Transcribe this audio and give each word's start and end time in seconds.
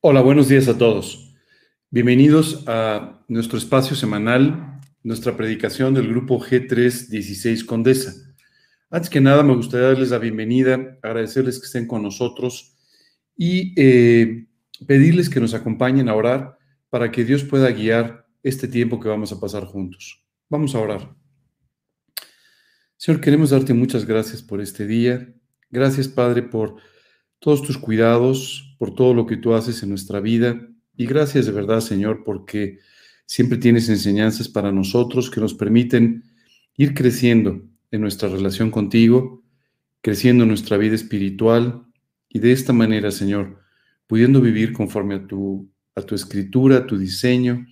Hola, 0.00 0.20
buenos 0.20 0.48
días 0.48 0.68
a 0.68 0.78
todos. 0.78 1.34
Bienvenidos 1.90 2.64
a 2.66 3.24
nuestro 3.28 3.58
espacio 3.58 3.96
semanal, 3.96 4.80
nuestra 5.02 5.36
predicación 5.36 5.94
del 5.94 6.08
grupo 6.08 6.40
G316 6.40 7.64
Condesa. 7.64 8.14
Antes 8.90 9.10
que 9.10 9.20
nada, 9.20 9.42
me 9.42 9.54
gustaría 9.54 9.88
darles 9.88 10.10
la 10.10 10.18
bienvenida, 10.18 10.98
agradecerles 11.02 11.58
que 11.58 11.66
estén 11.66 11.86
con 11.86 12.02
nosotros 12.02 12.76
y 13.36 13.74
eh, 13.76 14.46
pedirles 14.86 15.28
que 15.28 15.40
nos 15.40 15.54
acompañen 15.54 16.08
a 16.08 16.14
orar 16.14 16.58
para 16.90 17.10
que 17.10 17.24
Dios 17.24 17.44
pueda 17.44 17.70
guiar 17.70 18.26
este 18.42 18.68
tiempo 18.68 19.00
que 19.00 19.08
vamos 19.08 19.32
a 19.32 19.40
pasar 19.40 19.64
juntos. 19.64 20.24
Vamos 20.48 20.74
a 20.74 20.80
orar. 20.80 21.14
Señor, 22.96 23.20
queremos 23.20 23.50
darte 23.50 23.74
muchas 23.74 24.04
gracias 24.04 24.42
por 24.42 24.60
este 24.60 24.86
día. 24.86 25.34
Gracias, 25.70 26.08
Padre, 26.08 26.42
por 26.42 26.76
todos 27.38 27.62
tus 27.62 27.78
cuidados, 27.78 28.74
por 28.78 28.94
todo 28.94 29.14
lo 29.14 29.26
que 29.26 29.36
tú 29.36 29.54
haces 29.54 29.82
en 29.82 29.90
nuestra 29.90 30.20
vida. 30.20 30.68
Y 30.96 31.06
gracias 31.06 31.46
de 31.46 31.52
verdad, 31.52 31.80
Señor, 31.80 32.22
porque 32.24 32.78
siempre 33.26 33.58
tienes 33.58 33.88
enseñanzas 33.88 34.48
para 34.48 34.72
nosotros 34.72 35.30
que 35.30 35.40
nos 35.40 35.54
permiten 35.54 36.24
ir 36.76 36.94
creciendo 36.94 37.62
en 37.90 38.00
nuestra 38.00 38.28
relación 38.28 38.70
contigo, 38.70 39.42
creciendo 40.00 40.44
en 40.44 40.48
nuestra 40.48 40.76
vida 40.76 40.94
espiritual 40.94 41.84
y 42.28 42.38
de 42.38 42.52
esta 42.52 42.72
manera, 42.72 43.10
Señor, 43.10 43.60
pudiendo 44.06 44.40
vivir 44.40 44.72
conforme 44.72 45.16
a 45.16 45.26
tu, 45.26 45.70
a 45.94 46.02
tu 46.02 46.14
escritura, 46.14 46.78
a 46.78 46.86
tu 46.86 46.96
diseño 46.96 47.66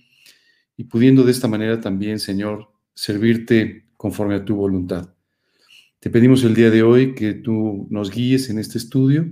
y 0.75 0.85
pudiendo 0.85 1.23
de 1.23 1.31
esta 1.31 1.47
manera 1.47 1.79
también, 1.79 2.19
Señor, 2.19 2.69
servirte 2.93 3.85
conforme 3.95 4.35
a 4.35 4.45
tu 4.45 4.55
voluntad. 4.55 5.13
Te 5.99 6.09
pedimos 6.09 6.43
el 6.43 6.53
día 6.53 6.69
de 6.69 6.83
hoy 6.83 7.15
que 7.15 7.33
tú 7.33 7.87
nos 7.89 8.11
guíes 8.11 8.49
en 8.49 8.59
este 8.59 8.77
estudio 8.77 9.29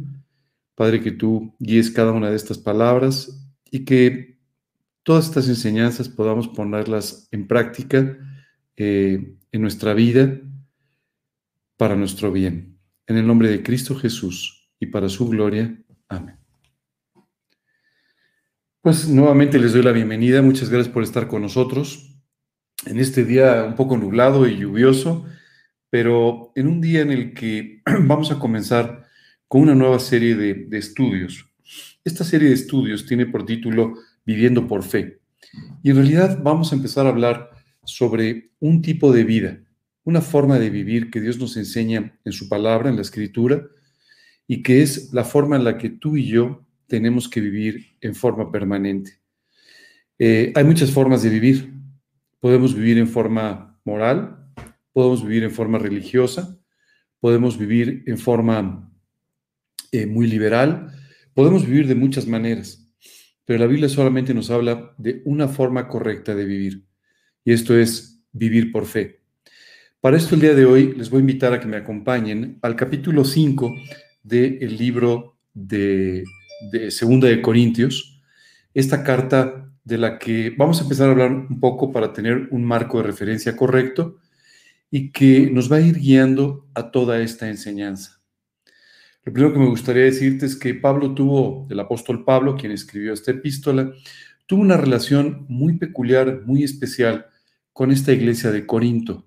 Padre, 0.76 1.02
que 1.02 1.12
tú 1.12 1.56
guíes 1.60 1.90
cada 1.90 2.12
una 2.12 2.30
de 2.30 2.36
estas 2.36 2.58
palabras 2.58 3.50
y 3.72 3.86
que 3.86 4.38
todas 5.04 5.26
estas 5.26 5.48
enseñanzas 5.48 6.10
podamos 6.10 6.48
ponerlas 6.48 7.28
en 7.32 7.48
práctica 7.48 8.18
eh, 8.76 9.36
en 9.52 9.62
nuestra 9.62 9.94
vida 9.94 10.40
para 11.78 11.96
nuestro 11.96 12.32
bien. 12.32 12.78
En 13.08 13.18
el 13.18 13.26
nombre 13.26 13.50
de 13.50 13.64
Cristo 13.64 13.96
Jesús 13.96 14.70
y 14.80 14.88
para 14.88 15.10
su 15.10 15.30
gloria. 15.30 15.78
Amén. 16.10 16.38
Pues 18.82 19.08
nuevamente 19.08 19.58
les 19.58 19.74
doy 19.74 19.82
la 19.82 19.92
bienvenida. 19.92 20.42
Muchas 20.42 20.70
gracias 20.70 20.94
por 20.94 21.04
estar 21.04 21.28
con 21.28 21.42
nosotros 21.42 22.16
en 22.86 23.00
este 23.00 23.24
día 23.24 23.64
un 23.64 23.76
poco 23.76 23.98
nublado 23.98 24.48
y 24.48 24.58
lluvioso, 24.58 25.26
pero 25.90 26.52
en 26.56 26.68
un 26.68 26.82
día 26.82 27.02
en 27.02 27.12
el 27.12 27.34
que 27.34 27.82
vamos 28.02 28.32
a 28.32 28.40
comenzar 28.40 29.05
con 29.48 29.62
una 29.62 29.76
nueva 29.76 30.00
serie 30.00 30.36
de, 30.36 30.78
estudios. 30.78 31.46
Esta 32.04 32.24
serie 32.24 32.50
de 32.50 32.56
estudios 32.56 33.06
tiene 33.06 33.26
por 33.26 33.46
título 33.46 33.96
Viviendo 34.26 34.68
por 34.68 34.84
Fe. 34.84 35.20
Y 35.84 35.92
en 35.92 35.98
realidad 35.98 36.40
vamos 36.42 36.72
a 36.72 36.76
empezar 36.76 37.06
a 37.06 37.10
hablar 37.10 37.52
sobre 37.84 38.52
un 38.60 38.82
tipo 38.82 39.12
de 39.12 39.24
vida, 39.24 39.60
una 40.04 40.22
forma 40.22 40.60
de 40.60 40.70
vivir 40.70 41.10
que 41.12 41.22
Dios 41.22 41.38
nos 41.38 41.58
enseña 41.58 42.18
en 42.26 42.32
su 42.32 42.50
palabra, 42.50 42.90
en 42.90 42.96
la 42.96 43.02
escritura, 43.02 43.68
y 44.48 44.64
que 44.64 44.82
es 44.82 45.14
la 45.14 45.24
forma 45.24 45.56
en 45.56 45.64
la 45.64 45.78
que 45.78 45.90
tú 45.90 46.18
y 46.18 46.28
yo 46.28 46.66
tenemos 46.88 47.30
que 47.30 47.42
vivir 47.42 47.98
en 48.02 48.16
forma 48.16 48.52
permanente. 48.52 49.20
Eh, 50.18 50.54
hay 50.56 50.64
muchas 50.64 50.92
formas 50.92 51.24
de 51.24 51.30
vivir. 51.30 51.74
Podemos 52.40 52.76
vivir 52.76 52.98
en 52.98 53.08
forma 53.08 53.80
moral, 53.84 54.52
podemos 54.94 55.24
vivir 55.24 55.44
en 55.44 55.52
forma 55.52 55.78
religiosa, 55.78 56.60
podemos 57.20 57.58
vivir 57.58 58.04
en 58.06 58.18
forma 58.18 58.92
eh, 59.96 60.08
muy 60.08 60.28
liberal. 60.28 60.92
Podemos 61.34 61.66
vivir 61.66 61.88
de 61.88 61.96
muchas 61.96 62.28
maneras, 62.28 62.88
pero 63.46 63.60
la 63.60 63.68
Biblia 63.68 63.90
solamente 63.90 64.34
nos 64.34 64.50
habla 64.50 64.94
de 64.98 65.22
una 65.26 65.48
forma 65.48 65.88
correcta 65.88 66.36
de 66.36 66.46
vivir, 66.46 66.86
y 67.44 67.54
esto 67.54 67.78
es 67.78 68.24
vivir 68.32 68.72
por 68.72 68.86
fe. 68.86 69.22
Para 70.02 70.18
esto 70.18 70.36
el 70.36 70.42
día 70.42 70.54
de 70.54 70.66
hoy 70.66 70.94
les 70.96 71.10
voy 71.10 71.20
a 71.20 71.22
invitar 71.22 71.54
a 71.54 71.60
que 71.60 71.68
me 71.68 71.78
acompañen 71.78 72.60
al 72.62 72.76
capítulo 72.76 73.26
5 73.26 73.74
del 74.24 74.78
libro 74.78 75.38
de, 75.54 76.24
de 76.72 76.92
Segunda 76.92 77.28
de 77.28 77.42
Corintios, 77.42 78.22
esta 78.74 79.04
carta 79.04 79.72
de 79.84 79.98
la 79.98 80.20
que 80.20 80.54
vamos 80.58 80.80
a 80.80 80.84
empezar 80.84 81.08
a 81.08 81.12
hablar 81.12 81.32
un 81.32 81.60
poco 81.60 81.92
para 81.92 82.12
tener 82.12 82.48
un 82.52 82.64
marco 82.64 82.98
de 82.98 83.08
referencia 83.08 83.56
correcto 83.56 84.18
y 84.92 85.12
que 85.12 85.50
nos 85.52 85.72
va 85.72 85.78
a 85.78 85.82
ir 85.82 86.00
guiando 86.00 86.68
a 86.74 86.92
toda 86.92 87.22
esta 87.22 87.50
enseñanza. 87.50 88.22
Lo 89.26 89.34
primero 89.34 89.54
que 89.54 89.60
me 89.60 89.70
gustaría 89.70 90.04
decirte 90.04 90.46
es 90.46 90.56
que 90.56 90.76
Pablo 90.76 91.16
tuvo, 91.16 91.68
el 91.72 91.80
apóstol 91.80 92.24
Pablo, 92.24 92.56
quien 92.56 92.72
escribió 92.72 93.12
esta 93.12 93.32
epístola, 93.32 93.92
tuvo 94.46 94.62
una 94.62 94.78
relación 94.78 95.48
muy 95.50 95.80
peculiar, 95.80 96.44
muy 96.46 96.64
especial 96.64 97.26
con 97.74 97.92
esta 97.92 98.14
iglesia 98.14 98.52
de 98.52 98.68
Corinto. 98.68 99.26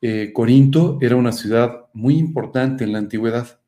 Eh, 0.00 0.32
Corinto 0.32 0.98
era 1.02 1.14
una 1.14 1.32
ciudad 1.32 1.86
muy 1.92 2.16
importante 2.16 2.84
en 2.84 2.92
la 2.92 2.98
antigüedad. 2.98 3.60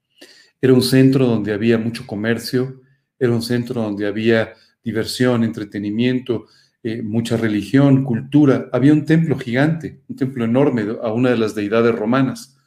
Era 0.63 0.73
un 0.73 0.83
centro 0.83 1.27
donde 1.27 1.53
había 1.53 1.77
mucho 1.77 2.07
comercio, 2.07 2.81
era 3.19 3.33
un 3.33 3.43
centro 3.43 3.83
donde 3.83 4.07
había 4.07 4.55
diversión, 4.83 5.45
entretenimiento, 5.45 6.47
eh, 6.83 7.03
mucha 7.03 7.37
religión, 7.37 8.03
cultura. 8.03 8.71
Había 8.73 8.95
un 8.95 9.05
templo 9.05 9.37
gigante, 9.39 10.01
un 10.09 10.17
templo 10.17 10.47
enorme 10.47 10.87
a 11.03 11.13
una 11.13 11.29
de 11.29 11.37
las 11.37 11.55
deidades 11.55 11.95
romanas. 11.95 12.58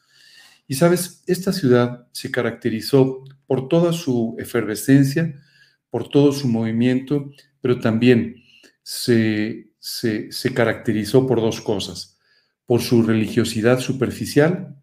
Y 0.72 0.76
sabes, 0.76 1.22
esta 1.28 1.52
ciudad 1.52 2.08
se 2.14 2.32
caracterizó 2.32 3.26
por 3.46 3.68
toda 3.68 3.92
su 3.92 4.38
efervescencia, 4.40 5.36
por 5.90 6.08
todo 6.08 6.32
su 6.32 6.48
movimiento, 6.48 7.30
pero 7.60 7.82
también 7.82 8.38
se, 8.82 9.68
caracterizó 10.56 11.28
por 11.28 11.42
dos 11.42 11.60
cosas, 11.60 12.18
por 12.66 12.80
su 12.80 13.04
religiosidad 13.04 13.82
superficial 13.82 14.82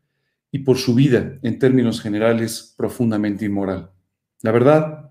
y 0.52 0.58
por 0.58 0.76
su 0.76 0.94
vida, 0.94 1.38
en 1.40 1.58
términos 1.58 2.02
generales, 2.02 2.74
profundamente 2.76 3.46
inmoral. 3.46 3.90
La 4.42 4.52
verdad 4.52 5.10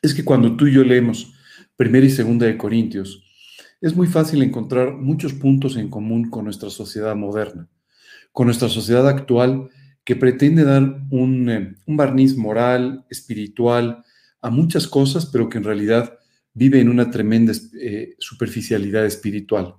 es 0.00 0.14
que 0.14 0.24
cuando 0.24 0.56
tú 0.56 0.66
y 0.66 0.72
yo 0.72 0.82
leemos 0.82 1.34
primera 1.76 2.06
y 2.06 2.10
segunda 2.10 2.46
de 2.46 2.56
Corintios, 2.56 3.22
es 3.82 3.94
muy 3.94 4.06
fácil 4.06 4.42
encontrar 4.42 4.94
muchos 4.94 5.34
puntos 5.34 5.76
en 5.76 5.90
común 5.90 6.30
con 6.30 6.44
nuestra 6.44 6.70
sociedad 6.70 7.14
moderna, 7.14 7.68
con 8.32 8.46
nuestra 8.46 8.70
sociedad 8.70 9.06
actual 9.06 9.68
que 10.06 10.14
pretende 10.14 10.62
dar 10.62 10.82
eh, 10.84 11.74
un, 11.84 11.96
barniz 11.96 12.36
moral, 12.36 13.04
espiritual, 13.10 14.04
a 14.40 14.50
muchas 14.50 14.86
cosas, 14.86 15.26
pero 15.26 15.48
que 15.48 15.58
en 15.58 15.64
realidad 15.64 16.16
vive 16.54 16.80
en 16.80 16.88
una 16.88 17.10
tremenda 17.10 17.52
eh, 17.80 18.14
superficialidad 18.20 19.04
espiritual 19.04 19.74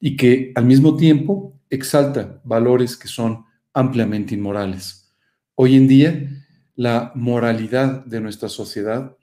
y 0.00 0.16
que 0.16 0.50
al 0.56 0.66
mismo 0.66 0.96
tiempo 0.96 1.56
exalta 1.70 2.40
valores 2.42 2.96
que 2.96 3.06
son 3.06 3.44
ampliamente 3.72 4.34
inmorales. 4.34 5.14
Hoy 5.54 5.76
en 5.76 5.86
día, 5.86 6.44
la 6.74 7.12
moralidad 7.14 8.04
de 8.04 8.20
nuestra 8.20 8.48
sociedad 8.48 9.16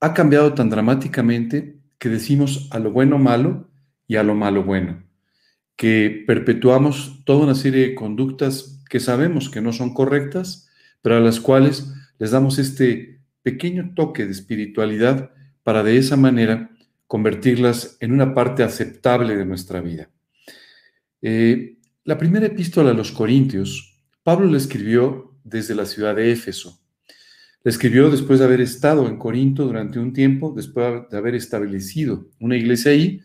ha 0.00 0.14
cambiado 0.14 0.54
tan 0.54 0.70
dramáticamente 0.70 1.78
que 1.98 2.08
decimos 2.08 2.68
a 2.70 2.78
lo 2.78 2.90
bueno 2.90 3.18
malo 3.18 3.68
y 4.06 4.16
a 4.16 4.22
lo 4.22 4.34
malo 4.34 4.64
bueno, 4.64 5.04
que 5.76 6.24
perpetuamos 6.26 7.22
toda 7.26 7.44
una 7.44 7.54
serie 7.54 7.88
de 7.88 7.94
conductas 7.94 8.74
que 8.94 9.00
sabemos 9.00 9.50
que 9.50 9.60
no 9.60 9.72
son 9.72 9.92
correctas, 9.92 10.68
pero 11.02 11.16
a 11.16 11.20
las 11.20 11.40
cuales 11.40 11.92
les 12.20 12.30
damos 12.30 12.60
este 12.60 13.18
pequeño 13.42 13.92
toque 13.96 14.24
de 14.24 14.30
espiritualidad 14.30 15.32
para 15.64 15.82
de 15.82 15.96
esa 15.96 16.16
manera 16.16 16.70
convertirlas 17.08 17.96
en 17.98 18.12
una 18.12 18.34
parte 18.34 18.62
aceptable 18.62 19.34
de 19.34 19.46
nuestra 19.46 19.80
vida. 19.80 20.10
Eh, 21.22 21.78
la 22.04 22.16
primera 22.16 22.46
epístola 22.46 22.92
a 22.92 22.94
los 22.94 23.10
Corintios, 23.10 24.00
Pablo 24.22 24.46
la 24.48 24.58
escribió 24.58 25.34
desde 25.42 25.74
la 25.74 25.86
ciudad 25.86 26.14
de 26.14 26.30
Éfeso. 26.30 26.80
La 27.64 27.72
escribió 27.72 28.10
después 28.12 28.38
de 28.38 28.44
haber 28.44 28.60
estado 28.60 29.08
en 29.08 29.18
Corinto 29.18 29.64
durante 29.64 29.98
un 29.98 30.12
tiempo, 30.12 30.52
después 30.54 31.10
de 31.10 31.18
haber 31.18 31.34
establecido 31.34 32.28
una 32.38 32.56
iglesia 32.56 32.92
ahí, 32.92 33.22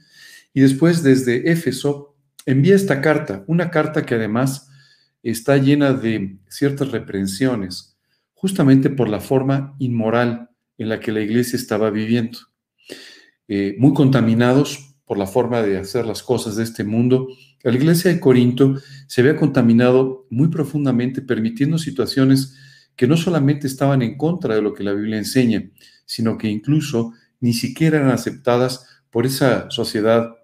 y 0.52 0.62
después 0.62 1.04
desde 1.04 1.52
Éfeso 1.52 2.16
envía 2.48 2.74
esta 2.74 3.02
carta, 3.02 3.44
una 3.46 3.70
carta 3.70 4.04
que 4.04 4.16
además 4.16 4.66
está 5.24 5.58
llena 5.58 5.94
de 5.94 6.38
ciertas 6.50 6.92
reprensiones, 6.92 7.98
justamente 8.34 8.90
por 8.90 9.10
la 9.10 9.20
forma 9.20 9.76
inmoral 9.80 10.50
en 10.78 10.90
la 10.90 11.00
que 11.00 11.12
la 11.12 11.22
iglesia 11.22 11.58
estaba 11.58 11.90
viviendo. 11.90 12.40
Eh, 13.48 13.76
muy 13.80 13.94
contaminados 13.94 14.96
por 15.06 15.18
la 15.18 15.28
forma 15.28 15.62
de 15.62 15.78
hacer 15.78 16.06
las 16.06 16.24
cosas 16.24 16.56
de 16.56 16.64
este 16.64 16.84
mundo, 16.84 17.28
la 17.64 17.74
iglesia 17.74 18.14
de 18.14 18.20
Corinto 18.20 18.76
se 19.08 19.22
había 19.22 19.36
contaminado 19.36 20.28
muy 20.30 20.48
profundamente, 20.48 21.22
permitiendo 21.22 21.78
situaciones 21.78 22.56
que 22.96 23.08
no 23.08 23.18
solamente 23.18 23.68
estaban 23.68 24.02
en 24.02 24.18
contra 24.18 24.56
de 24.56 24.62
lo 24.62 24.74
que 24.74 24.84
la 24.84 24.94
Biblia 24.94 25.18
enseña, 25.18 25.70
sino 26.06 26.38
que 26.38 26.48
incluso 26.48 27.14
ni 27.42 27.54
siquiera 27.54 27.98
eran 27.98 28.12
aceptadas 28.12 28.86
por 29.10 29.26
esa 29.26 29.70
sociedad 29.72 30.36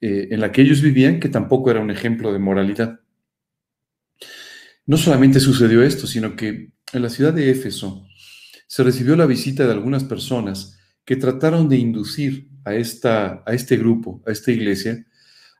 eh, 0.00 0.28
en 0.30 0.40
la 0.40 0.52
que 0.52 0.62
ellos 0.62 0.82
vivían, 0.82 1.20
que 1.20 1.28
tampoco 1.28 1.70
era 1.70 1.80
un 1.80 1.90
ejemplo 1.90 2.32
de 2.32 2.38
moralidad. 2.38 3.00
No 4.88 4.96
solamente 4.96 5.38
sucedió 5.38 5.82
esto, 5.82 6.06
sino 6.06 6.34
que 6.34 6.72
en 6.94 7.02
la 7.02 7.10
ciudad 7.10 7.34
de 7.34 7.50
Éfeso 7.50 8.06
se 8.66 8.82
recibió 8.82 9.16
la 9.16 9.26
visita 9.26 9.66
de 9.66 9.72
algunas 9.72 10.02
personas 10.02 10.78
que 11.04 11.16
trataron 11.16 11.68
de 11.68 11.76
inducir 11.76 12.48
a, 12.64 12.74
esta, 12.74 13.42
a 13.44 13.52
este 13.52 13.76
grupo, 13.76 14.22
a 14.26 14.32
esta 14.32 14.50
iglesia, 14.50 15.04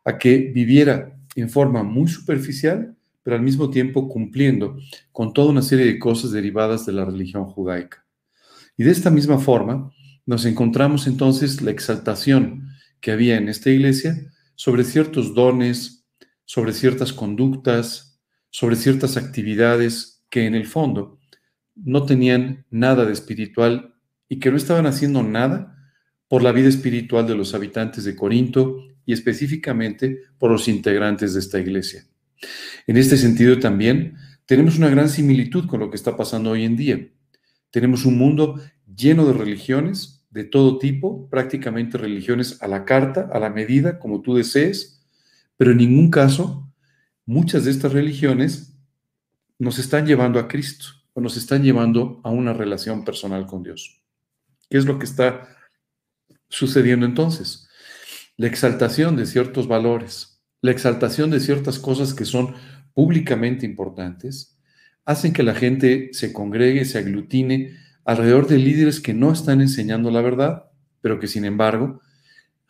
a 0.07 0.17
que 0.17 0.51
viviera 0.55 1.15
en 1.35 1.51
forma 1.51 1.83
muy 1.83 2.09
superficial, 2.09 2.97
pero 3.23 3.37
al 3.37 3.43
mismo 3.43 3.69
tiempo 3.69 4.09
cumpliendo 4.09 4.79
con 5.13 5.35
toda 5.35 5.51
una 5.51 5.61
serie 5.61 5.85
de 5.85 5.99
cosas 5.99 6.31
derivadas 6.31 6.87
de 6.87 6.95
la 6.95 7.05
religión 7.05 7.45
judaica. 7.45 8.07
Y 8.79 8.85
de 8.85 8.93
esta 8.93 9.11
misma 9.11 9.39
forma 9.39 9.93
nos 10.25 10.47
encontramos 10.47 11.07
entonces 11.07 11.61
la 11.61 11.71
exaltación 11.71 12.71
que 13.03 13.11
había 13.11 13.37
en 13.37 13.51
esta 13.51 13.69
iglesia 13.69 14.33
sobre 14.55 14.85
ciertos 14.85 15.35
dones, 15.35 16.07
sobre 16.47 16.73
ciertas 16.73 17.13
conductas, 17.13 18.08
sobre 18.51 18.77
ciertas 18.77 19.17
actividades 19.17 20.25
que 20.31 20.47
en 20.47 20.55
el 20.55 20.67
fondo 20.67 21.19
no 21.75 22.05
tenían 22.05 22.67
nada 22.71 23.05
de 23.05 23.13
espiritual 23.13 23.95
y 24.29 24.39
que 24.39 24.51
no 24.51 24.57
estaban 24.57 24.87
haciendo 24.87 25.23
nada 25.23 25.77
por 26.29 26.43
la 26.43 26.53
vida 26.53 26.69
espiritual 26.69 27.27
de 27.27 27.35
los 27.35 27.55
habitantes 27.55 28.05
de 28.05 28.17
Corinto 28.17 28.79
y 29.07 29.13
específicamente 29.13 30.23
por 30.39 30.51
los 30.51 30.69
integrantes 30.69 31.35
de 31.35 31.41
esta 31.41 31.59
iglesia. 31.59 32.05
En 32.87 32.97
este 32.97 33.17
sentido 33.17 33.59
también 33.59 34.17
tenemos 34.47 34.79
una 34.79 34.89
gran 34.89 35.09
similitud 35.09 35.67
con 35.67 35.81
lo 35.81 35.91
que 35.91 35.97
está 35.97 36.17
pasando 36.17 36.51
hoy 36.51 36.65
en 36.65 36.77
día. 36.77 37.09
Tenemos 37.71 38.05
un 38.05 38.19
mundo 38.19 38.61
lleno 38.95 39.27
de 39.27 39.33
religiones 39.33 40.27
de 40.31 40.45
todo 40.45 40.79
tipo, 40.79 41.29
prácticamente 41.31 41.97
religiones 41.97 42.63
a 42.63 42.69
la 42.69 42.85
carta, 42.85 43.31
a 43.33 43.39
la 43.39 43.51
medida, 43.51 43.99
como 43.99 44.21
tú 44.21 44.35
desees, 44.35 45.01
pero 45.57 45.73
en 45.73 45.79
ningún 45.79 46.11
caso 46.11 46.68
muchas 47.29 47.67
de 47.67 47.73
estas 47.73 47.93
religiones 47.93 48.75
nos 49.59 49.79
están 49.79 50.07
llevando 50.07 50.41
a 50.41 50.49
Cristo 50.49 50.87
o 51.13 51.21
nos 51.21 51.37
están 51.37 51.63
llevando 51.63 52.23
a 52.25 52.31
una 52.31 52.55
relación 52.55 53.05
personal 53.05 53.45
con 53.47 53.63
Dios. 53.63 54.03
¿Qué 54.71 54.79
es 54.79 54.87
lo 54.87 54.99
que 54.99 55.05
está 55.05 55.47
sucediendo 56.49 57.05
entonces? 57.05 57.69
La 58.39 58.47
exaltación 58.47 59.15
de 59.15 59.27
ciertos 59.27 59.69
valores, 59.69 60.41
la 60.63 60.71
exaltación 60.71 61.31
de 61.31 61.41
ciertas 61.41 61.79
cosas 61.79 62.15
que 62.15 62.25
son 62.25 62.55
públicamente 62.95 63.67
importantes, 63.67 64.59
hacen 65.05 65.35
que 65.35 65.43
la 65.43 65.55
gente 65.55 66.09
se 66.13 66.33
congregue, 66.33 66.87
se 66.87 66.97
aglutine 66.97 67.77
alrededor 68.07 68.47
de 68.47 68.57
líderes 68.57 69.01
que 69.01 69.13
no 69.13 69.33
están 69.33 69.61
enseñando 69.61 70.11
la 70.11 70.23
verdad, 70.23 70.71
pero 71.03 71.21
que 71.21 71.27
sin 71.27 71.45
embargo 71.45 72.01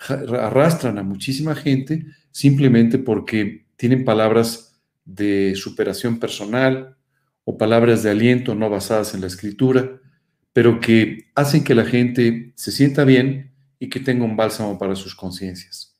arrastran 0.08 0.98
a 0.98 1.04
muchísima 1.04 1.54
gente 1.54 2.06
simplemente 2.32 2.98
porque 2.98 3.67
tienen 3.78 4.04
palabras 4.04 4.78
de 5.06 5.54
superación 5.56 6.18
personal 6.18 6.98
o 7.44 7.56
palabras 7.56 8.02
de 8.02 8.10
aliento 8.10 8.54
no 8.54 8.68
basadas 8.68 9.14
en 9.14 9.22
la 9.22 9.28
escritura, 9.28 10.02
pero 10.52 10.80
que 10.80 11.30
hacen 11.34 11.64
que 11.64 11.74
la 11.74 11.86
gente 11.86 12.52
se 12.56 12.70
sienta 12.70 13.04
bien 13.04 13.54
y 13.78 13.88
que 13.88 14.00
tenga 14.00 14.26
un 14.26 14.36
bálsamo 14.36 14.78
para 14.78 14.94
sus 14.94 15.14
conciencias. 15.14 15.98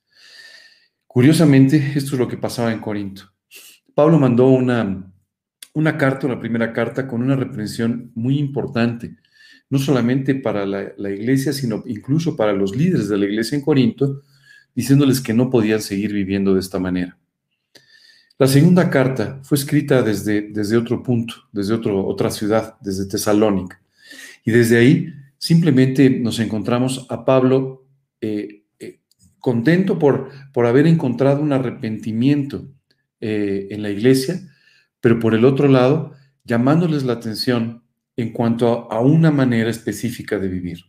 Curiosamente, 1.06 1.94
esto 1.94 2.16
es 2.16 2.18
lo 2.18 2.28
que 2.28 2.36
pasaba 2.36 2.70
en 2.70 2.80
Corinto. 2.80 3.32
Pablo 3.94 4.18
mandó 4.18 4.48
una, 4.48 5.10
una 5.72 5.96
carta, 5.96 6.26
una 6.26 6.38
primera 6.38 6.74
carta, 6.74 7.08
con 7.08 7.22
una 7.22 7.36
reprensión 7.36 8.12
muy 8.14 8.38
importante 8.38 9.16
no 9.70 9.78
solamente 9.78 10.34
para 10.34 10.64
la, 10.64 11.10
iglesia, 11.10 11.52
sino 11.52 11.82
incluso 11.86 12.36
para 12.36 12.52
los 12.52 12.74
líderes 12.74 13.08
de 13.08 13.18
la 13.18 13.26
iglesia 13.26 13.56
en 13.56 13.62
Corinto, 13.62 14.22
diciéndoles 14.74 15.20
que 15.20 15.34
no 15.34 15.50
podían 15.50 15.82
seguir 15.82 16.12
viviendo 16.12 16.54
de 16.54 16.60
esta 16.60 16.78
manera. 16.78 17.18
La 18.38 18.46
segunda 18.46 18.88
carta 18.88 19.40
fue 19.42 19.58
escrita 19.58 20.00
desde, 20.02 20.42
desde 20.42 20.76
otro 20.76 21.02
punto, 21.02 21.34
desde 21.50 21.74
otro, 21.74 22.06
otra 22.06 22.30
ciudad, 22.30 22.76
desde 22.80 23.06
Tesalónica. 23.06 23.82
Y 24.44 24.52
desde 24.52 24.78
ahí 24.78 25.12
simplemente 25.38 26.08
nos 26.08 26.38
encontramos 26.38 27.04
a 27.10 27.24
Pablo 27.24 27.84
eh, 28.20 28.62
eh, 28.78 29.00
contento 29.40 29.98
por, 29.98 30.30
por 30.52 30.66
haber 30.66 30.86
encontrado 30.86 31.42
un 31.42 31.52
arrepentimiento 31.52 32.68
eh, 33.20 33.66
en 33.72 33.82
la 33.82 33.90
iglesia, 33.90 34.40
pero 35.00 35.18
por 35.18 35.34
el 35.34 35.44
otro 35.44 35.66
lado, 35.66 36.12
llamándoles 36.44 37.02
la 37.02 37.14
atención 37.14 37.82
en 38.16 38.32
cuanto 38.32 38.90
a 38.92 39.00
una 39.00 39.32
manera 39.32 39.68
específica 39.68 40.38
de 40.38 40.46
vivir. 40.46 40.84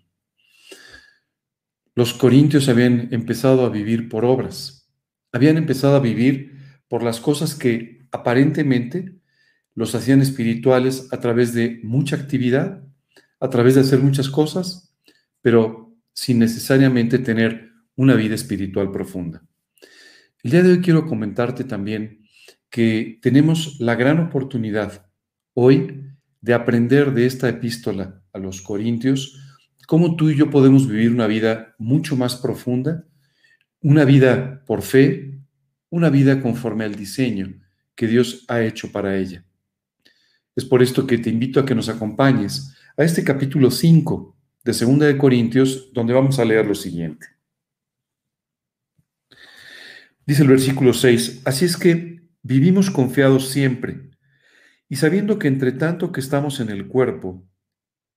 Los 1.95 2.13
corintios 2.13 2.69
habían 2.69 3.07
empezado 3.11 3.65
a 3.65 3.69
vivir 3.69 4.07
por 4.07 4.23
obras, 4.23 4.87
habían 5.31 5.57
empezado 5.57 5.95
a 5.95 5.99
vivir 5.99 6.58
por 6.89 7.03
las 7.03 7.21
cosas 7.21 7.55
que 7.55 8.05
aparentemente 8.11 9.15
los 9.75 9.95
hacían 9.95 10.21
espirituales 10.21 11.07
a 11.13 11.21
través 11.21 11.53
de 11.53 11.79
mucha 11.83 12.17
actividad, 12.17 12.83
a 13.39 13.49
través 13.49 13.75
de 13.75 13.81
hacer 13.81 13.99
muchas 13.99 14.29
cosas, 14.29 14.93
pero 15.41 15.95
sin 16.11 16.39
necesariamente 16.39 17.19
tener 17.19 17.71
una 17.95 18.15
vida 18.15 18.35
espiritual 18.35 18.91
profunda. 18.91 19.41
El 20.43 20.51
día 20.51 20.63
de 20.63 20.71
hoy 20.71 20.81
quiero 20.81 21.05
comentarte 21.05 21.63
también 21.63 22.25
que 22.69 23.19
tenemos 23.21 23.79
la 23.79 23.95
gran 23.95 24.19
oportunidad 24.19 25.05
hoy 25.53 26.03
de 26.41 26.53
aprender 26.53 27.13
de 27.13 27.25
esta 27.25 27.49
epístola 27.49 28.21
a 28.33 28.39
los 28.39 28.61
Corintios, 28.61 29.37
cómo 29.87 30.15
tú 30.15 30.29
y 30.29 30.35
yo 30.35 30.49
podemos 30.49 30.87
vivir 30.87 31.11
una 31.11 31.27
vida 31.27 31.75
mucho 31.77 32.15
más 32.15 32.35
profunda, 32.35 33.05
una 33.81 34.05
vida 34.05 34.63
por 34.65 34.81
fe, 34.81 35.38
una 35.89 36.09
vida 36.09 36.41
conforme 36.41 36.85
al 36.85 36.95
diseño 36.95 37.59
que 37.95 38.07
Dios 38.07 38.45
ha 38.47 38.61
hecho 38.61 38.91
para 38.91 39.17
ella. 39.17 39.43
Es 40.55 40.65
por 40.65 40.81
esto 40.81 41.07
que 41.07 41.17
te 41.17 41.29
invito 41.29 41.59
a 41.59 41.65
que 41.65 41.75
nos 41.75 41.89
acompañes 41.89 42.75
a 42.97 43.03
este 43.03 43.23
capítulo 43.23 43.71
5 43.71 44.35
de 44.63 44.73
Segunda 44.73 45.05
de 45.05 45.17
Corintios, 45.17 45.91
donde 45.93 46.13
vamos 46.13 46.37
a 46.39 46.45
leer 46.45 46.65
lo 46.65 46.75
siguiente. 46.75 47.27
Dice 50.25 50.43
el 50.43 50.49
versículo 50.49 50.93
6, 50.93 51.41
así 51.45 51.65
es 51.65 51.75
que 51.75 52.21
vivimos 52.43 52.91
confiados 52.91 53.49
siempre 53.49 54.11
y 54.87 54.95
sabiendo 54.95 55.39
que 55.39 55.47
entre 55.47 55.71
tanto 55.71 56.11
que 56.11 56.19
estamos 56.19 56.59
en 56.59 56.69
el 56.69 56.87
cuerpo, 56.87 57.47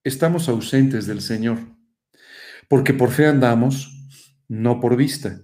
estamos 0.05 0.49
ausentes 0.49 1.07
del 1.07 1.21
Señor, 1.21 1.59
porque 2.69 2.93
por 2.93 3.11
fe 3.11 3.27
andamos, 3.27 4.09
no 4.49 4.81
por 4.81 4.97
vista. 4.97 5.43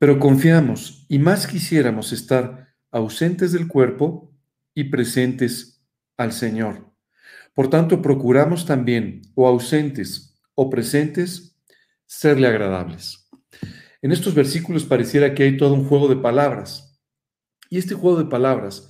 Pero 0.00 0.18
confiamos 0.18 1.04
y 1.10 1.18
más 1.18 1.46
quisiéramos 1.46 2.14
estar 2.14 2.74
ausentes 2.90 3.52
del 3.52 3.68
cuerpo 3.68 4.34
y 4.74 4.84
presentes 4.84 5.84
al 6.16 6.32
Señor. 6.32 6.90
Por 7.52 7.68
tanto, 7.68 8.00
procuramos 8.00 8.64
también, 8.64 9.20
o 9.34 9.46
ausentes 9.46 10.40
o 10.54 10.70
presentes, 10.70 11.54
serle 12.06 12.46
agradables. 12.46 13.28
En 14.00 14.10
estos 14.10 14.34
versículos 14.34 14.86
pareciera 14.86 15.34
que 15.34 15.42
hay 15.42 15.58
todo 15.58 15.74
un 15.74 15.84
juego 15.84 16.08
de 16.08 16.16
palabras. 16.16 16.98
Y 17.68 17.76
este 17.76 17.94
juego 17.94 18.22
de 18.22 18.30
palabras 18.30 18.88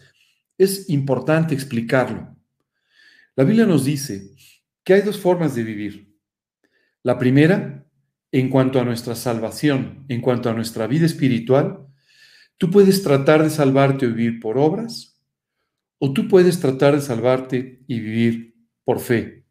es 0.59 0.89
importante 0.91 1.55
explicarlo. 1.55 2.37
La 3.35 3.43
Biblia 3.43 3.67
nos 3.67 3.85
dice 3.85 4.31
que 4.85 4.95
hay 4.95 5.01
dos 5.03 5.19
formas 5.19 5.57
de 5.57 5.65
vivir. 5.65 6.17
La 7.03 7.19
primera, 7.19 7.85
en 8.33 8.49
cuanto 8.49 8.81
a 8.81 8.85
nuestra 8.85 9.15
salvación, 9.15 10.05
en 10.09 10.21
cuanto 10.21 10.51
a 10.51 10.55
nuestra 10.55 10.87
vida 10.87 11.07
espiritual, 11.07 11.87
tú 12.59 12.71
puedes 12.71 13.03
tratar 13.03 13.43
de 13.43 13.51
salvarte 13.51 14.07
o 14.07 14.11
vivir 14.11 14.41
por 14.41 14.59
obras, 14.59 15.21
o 15.99 16.13
tú 16.13 16.29
puedes 16.29 16.61
tratar 16.61 16.95
de 16.95 17.01
salvarte 17.01 17.83
y 17.87 18.01
vivir 18.01 18.55
por 18.85 19.01
fe. 19.01 19.45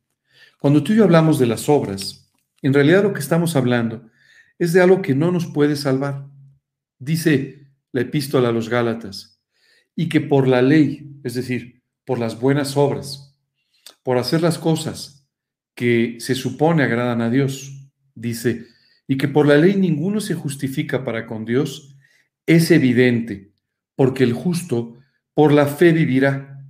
Cuando 0.59 0.83
tú 0.83 0.93
y 0.93 0.97
yo 0.97 1.03
hablamos 1.03 1.39
de 1.39 1.47
las 1.47 1.69
obras, 1.69 2.31
en 2.61 2.73
realidad 2.73 3.03
lo 3.03 3.13
que 3.13 3.19
estamos 3.19 3.55
hablando 3.55 4.09
es 4.57 4.73
de 4.73 4.81
algo 4.81 5.01
que 5.01 5.15
no 5.15 5.31
nos 5.31 5.47
puede 5.47 5.75
salvar. 5.75 6.27
Dice 6.97 7.67
la 7.91 8.01
epístola 8.01 8.49
a 8.49 8.51
los 8.51 8.69
Gálatas, 8.69 9.41
y 9.95 10.09
que 10.09 10.21
por 10.21 10.47
la 10.47 10.61
ley, 10.61 11.19
es 11.23 11.33
decir, 11.33 11.83
por 12.05 12.19
las 12.19 12.39
buenas 12.39 12.77
obras, 12.77 13.37
por 14.03 14.17
hacer 14.17 14.41
las 14.41 14.57
cosas 14.57 15.27
que 15.75 16.17
se 16.19 16.35
supone 16.35 16.83
agradan 16.83 17.21
a 17.21 17.29
Dios, 17.29 17.78
dice, 18.19 18.67
y 19.07 19.17
que 19.17 19.27
por 19.27 19.47
la 19.47 19.57
ley 19.57 19.75
ninguno 19.75 20.21
se 20.21 20.35
justifica 20.35 21.03
para 21.03 21.25
con 21.25 21.45
Dios, 21.45 21.95
es 22.45 22.71
evidente, 22.71 23.53
porque 23.95 24.23
el 24.23 24.33
justo 24.33 24.97
por 25.33 25.51
la 25.51 25.65
fe 25.65 25.91
vivirá. 25.93 26.65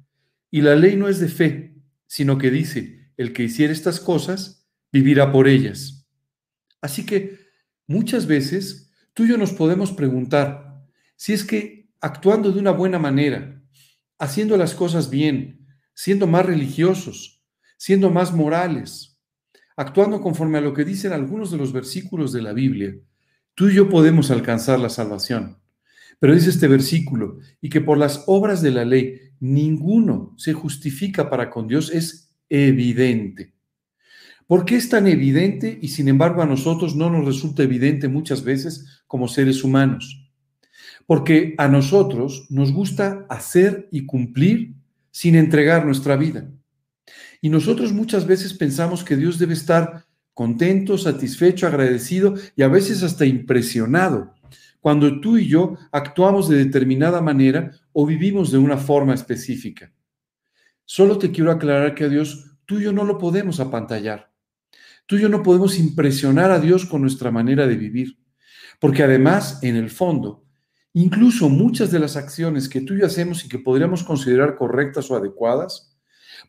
Y 0.51 0.61
la 0.61 0.75
ley 0.75 0.95
no 0.95 1.07
es 1.07 1.19
de 1.19 1.27
fe, 1.27 1.75
sino 2.07 2.37
que 2.37 2.51
dice, 2.51 3.11
el 3.17 3.33
que 3.33 3.43
hiciera 3.43 3.73
estas 3.73 3.99
cosas, 3.99 4.67
vivirá 4.91 5.31
por 5.31 5.47
ellas. 5.47 6.07
Así 6.81 7.05
que 7.05 7.37
muchas 7.87 8.25
veces 8.25 8.91
tú 9.13 9.25
y 9.25 9.29
yo 9.29 9.37
nos 9.37 9.51
podemos 9.51 9.91
preguntar 9.91 10.85
si 11.15 11.33
es 11.33 11.43
que 11.43 11.89
actuando 11.99 12.51
de 12.51 12.59
una 12.59 12.71
buena 12.71 12.99
manera, 12.99 13.61
haciendo 14.17 14.57
las 14.57 14.73
cosas 14.73 15.09
bien, 15.09 15.67
siendo 15.93 16.27
más 16.27 16.45
religiosos, 16.45 17.43
siendo 17.77 18.09
más 18.09 18.33
morales, 18.33 19.08
actuando 19.79 20.19
conforme 20.19 20.57
a 20.57 20.61
lo 20.61 20.73
que 20.73 20.83
dicen 20.83 21.13
algunos 21.13 21.51
de 21.51 21.57
los 21.57 21.71
versículos 21.71 22.33
de 22.33 22.41
la 22.41 22.51
Biblia, 22.51 22.97
tú 23.55 23.69
y 23.69 23.75
yo 23.75 23.87
podemos 23.87 24.29
alcanzar 24.29 24.77
la 24.77 24.89
salvación. 24.89 25.57
Pero 26.19 26.35
dice 26.35 26.49
este 26.49 26.67
versículo, 26.67 27.37
y 27.61 27.69
que 27.69 27.79
por 27.79 27.97
las 27.97 28.25
obras 28.27 28.61
de 28.61 28.71
la 28.71 28.83
ley 28.83 29.15
ninguno 29.39 30.33
se 30.35 30.51
justifica 30.51 31.29
para 31.29 31.49
con 31.49 31.69
Dios, 31.69 31.91
es 31.93 32.35
evidente. 32.49 33.53
¿Por 34.47 34.65
qué 34.65 34.75
es 34.75 34.89
tan 34.89 35.07
evidente 35.07 35.79
y 35.81 35.87
sin 35.87 36.09
embargo 36.09 36.41
a 36.41 36.45
nosotros 36.45 36.97
no 36.97 37.09
nos 37.09 37.23
resulta 37.25 37.63
evidente 37.63 38.09
muchas 38.09 38.43
veces 38.43 39.03
como 39.07 39.29
seres 39.29 39.63
humanos? 39.63 40.29
Porque 41.07 41.55
a 41.57 41.69
nosotros 41.69 42.47
nos 42.49 42.73
gusta 42.73 43.25
hacer 43.29 43.87
y 43.93 44.05
cumplir 44.05 44.73
sin 45.09 45.35
entregar 45.35 45.85
nuestra 45.85 46.17
vida. 46.17 46.51
Y 47.41 47.49
nosotros 47.49 47.93
muchas 47.93 48.25
veces 48.25 48.53
pensamos 48.53 49.03
que 49.03 49.15
Dios 49.15 49.39
debe 49.39 49.53
estar 49.53 50.05
contento, 50.33 50.97
satisfecho, 50.97 51.67
agradecido 51.67 52.35
y 52.55 52.63
a 52.63 52.67
veces 52.67 53.03
hasta 53.03 53.25
impresionado 53.25 54.33
cuando 54.79 55.19
tú 55.19 55.37
y 55.37 55.47
yo 55.47 55.77
actuamos 55.91 56.47
de 56.47 56.57
determinada 56.57 57.21
manera 57.21 57.71
o 57.91 58.05
vivimos 58.05 58.51
de 58.51 58.57
una 58.57 58.77
forma 58.77 59.13
específica. 59.13 59.91
Solo 60.85 61.17
te 61.17 61.31
quiero 61.31 61.51
aclarar 61.51 61.95
que 61.95 62.05
a 62.05 62.09
Dios 62.09 62.57
tú 62.65 62.79
y 62.79 62.83
yo 62.83 62.93
no 62.93 63.03
lo 63.03 63.17
podemos 63.17 63.59
apantallar. 63.59 64.31
Tú 65.05 65.17
y 65.17 65.21
yo 65.21 65.29
no 65.29 65.43
podemos 65.43 65.77
impresionar 65.77 66.51
a 66.51 66.59
Dios 66.59 66.85
con 66.85 67.01
nuestra 67.01 67.31
manera 67.31 67.67
de 67.67 67.75
vivir. 67.75 68.19
Porque 68.79 69.03
además, 69.03 69.59
en 69.61 69.75
el 69.75 69.89
fondo, 69.89 70.45
incluso 70.93 71.49
muchas 71.49 71.91
de 71.91 71.99
las 71.99 72.15
acciones 72.15 72.69
que 72.69 72.81
tú 72.81 72.93
y 72.93 72.99
yo 72.99 73.07
hacemos 73.07 73.43
y 73.43 73.49
que 73.49 73.59
podríamos 73.59 74.03
considerar 74.03 74.55
correctas 74.55 75.11
o 75.11 75.15
adecuadas, 75.15 75.88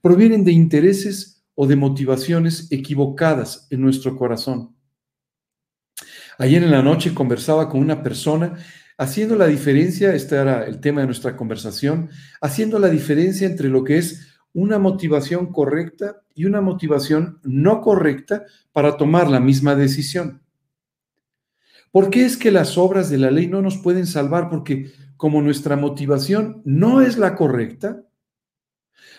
provienen 0.02 0.44
de 0.44 0.52
intereses 0.52 1.44
o 1.54 1.66
de 1.66 1.76
motivaciones 1.76 2.70
equivocadas 2.70 3.66
en 3.70 3.80
nuestro 3.80 4.16
corazón. 4.16 4.74
Ayer 6.38 6.62
en 6.62 6.70
la 6.70 6.82
noche 6.82 7.12
conversaba 7.12 7.68
con 7.68 7.80
una 7.80 8.02
persona 8.02 8.56
haciendo 8.96 9.34
la 9.34 9.46
diferencia, 9.46 10.14
este 10.14 10.36
era 10.36 10.64
el 10.64 10.78
tema 10.80 11.00
de 11.00 11.06
nuestra 11.06 11.36
conversación, 11.36 12.10
haciendo 12.40 12.78
la 12.78 12.88
diferencia 12.88 13.46
entre 13.46 13.68
lo 13.68 13.82
que 13.82 13.98
es 13.98 14.38
una 14.52 14.78
motivación 14.78 15.52
correcta 15.52 16.22
y 16.34 16.44
una 16.44 16.60
motivación 16.60 17.40
no 17.42 17.80
correcta 17.80 18.44
para 18.72 18.96
tomar 18.96 19.28
la 19.30 19.40
misma 19.40 19.74
decisión. 19.74 20.42
¿Por 21.92 22.10
qué 22.10 22.24
es 22.24 22.36
que 22.36 22.50
las 22.50 22.78
obras 22.78 23.10
de 23.10 23.18
la 23.18 23.30
ley 23.30 23.46
no 23.46 23.62
nos 23.62 23.78
pueden 23.78 24.06
salvar? 24.06 24.48
Porque 24.48 24.92
como 25.16 25.42
nuestra 25.42 25.76
motivación 25.76 26.62
no 26.64 27.00
es 27.00 27.18
la 27.18 27.36
correcta, 27.36 28.04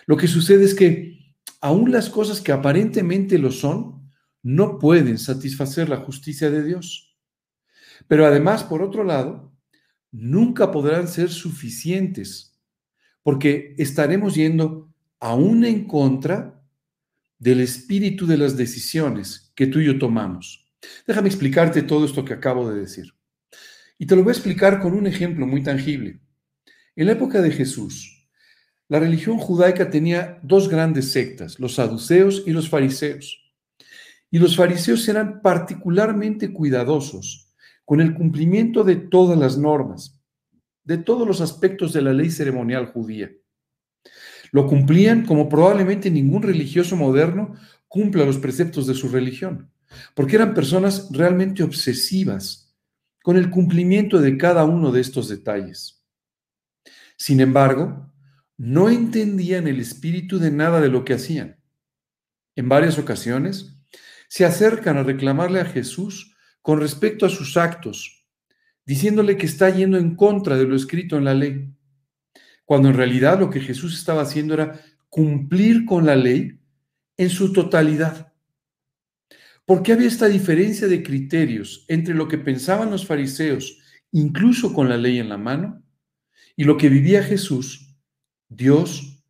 lo 0.06 0.16
que 0.16 0.28
sucede 0.28 0.64
es 0.64 0.74
que 0.74 1.34
aún 1.60 1.92
las 1.92 2.10
cosas 2.10 2.40
que 2.40 2.52
aparentemente 2.52 3.38
lo 3.38 3.52
son, 3.52 4.10
no 4.42 4.78
pueden 4.78 5.18
satisfacer 5.18 5.88
la 5.88 5.98
justicia 5.98 6.50
de 6.50 6.64
Dios. 6.64 7.16
Pero 8.08 8.26
además, 8.26 8.64
por 8.64 8.82
otro 8.82 9.04
lado, 9.04 9.52
nunca 10.10 10.70
podrán 10.70 11.08
ser 11.08 11.30
suficientes, 11.30 12.60
porque 13.22 13.74
estaremos 13.78 14.34
yendo 14.34 14.92
aún 15.20 15.64
en 15.64 15.86
contra 15.86 16.60
del 17.38 17.60
espíritu 17.60 18.26
de 18.26 18.38
las 18.38 18.56
decisiones 18.56 19.52
que 19.54 19.66
tú 19.66 19.78
y 19.80 19.86
yo 19.86 19.98
tomamos. 19.98 20.72
Déjame 21.06 21.28
explicarte 21.28 21.82
todo 21.82 22.04
esto 22.04 22.24
que 22.24 22.34
acabo 22.34 22.68
de 22.70 22.80
decir. 22.80 23.14
Y 23.98 24.06
te 24.06 24.16
lo 24.16 24.24
voy 24.24 24.30
a 24.30 24.34
explicar 24.34 24.80
con 24.80 24.94
un 24.94 25.06
ejemplo 25.06 25.46
muy 25.46 25.62
tangible. 25.62 26.20
En 26.96 27.06
la 27.06 27.12
época 27.12 27.40
de 27.40 27.52
Jesús, 27.52 28.21
la 28.92 29.00
religión 29.00 29.38
judaica 29.38 29.88
tenía 29.88 30.38
dos 30.42 30.68
grandes 30.68 31.12
sectas, 31.12 31.58
los 31.58 31.76
saduceos 31.76 32.42
y 32.46 32.50
los 32.50 32.68
fariseos. 32.68 33.40
Y 34.30 34.38
los 34.38 34.54
fariseos 34.54 35.08
eran 35.08 35.40
particularmente 35.40 36.52
cuidadosos 36.52 37.54
con 37.86 38.02
el 38.02 38.12
cumplimiento 38.12 38.84
de 38.84 38.96
todas 38.96 39.38
las 39.38 39.56
normas, 39.56 40.20
de 40.84 40.98
todos 40.98 41.26
los 41.26 41.40
aspectos 41.40 41.94
de 41.94 42.02
la 42.02 42.12
ley 42.12 42.30
ceremonial 42.30 42.84
judía. 42.84 43.30
Lo 44.50 44.66
cumplían 44.66 45.24
como 45.24 45.48
probablemente 45.48 46.10
ningún 46.10 46.42
religioso 46.42 46.94
moderno 46.94 47.54
cumpla 47.88 48.26
los 48.26 48.36
preceptos 48.36 48.86
de 48.86 48.92
su 48.92 49.08
religión, 49.08 49.70
porque 50.14 50.36
eran 50.36 50.52
personas 50.52 51.08
realmente 51.12 51.62
obsesivas 51.62 52.76
con 53.22 53.38
el 53.38 53.48
cumplimiento 53.48 54.18
de 54.18 54.36
cada 54.36 54.66
uno 54.66 54.92
de 54.92 55.00
estos 55.00 55.30
detalles. 55.30 56.04
Sin 57.16 57.40
embargo, 57.40 58.11
no 58.62 58.88
entendían 58.88 59.66
el 59.66 59.80
espíritu 59.80 60.38
de 60.38 60.52
nada 60.52 60.80
de 60.80 60.88
lo 60.88 61.04
que 61.04 61.14
hacían. 61.14 61.58
En 62.54 62.68
varias 62.68 62.96
ocasiones, 62.96 63.76
se 64.28 64.44
acercan 64.44 64.96
a 64.98 65.02
reclamarle 65.02 65.58
a 65.58 65.64
Jesús 65.64 66.36
con 66.60 66.78
respecto 66.78 67.26
a 67.26 67.28
sus 67.28 67.56
actos, 67.56 68.24
diciéndole 68.86 69.36
que 69.36 69.46
está 69.46 69.68
yendo 69.70 69.98
en 69.98 70.14
contra 70.14 70.56
de 70.56 70.62
lo 70.62 70.76
escrito 70.76 71.16
en 71.16 71.24
la 71.24 71.34
ley, 71.34 71.74
cuando 72.64 72.88
en 72.88 72.94
realidad 72.94 73.40
lo 73.40 73.50
que 73.50 73.58
Jesús 73.58 73.98
estaba 73.98 74.22
haciendo 74.22 74.54
era 74.54 74.80
cumplir 75.08 75.84
con 75.84 76.06
la 76.06 76.14
ley 76.14 76.60
en 77.16 77.30
su 77.30 77.52
totalidad. 77.52 78.32
¿Por 79.66 79.82
qué 79.82 79.94
había 79.94 80.06
esta 80.06 80.28
diferencia 80.28 80.86
de 80.86 81.02
criterios 81.02 81.84
entre 81.88 82.14
lo 82.14 82.28
que 82.28 82.38
pensaban 82.38 82.92
los 82.92 83.04
fariseos, 83.04 83.80
incluso 84.12 84.72
con 84.72 84.88
la 84.88 84.98
ley 84.98 85.18
en 85.18 85.30
la 85.30 85.36
mano, 85.36 85.82
y 86.54 86.62
lo 86.62 86.76
que 86.76 86.88
vivía 86.88 87.24
Jesús, 87.24 87.91
Dios, 88.56 89.24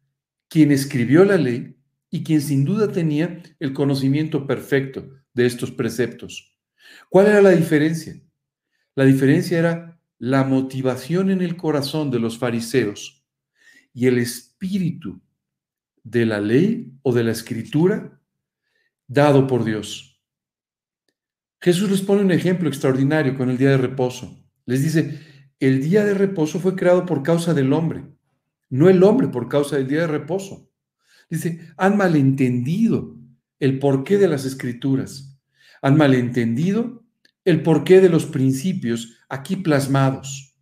quien 0.48 0.72
escribió 0.72 1.24
la 1.24 1.36
ley 1.36 1.76
y 2.10 2.24
quien 2.24 2.40
sin 2.40 2.64
duda 2.64 2.90
tenía 2.90 3.42
el 3.58 3.72
conocimiento 3.72 4.46
perfecto 4.46 5.08
de 5.32 5.46
estos 5.46 5.70
preceptos? 5.70 6.58
¿Cuál 7.08 7.26
era 7.28 7.42
la 7.42 7.50
diferencia? 7.50 8.20
La 8.94 9.04
diferencia 9.04 9.58
era 9.58 10.00
la 10.18 10.44
motivación 10.44 11.30
en 11.30 11.40
el 11.40 11.56
corazón 11.56 12.10
de 12.10 12.18
los 12.18 12.38
fariseos 12.38 13.24
y 13.92 14.06
el 14.06 14.18
espíritu 14.18 15.20
de 16.02 16.26
la 16.26 16.40
ley 16.40 16.92
o 17.02 17.12
de 17.12 17.24
la 17.24 17.32
escritura 17.32 18.20
dado 19.06 19.46
por 19.46 19.64
Dios. 19.64 20.20
Jesús 21.60 21.90
les 21.90 22.02
pone 22.02 22.22
un 22.22 22.32
ejemplo 22.32 22.68
extraordinario 22.68 23.36
con 23.36 23.48
el 23.48 23.56
día 23.56 23.70
de 23.70 23.76
reposo. 23.76 24.44
Les 24.66 24.82
dice, 24.82 25.20
el 25.60 25.82
día 25.82 26.04
de 26.04 26.14
reposo 26.14 26.58
fue 26.58 26.74
creado 26.74 27.06
por 27.06 27.22
causa 27.22 27.54
del 27.54 27.72
hombre, 27.72 28.04
no 28.72 28.88
el 28.88 29.02
hombre 29.04 29.28
por 29.28 29.48
causa 29.48 29.76
del 29.76 29.86
día 29.86 30.00
de 30.00 30.06
reposo. 30.08 30.68
Dice, 31.30 31.60
han 31.76 31.96
malentendido 31.96 33.16
el 33.60 33.78
porqué 33.78 34.18
de 34.18 34.28
las 34.28 34.44
escrituras 34.44 35.32
han 35.82 35.96
malentendido 35.96 37.04
el 37.44 37.62
porqué 37.62 38.00
de 38.00 38.08
los 38.08 38.24
principios 38.24 39.18
aquí 39.28 39.56
plasmados. 39.56 40.56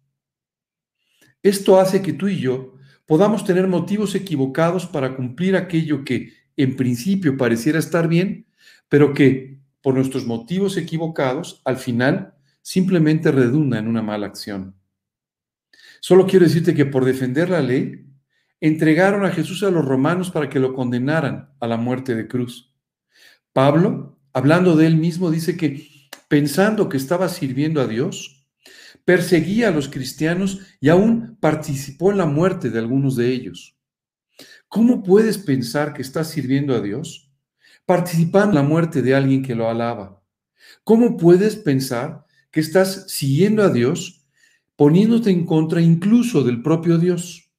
Esto 1.43 1.79
hace 1.79 2.03
que 2.03 2.15
tú 2.15 2.27
y 2.29 2.41
yo 2.41 2.75
podamos 3.07 3.45
tener 3.45 3.69
motivos 3.69 4.15
equivocados 4.15 4.87
para 4.87 5.15
cumplir 5.15 5.57
aquello 5.57 6.05
que 6.05 6.33
en 6.57 6.75
principio 6.77 7.37
pareciera 7.37 7.79
estar 7.79 8.09
bien, 8.09 8.47
pero 8.89 9.13
que 9.13 9.61
por 9.83 9.95
nuestros 9.95 10.27
motivos 10.27 10.77
equivocados 10.77 11.61
al 11.65 11.77
final 11.77 12.35
simplemente 12.63 13.31
redunda 13.31 13.79
en 13.79 13.89
una 13.89 14.03
mala 14.03 14.27
acción. 14.27 14.80
Solo 16.01 16.27
quiero 16.27 16.47
decirte 16.47 16.75
que 16.75 16.87
por 16.87 17.05
defender 17.05 17.51
la 17.51 17.61
ley, 17.61 18.07
entregaron 18.61 19.25
a 19.25 19.31
Jesús 19.31 19.63
a 19.63 19.71
los 19.71 19.85
romanos 19.85 20.31
para 20.31 20.49
que 20.49 20.59
lo 20.59 20.75
condenaran 20.75 21.51
a 21.61 21.67
la 21.67 21.77
muerte 21.77 22.15
de 22.15 22.29
cruz. 22.29 22.75
Pablo 23.53 24.21
hablando 24.33 24.77
de 24.77 24.87
él 24.87 24.97
mismo, 24.97 25.31
dice 25.31 25.57
que 25.57 25.89
pensando 26.29 26.89
que 26.89 26.97
estaba 26.97 27.29
sirviendo 27.29 27.81
a 27.81 27.87
Dios, 27.87 28.47
perseguía 29.05 29.69
a 29.69 29.73
los 29.73 29.89
cristianos 29.89 30.61
y 30.81 30.89
aún 30.89 31.37
participó 31.41 32.11
en 32.13 32.19
la 32.19 32.27
muerte 32.27 32.71
de 32.71 32.79
algunos 32.79 33.17
de 33.17 33.33
ellos. 33.33 33.77
¿Cómo 34.69 35.03
puedes 35.03 35.39
pensar 35.39 35.93
que 35.95 36.03
estás 36.03 36.31
sirviendo 36.31 36.75
a 36.75 36.81
Dios 36.81 37.27
participando 37.87 38.51
en 38.51 38.63
la 38.63 38.69
muerte 38.69 39.03
de 39.03 39.15
alguien 39.17 39.43
que 39.43 39.57
lo 39.57 39.69
alaba? 39.69 40.23
¿Cómo 40.85 41.17
puedes 41.17 41.57
pensar 41.57 42.25
que 42.53 42.61
estás 42.61 43.11
siguiendo 43.11 43.65
a 43.65 43.71
Dios 43.71 44.20
poniéndote 44.81 45.29
en 45.29 45.45
contra 45.45 45.83
incluso 45.83 46.43
del 46.43 46.63
propio 46.63 46.97
Dios? 46.97 47.53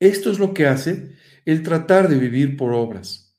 Esto 0.00 0.32
es 0.32 0.40
lo 0.40 0.52
que 0.52 0.66
hace 0.66 1.14
el 1.44 1.62
tratar 1.62 2.08
de 2.08 2.18
vivir 2.18 2.56
por 2.56 2.72
obras. 2.72 3.38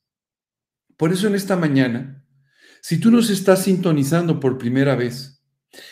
Por 0.96 1.12
eso 1.12 1.26
en 1.26 1.34
esta 1.34 1.54
mañana, 1.56 2.24
si 2.80 2.98
tú 2.98 3.10
nos 3.10 3.28
estás 3.28 3.64
sintonizando 3.64 4.40
por 4.40 4.56
primera 4.56 4.96
vez 4.96 5.44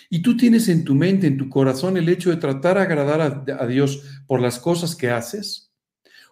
y 0.08 0.22
tú 0.22 0.38
tienes 0.38 0.70
en 0.70 0.84
tu 0.84 0.94
mente, 0.94 1.26
en 1.26 1.36
tu 1.36 1.50
corazón 1.50 1.98
el 1.98 2.08
hecho 2.08 2.30
de 2.30 2.38
tratar 2.38 2.78
de 2.78 2.82
agradar 2.84 3.20
a, 3.60 3.66
Dios 3.66 4.22
por 4.26 4.40
las 4.40 4.58
cosas 4.58 4.96
que 4.96 5.10
haces 5.10 5.70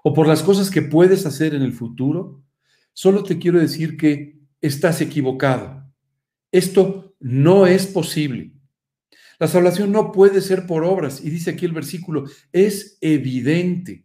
o 0.02 0.14
por 0.14 0.26
las 0.26 0.42
cosas 0.42 0.70
que 0.70 0.80
puedes 0.80 1.26
hacer 1.26 1.54
en 1.54 1.60
el 1.60 1.74
futuro, 1.74 2.42
solo 2.94 3.22
te 3.22 3.38
quiero 3.38 3.60
decir 3.60 3.98
que 3.98 4.40
estás 4.62 5.02
equivocado. 5.02 5.92
Esto 6.50 7.14
no 7.20 7.66
es 7.66 7.86
posible. 7.86 8.51
La 9.38 9.48
salvación 9.48 9.92
no 9.92 10.12
puede 10.12 10.40
ser 10.40 10.66
por 10.66 10.84
obras. 10.84 11.24
Y 11.24 11.30
dice 11.30 11.50
aquí 11.50 11.66
el 11.66 11.72
versículo, 11.72 12.24
es 12.52 12.98
evidente, 13.00 14.04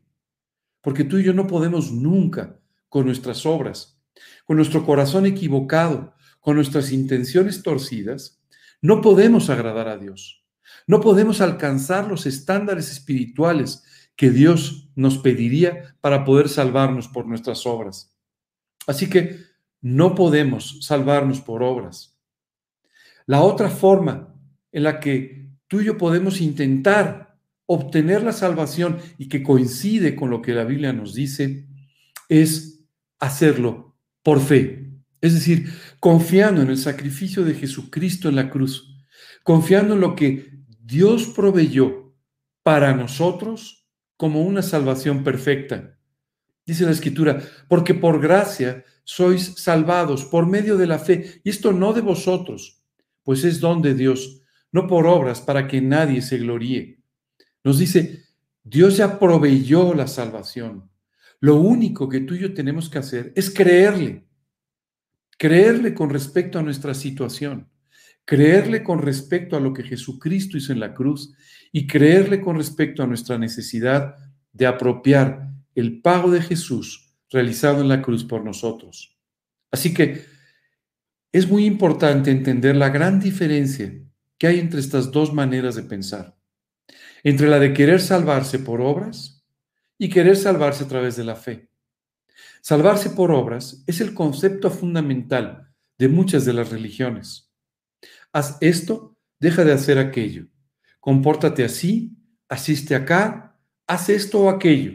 porque 0.82 1.04
tú 1.04 1.18
y 1.18 1.24
yo 1.24 1.34
no 1.34 1.48
podemos 1.48 1.92
nunca 1.92 2.60
con 2.90 3.06
nuestras 3.06 3.46
obras 3.46 3.98
con 4.46 4.58
nuestro 4.58 4.86
corazón 4.86 5.26
equivocado, 5.26 6.14
con 6.40 6.56
nuestras 6.56 6.92
intenciones 6.92 7.64
torcidas, 7.64 8.42
no 8.82 9.02
podemos 9.02 9.50
agradar 9.50 9.88
a 9.88 9.98
Dios. 9.98 10.46
No 10.86 11.02
podemos 11.02 11.42
alcanzar 11.42 12.08
los 12.08 12.26
estándares 12.26 12.92
espirituales 12.92 13.84
que 14.16 14.30
Dios 14.30 14.90
nos 14.96 15.18
pediría 15.18 15.96
para 16.02 16.24
poder 16.24 16.50
salvarnos 16.50 17.08
por 17.08 17.28
nuestras 17.28 17.66
obras. 17.66 18.16
Así 18.86 19.10
que 19.10 19.40
no 19.82 20.16
podemos 20.16 20.80
salvarnos 20.82 21.42
por 21.42 21.64
obras. 21.64 22.18
La 23.26 23.42
otra 23.42 23.70
forma 23.70 24.34
en 24.78 24.84
la 24.84 25.00
que 25.00 25.50
tú 25.68 25.82
y 25.82 25.86
yo 25.86 25.98
podemos 25.98 26.40
intentar 26.40 27.36
obtener 27.66 28.22
la 28.22 28.32
salvación 28.32 29.00
y 29.18 29.28
que 29.28 29.42
coincide 29.42 30.16
con 30.16 30.30
lo 30.30 30.40
que 30.40 30.54
la 30.54 30.66
Biblia 30.66 30.94
nos 30.94 31.16
dice 31.16 31.66
es 32.30 32.86
hacerlo 33.18 33.98
por 34.22 34.40
fe. 34.40 34.92
Es 35.20 35.34
decir, 35.34 35.74
confiando 36.00 36.62
en 36.62 36.70
el 36.70 36.78
sacrificio 36.78 37.44
de 37.44 37.56
Jesucristo 37.56 38.30
en 38.30 38.36
la 38.36 38.52
cruz, 38.52 39.04
confiando 39.44 39.96
en 39.96 40.02
lo 40.02 40.16
que 40.16 40.48
Dios 40.80 41.26
proveyó 41.36 42.16
para 42.62 42.94
nosotros 42.94 43.90
como 44.16 44.44
una 44.44 44.62
salvación 44.62 45.24
perfecta. 45.24 45.98
Dice 46.68 46.86
la 46.86 46.92
Escritura, 46.92 47.42
porque 47.68 47.96
por 47.96 48.22
gracia 48.22 48.86
sois 49.04 49.56
salvados 49.58 50.26
por 50.26 50.46
medio 50.46 50.78
de 50.78 50.86
la 50.86 51.00
fe, 51.00 51.42
y 51.44 51.50
esto 51.50 51.74
no 51.74 51.94
de 51.94 52.02
vosotros, 52.02 52.84
pues 53.24 53.44
es 53.44 53.60
don 53.60 53.82
de 53.82 53.96
Dios, 53.96 54.44
no 54.72 54.88
por 54.88 55.08
obras 55.08 55.42
para 55.42 55.68
que 55.68 55.82
nadie 55.82 56.22
se 56.22 56.38
gloríe. 56.38 57.00
Nos 57.64 57.80
dice, 57.80 58.26
Dios 58.64 58.98
ya 58.98 59.20
proveyó 59.20 59.94
la 59.94 60.08
salvación. 60.08 60.90
Lo 61.40 61.56
único 61.56 62.10
que 62.10 62.22
tú 62.22 62.34
y 62.34 62.40
yo 62.40 62.54
tenemos 62.54 62.90
que 62.90 62.98
hacer 62.98 63.32
es 63.36 63.50
creerle. 63.50 64.26
Creerle 65.38 65.94
con 65.94 66.10
respecto 66.10 66.60
a 66.60 66.64
nuestra 66.64 66.94
situación. 66.94 67.70
Creerle 68.26 68.84
con 68.84 69.02
respecto 69.02 69.56
a 69.56 69.60
lo 69.60 69.74
que 69.74 69.84
Jesucristo 69.84 70.58
hizo 70.58 70.74
en 70.74 70.80
la 70.80 70.94
cruz 70.94 71.34
y 71.72 71.88
creerle 71.88 72.42
con 72.42 72.58
respecto 72.58 73.04
a 73.04 73.08
nuestra 73.08 73.38
necesidad 73.38 74.16
de 74.52 74.66
apropiar 74.66 75.50
el 75.76 76.02
pago 76.02 76.32
de 76.32 76.42
Jesús 76.42 77.14
realizado 77.30 77.82
en 77.82 77.88
la 77.88 78.02
cruz 78.02 78.24
por 78.24 78.44
nosotros. 78.44 79.18
Así 79.72 79.94
que 79.94 80.26
es 81.32 81.48
muy 81.48 81.66
importante 81.66 82.32
entender 82.32 82.76
la 82.76 82.90
gran 82.90 83.20
diferencia 83.20 83.94
que 84.38 84.48
hay 84.48 84.60
entre 84.60 84.80
estas 84.80 85.12
dos 85.12 85.34
maneras 85.34 85.76
de 85.76 85.84
pensar. 85.84 86.38
Entre 87.24 87.48
la 87.48 87.60
de 87.60 87.74
querer 87.74 88.02
salvarse 88.02 88.60
por 88.60 88.82
obras 88.82 89.46
y 89.98 90.10
querer 90.10 90.38
salvarse 90.38 90.84
a 90.84 90.88
través 90.88 91.16
de 91.16 91.24
la 91.24 91.36
fe. 91.36 91.70
Salvarse 92.62 93.10
por 93.10 93.32
obras 93.32 93.84
es 93.88 94.02
el 94.02 94.14
concepto 94.14 94.70
fundamental 94.70 95.74
de 95.98 96.10
muchas 96.10 96.46
de 96.46 96.54
las 96.54 96.70
religiones. 96.70 97.52
Haz 98.32 98.58
esto, 98.62 99.18
deja 99.40 99.64
de 99.64 99.74
hacer 99.74 99.98
aquello. 99.98 100.48
Compórtate 101.00 101.64
así, 101.64 102.18
asiste 102.50 102.96
acá, 102.96 103.58
haz 103.88 104.10
esto 104.10 104.42
o 104.42 104.50
aquello. 104.50 104.94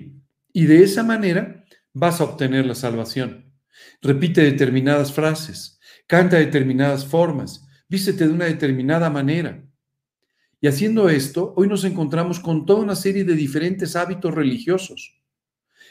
Y 0.53 0.67
de 0.67 0.83
esa 0.83 1.03
manera 1.03 1.65
vas 1.93 2.21
a 2.21 2.25
obtener 2.25 2.67
la 2.67 2.75
salvación. 2.75 3.53
Repite 4.01 4.43
determinadas 4.43 5.13
frases, 5.13 5.81
canta 6.07 6.37
determinadas 6.37 7.07
formas, 7.07 7.67
vístete 7.93 8.27
de 8.27 8.33
una 8.33 8.47
determinada 8.47 9.11
manera. 9.11 9.63
Y 10.63 10.67
haciendo 10.67 11.11
esto, 11.11 11.53
hoy 11.59 11.69
nos 11.69 11.85
encontramos 11.85 12.41
con 12.41 12.65
toda 12.65 12.81
una 12.81 12.97
serie 12.97 13.23
de 13.25 13.35
diferentes 13.35 13.97
hábitos 13.97 14.35
religiosos, 14.35 15.21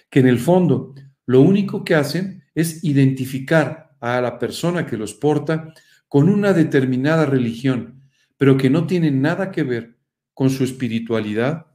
que 0.10 0.22
en 0.22 0.28
el 0.28 0.40
fondo 0.40 0.96
lo 1.28 1.42
único 1.42 1.84
que 1.84 1.94
hacen 1.94 2.44
es 2.56 2.84
identificar 2.84 3.96
a 4.00 4.20
la 4.20 4.40
persona 4.40 4.88
que 4.88 4.98
los 4.98 5.14
porta 5.14 5.76
con 6.08 6.28
una 6.28 6.54
determinada 6.54 7.28
religión, 7.28 8.02
pero 8.36 8.58
que 8.58 8.72
no 8.72 8.88
tienen 8.88 9.22
nada 9.22 9.52
que 9.52 9.62
ver 9.62 10.00
con 10.34 10.50
su 10.50 10.64
espiritualidad 10.64 11.68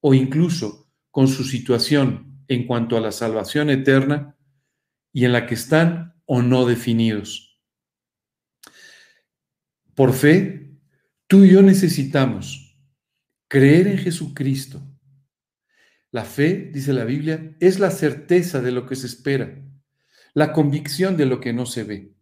o 0.00 0.12
incluso 0.12 0.90
con 1.12 1.28
su 1.28 1.44
situación 1.44 2.42
en 2.48 2.66
cuanto 2.66 2.96
a 2.96 3.00
la 3.00 3.12
salvación 3.12 3.70
eterna 3.70 4.36
y 5.12 5.24
en 5.24 5.32
la 5.32 5.46
que 5.46 5.54
están 5.54 6.14
o 6.26 6.42
no 6.42 6.66
definidos. 6.66 7.47
Por 9.98 10.12
fe, 10.12 10.78
tú 11.26 11.42
y 11.42 11.50
yo 11.50 11.60
necesitamos 11.60 12.78
creer 13.48 13.88
en 13.88 13.98
Jesucristo. 13.98 14.80
La 16.12 16.24
fe, 16.24 16.70
dice 16.72 16.92
la 16.92 17.04
Biblia, 17.04 17.56
es 17.58 17.80
la 17.80 17.90
certeza 17.90 18.62
de 18.62 18.70
lo 18.70 18.86
que 18.86 18.94
se 18.94 19.08
espera, 19.08 19.60
la 20.34 20.52
convicción 20.52 21.16
de 21.16 21.26
lo 21.26 21.40
que 21.40 21.52
no 21.52 21.66
se 21.66 21.82
ve. 21.82 22.14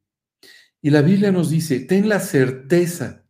Y 0.80 0.88
la 0.88 1.02
Biblia 1.02 1.32
nos 1.32 1.50
dice, 1.50 1.80
ten 1.80 2.08
la 2.08 2.20
certeza 2.20 3.26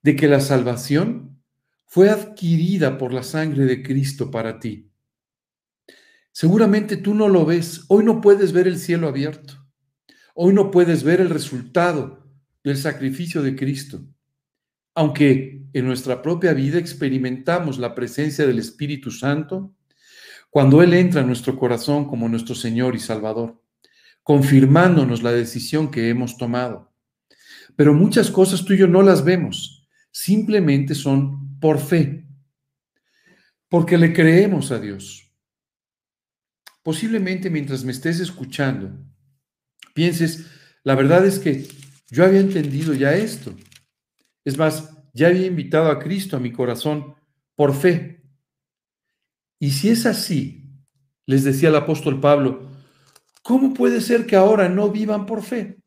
de 0.00 0.16
que 0.16 0.28
la 0.28 0.40
salvación 0.40 1.42
fue 1.84 2.08
adquirida 2.08 2.96
por 2.96 3.12
la 3.12 3.22
sangre 3.22 3.66
de 3.66 3.82
Cristo 3.82 4.30
para 4.30 4.60
ti. 4.60 4.90
Seguramente 6.32 6.96
tú 6.96 7.14
no 7.14 7.28
lo 7.28 7.44
ves. 7.44 7.84
Hoy 7.88 8.02
no 8.02 8.22
puedes 8.22 8.54
ver 8.54 8.66
el 8.66 8.78
cielo 8.78 9.08
abierto. 9.08 9.62
Hoy 10.34 10.54
no 10.54 10.70
puedes 10.70 11.02
ver 11.02 11.20
el 11.20 11.28
resultado 11.28 12.23
del 12.64 12.78
sacrificio 12.78 13.42
de 13.42 13.54
Cristo. 13.54 14.02
Aunque 14.94 15.62
en 15.72 15.86
nuestra 15.86 16.22
propia 16.22 16.54
vida 16.54 16.78
experimentamos 16.78 17.78
la 17.78 17.94
presencia 17.94 18.46
del 18.46 18.58
Espíritu 18.58 19.10
Santo, 19.10 19.74
cuando 20.50 20.82
Él 20.82 20.94
entra 20.94 21.20
en 21.20 21.26
nuestro 21.26 21.58
corazón 21.58 22.06
como 22.06 22.28
nuestro 22.28 22.54
Señor 22.54 22.96
y 22.96 23.00
Salvador, 23.00 23.60
confirmándonos 24.22 25.22
la 25.22 25.32
decisión 25.32 25.90
que 25.90 26.08
hemos 26.08 26.38
tomado. 26.38 26.92
Pero 27.76 27.92
muchas 27.92 28.30
cosas 28.30 28.64
tú 28.64 28.72
y 28.72 28.78
yo 28.78 28.86
no 28.86 29.02
las 29.02 29.24
vemos, 29.24 29.86
simplemente 30.10 30.94
son 30.94 31.58
por 31.58 31.80
fe, 31.80 32.26
porque 33.68 33.98
le 33.98 34.12
creemos 34.12 34.70
a 34.70 34.78
Dios. 34.78 35.32
Posiblemente 36.82 37.50
mientras 37.50 37.82
me 37.84 37.92
estés 37.92 38.20
escuchando, 38.20 38.96
pienses, 39.92 40.46
la 40.84 40.94
verdad 40.94 41.26
es 41.26 41.38
que 41.38 41.66
yo 42.10 42.24
había 42.24 42.40
entendido 42.40 42.94
ya 42.94 43.14
esto. 43.14 43.54
Es 44.44 44.58
más, 44.58 44.94
ya 45.12 45.28
había 45.28 45.46
invitado 45.46 45.90
a 45.90 45.98
Cristo 45.98 46.36
a 46.36 46.40
mi 46.40 46.52
corazón 46.52 47.14
por 47.54 47.74
fe. 47.74 48.22
Y 49.58 49.70
si 49.70 49.88
es 49.88 50.06
así, 50.06 50.68
les 51.26 51.44
decía 51.44 51.70
el 51.70 51.76
apóstol 51.76 52.20
Pablo, 52.20 52.70
¿cómo 53.42 53.72
puede 53.72 54.00
ser 54.00 54.26
que 54.26 54.36
ahora 54.36 54.68
no 54.68 54.90
vivan 54.90 55.24
por 55.24 55.42
fe? 55.42 55.78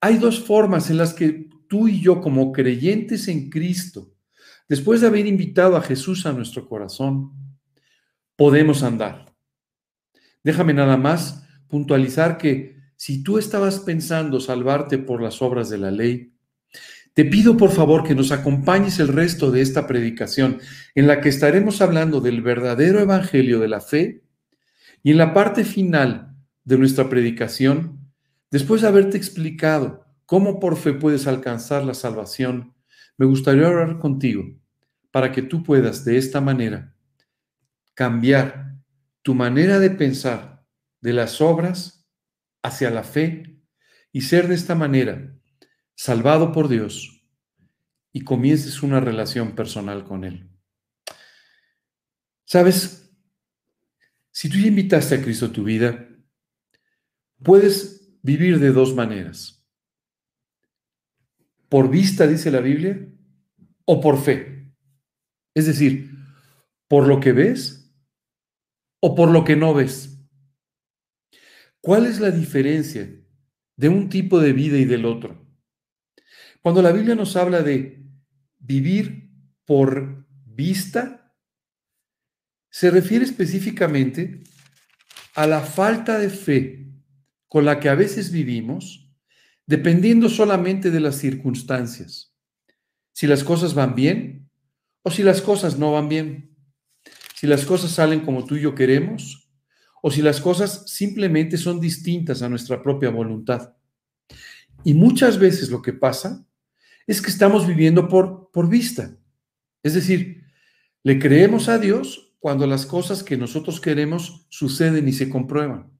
Hay 0.00 0.18
dos 0.18 0.44
formas 0.44 0.90
en 0.90 0.98
las 0.98 1.14
que 1.14 1.48
tú 1.68 1.88
y 1.88 2.00
yo 2.00 2.20
como 2.20 2.52
creyentes 2.52 3.28
en 3.28 3.48
Cristo, 3.48 4.12
después 4.68 5.00
de 5.00 5.06
haber 5.06 5.26
invitado 5.26 5.76
a 5.76 5.82
Jesús 5.82 6.26
a 6.26 6.32
nuestro 6.32 6.68
corazón, 6.68 7.32
podemos 8.36 8.82
andar. 8.82 9.32
Déjame 10.42 10.74
nada 10.74 10.96
más 10.96 11.46
puntualizar 11.68 12.36
que 12.36 12.81
si 13.02 13.24
tú 13.24 13.36
estabas 13.36 13.80
pensando 13.80 14.38
salvarte 14.38 14.96
por 14.96 15.20
las 15.20 15.42
obras 15.42 15.68
de 15.68 15.76
la 15.76 15.90
ley, 15.90 16.36
te 17.14 17.24
pido 17.24 17.56
por 17.56 17.72
favor 17.72 18.04
que 18.04 18.14
nos 18.14 18.30
acompañes 18.30 19.00
el 19.00 19.08
resto 19.08 19.50
de 19.50 19.60
esta 19.60 19.88
predicación 19.88 20.60
en 20.94 21.08
la 21.08 21.20
que 21.20 21.28
estaremos 21.28 21.80
hablando 21.82 22.20
del 22.20 22.42
verdadero 22.42 23.00
evangelio 23.00 23.58
de 23.58 23.66
la 23.66 23.80
fe 23.80 24.22
y 25.02 25.10
en 25.10 25.18
la 25.18 25.34
parte 25.34 25.64
final 25.64 26.36
de 26.62 26.78
nuestra 26.78 27.08
predicación, 27.08 27.98
después 28.52 28.82
de 28.82 28.86
haberte 28.86 29.16
explicado 29.16 30.06
cómo 30.24 30.60
por 30.60 30.76
fe 30.76 30.92
puedes 30.92 31.26
alcanzar 31.26 31.84
la 31.84 31.94
salvación, 31.94 32.72
me 33.18 33.26
gustaría 33.26 33.68
orar 33.68 33.98
contigo 33.98 34.44
para 35.10 35.32
que 35.32 35.42
tú 35.42 35.64
puedas 35.64 36.04
de 36.04 36.18
esta 36.18 36.40
manera 36.40 36.94
cambiar 37.94 38.76
tu 39.22 39.34
manera 39.34 39.80
de 39.80 39.90
pensar 39.90 40.64
de 41.00 41.12
las 41.14 41.40
obras 41.40 42.01
hacia 42.62 42.90
la 42.90 43.02
fe 43.02 43.60
y 44.12 44.22
ser 44.22 44.48
de 44.48 44.54
esta 44.54 44.74
manera 44.74 45.36
salvado 45.94 46.52
por 46.52 46.68
Dios 46.68 47.24
y 48.12 48.22
comiences 48.22 48.82
una 48.82 49.00
relación 49.00 49.54
personal 49.54 50.04
con 50.04 50.24
Él. 50.24 50.50
¿Sabes? 52.44 53.10
Si 54.30 54.48
tú 54.48 54.58
invitaste 54.58 55.14
a 55.14 55.22
Cristo 55.22 55.46
a 55.46 55.52
tu 55.52 55.64
vida, 55.64 56.08
puedes 57.42 58.18
vivir 58.22 58.58
de 58.58 58.72
dos 58.72 58.94
maneras. 58.94 59.64
Por 61.68 61.90
vista, 61.90 62.26
dice 62.26 62.50
la 62.50 62.60
Biblia, 62.60 63.08
o 63.84 64.00
por 64.00 64.22
fe. 64.22 64.74
Es 65.54 65.66
decir, 65.66 66.10
por 66.88 67.06
lo 67.06 67.20
que 67.20 67.32
ves 67.32 67.82
o 69.00 69.14
por 69.14 69.30
lo 69.30 69.44
que 69.44 69.56
no 69.56 69.74
ves? 69.74 70.11
¿Cuál 71.82 72.06
es 72.06 72.18
la 72.20 72.30
diferencia 72.30 73.12
de 73.76 73.88
un 73.90 74.08
tipo 74.08 74.40
de 74.40 74.54
vida 74.54 74.78
y 74.78 74.86
del 74.86 75.04
otro? 75.04 75.46
Cuando 76.62 76.80
la 76.80 76.92
Biblia 76.92 77.14
nos 77.14 77.36
habla 77.36 77.62
de 77.62 78.02
vivir 78.58 79.30
por 79.66 80.26
vista, 80.46 81.36
se 82.70 82.90
refiere 82.90 83.26
específicamente 83.26 84.42
a 85.34 85.46
la 85.46 85.60
falta 85.60 86.18
de 86.18 86.30
fe 86.30 86.88
con 87.48 87.66
la 87.66 87.78
que 87.80 87.90
a 87.90 87.94
veces 87.94 88.32
vivimos, 88.32 89.12
dependiendo 89.66 90.30
solamente 90.30 90.90
de 90.90 91.00
las 91.00 91.16
circunstancias. 91.16 92.34
Si 93.12 93.26
las 93.26 93.44
cosas 93.44 93.74
van 93.74 93.94
bien 93.94 94.48
o 95.02 95.10
si 95.10 95.22
las 95.22 95.42
cosas 95.42 95.78
no 95.78 95.92
van 95.92 96.08
bien 96.08 96.52
si 97.42 97.48
las 97.48 97.66
cosas 97.66 97.90
salen 97.90 98.20
como 98.20 98.44
tú 98.44 98.54
y 98.54 98.60
yo 98.60 98.76
queremos, 98.76 99.41
o 100.02 100.10
si 100.10 100.20
las 100.20 100.40
cosas 100.40 100.84
simplemente 100.86 101.56
son 101.56 101.80
distintas 101.80 102.42
a 102.42 102.48
nuestra 102.48 102.82
propia 102.82 103.08
voluntad. 103.08 103.74
Y 104.84 104.94
muchas 104.94 105.38
veces 105.38 105.70
lo 105.70 105.80
que 105.80 105.92
pasa 105.92 106.44
es 107.06 107.22
que 107.22 107.30
estamos 107.30 107.66
viviendo 107.66 108.08
por, 108.08 108.50
por 108.52 108.68
vista. 108.68 109.16
Es 109.82 109.94
decir, 109.94 110.44
le 111.04 111.18
creemos 111.18 111.68
a 111.68 111.78
Dios 111.78 112.34
cuando 112.40 112.66
las 112.66 112.84
cosas 112.84 113.22
que 113.22 113.36
nosotros 113.36 113.80
queremos 113.80 114.46
suceden 114.50 115.06
y 115.06 115.12
se 115.12 115.30
comprueban. 115.30 115.90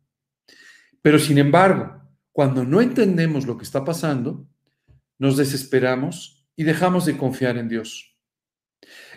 Pero 1.01 1.21
sin 1.21 1.39
embargo, 1.39 2.03
cuando 2.33 2.65
no 2.65 2.81
entendemos 2.81 3.47
lo 3.47 3.57
que 3.57 3.65
está 3.65 3.85
pasando, 3.85 4.49
nos 5.19 5.37
desesperamos 5.37 6.45
y 6.57 6.65
dejamos 6.65 7.07
de 7.07 7.17
confiar 7.17 7.57
en 7.57 7.69
Dios. 7.69 8.19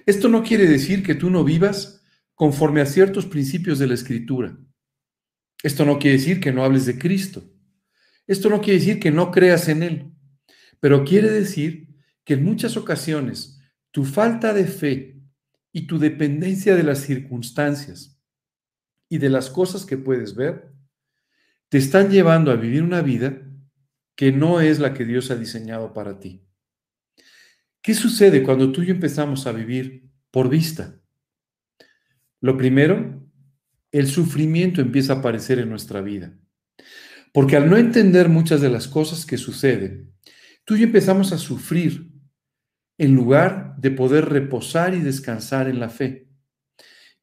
Esto 0.06 0.30
no 0.30 0.44
quiere 0.44 0.68
decir 0.68 1.02
que 1.02 1.16
tú 1.16 1.32
no 1.32 1.44
vivas 1.44 2.04
conforme 2.36 2.82
a 2.82 2.86
ciertos 2.86 3.26
principios 3.26 3.80
de 3.80 3.88
la 3.88 3.96
Escritura. 3.96 4.56
Esto 5.64 5.86
no 5.86 6.00
quiere 6.00 6.18
decir 6.18 6.40
que 6.40 6.52
no 6.52 6.64
hables 6.64 6.86
de 6.86 6.98
Cristo. 6.98 7.44
Esto 8.28 8.50
no 8.50 8.62
quiere 8.62 8.80
decir 8.80 9.00
que 9.00 9.12
no 9.12 9.32
creas 9.32 9.68
en 9.68 9.84
Él. 9.84 10.12
Pero 10.80 11.04
quiere 11.04 11.30
decir 11.30 11.90
que 12.24 12.36
en 12.36 12.44
muchas 12.44 12.78
ocasiones 12.78 13.60
tu 13.92 14.04
falta 14.04 14.54
de 14.54 14.66
fe 14.66 15.22
y 15.72 15.88
tu 15.88 16.00
dependencia 16.00 16.76
de 16.76 16.84
las 16.84 17.00
circunstancias 17.00 18.20
y 19.10 19.18
de 19.18 19.30
las 19.30 19.50
cosas 19.50 19.86
que 19.86 19.98
puedes 19.98 20.36
ver 20.36 20.74
te 21.70 21.78
están 21.78 22.10
llevando 22.10 22.52
a 22.52 22.56
vivir 22.56 22.84
una 22.84 23.02
vida 23.02 23.42
que 24.16 24.32
no 24.32 24.62
es 24.62 24.80
la 24.80 24.94
que 24.94 25.06
Dios 25.06 25.32
ha 25.32 25.36
diseñado 25.36 25.94
para 25.94 26.20
ti. 26.20 26.46
¿Qué 27.82 27.94
sucede 27.94 28.44
cuando 28.44 28.72
tú 28.72 28.82
y 28.82 28.88
yo 28.88 28.94
empezamos 28.94 29.46
a 29.46 29.52
vivir 29.52 30.10
por 30.32 30.50
vista? 30.50 31.00
Lo 32.42 32.58
primero, 32.58 33.22
el 34.00 34.08
sufrimiento 34.08 34.82
empieza 34.82 35.14
a 35.14 35.16
aparecer 35.18 35.58
en 35.58 35.70
nuestra 35.70 36.02
vida. 36.02 36.38
Porque 37.32 37.56
al 37.56 37.70
no 37.70 37.78
entender 37.78 38.28
muchas 38.28 38.60
de 38.60 38.70
las 38.70 38.90
cosas 38.90 39.26
que 39.26 39.38
suceden, 39.38 40.14
tú 40.66 40.76
y 40.76 40.80
yo 40.80 40.86
empezamos 40.86 41.32
a 41.32 41.38
sufrir 41.38 42.12
en 42.98 43.16
lugar 43.16 43.76
de 43.78 43.92
poder 43.92 44.26
reposar 44.26 44.96
y 44.96 45.00
descansar 45.00 45.70
en 45.70 45.80
la 45.80 45.90
fe. 45.90 46.28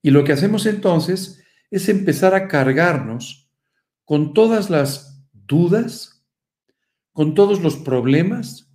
Y 0.00 0.12
lo 0.12 0.24
que 0.24 0.32
hacemos 0.32 0.64
entonces 0.64 1.44
es 1.70 1.90
empezar 1.90 2.35
a 2.35 2.48
cargarnos 2.48 3.50
con 4.06 4.32
todas 4.32 4.70
las 4.70 5.22
dudas, 5.32 6.26
con 7.12 7.35
todos 7.35 7.62
los 7.62 7.76
problemas 7.76 8.72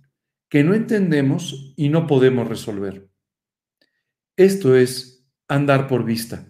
que 0.48 0.62
no 0.62 0.74
entendemos 0.74 1.74
y 1.76 1.88
no 1.88 2.06
podemos 2.06 2.46
resolver. 2.46 3.08
Esto 4.36 4.76
es 4.76 5.28
andar 5.48 5.88
por 5.88 6.04
vista. 6.04 6.47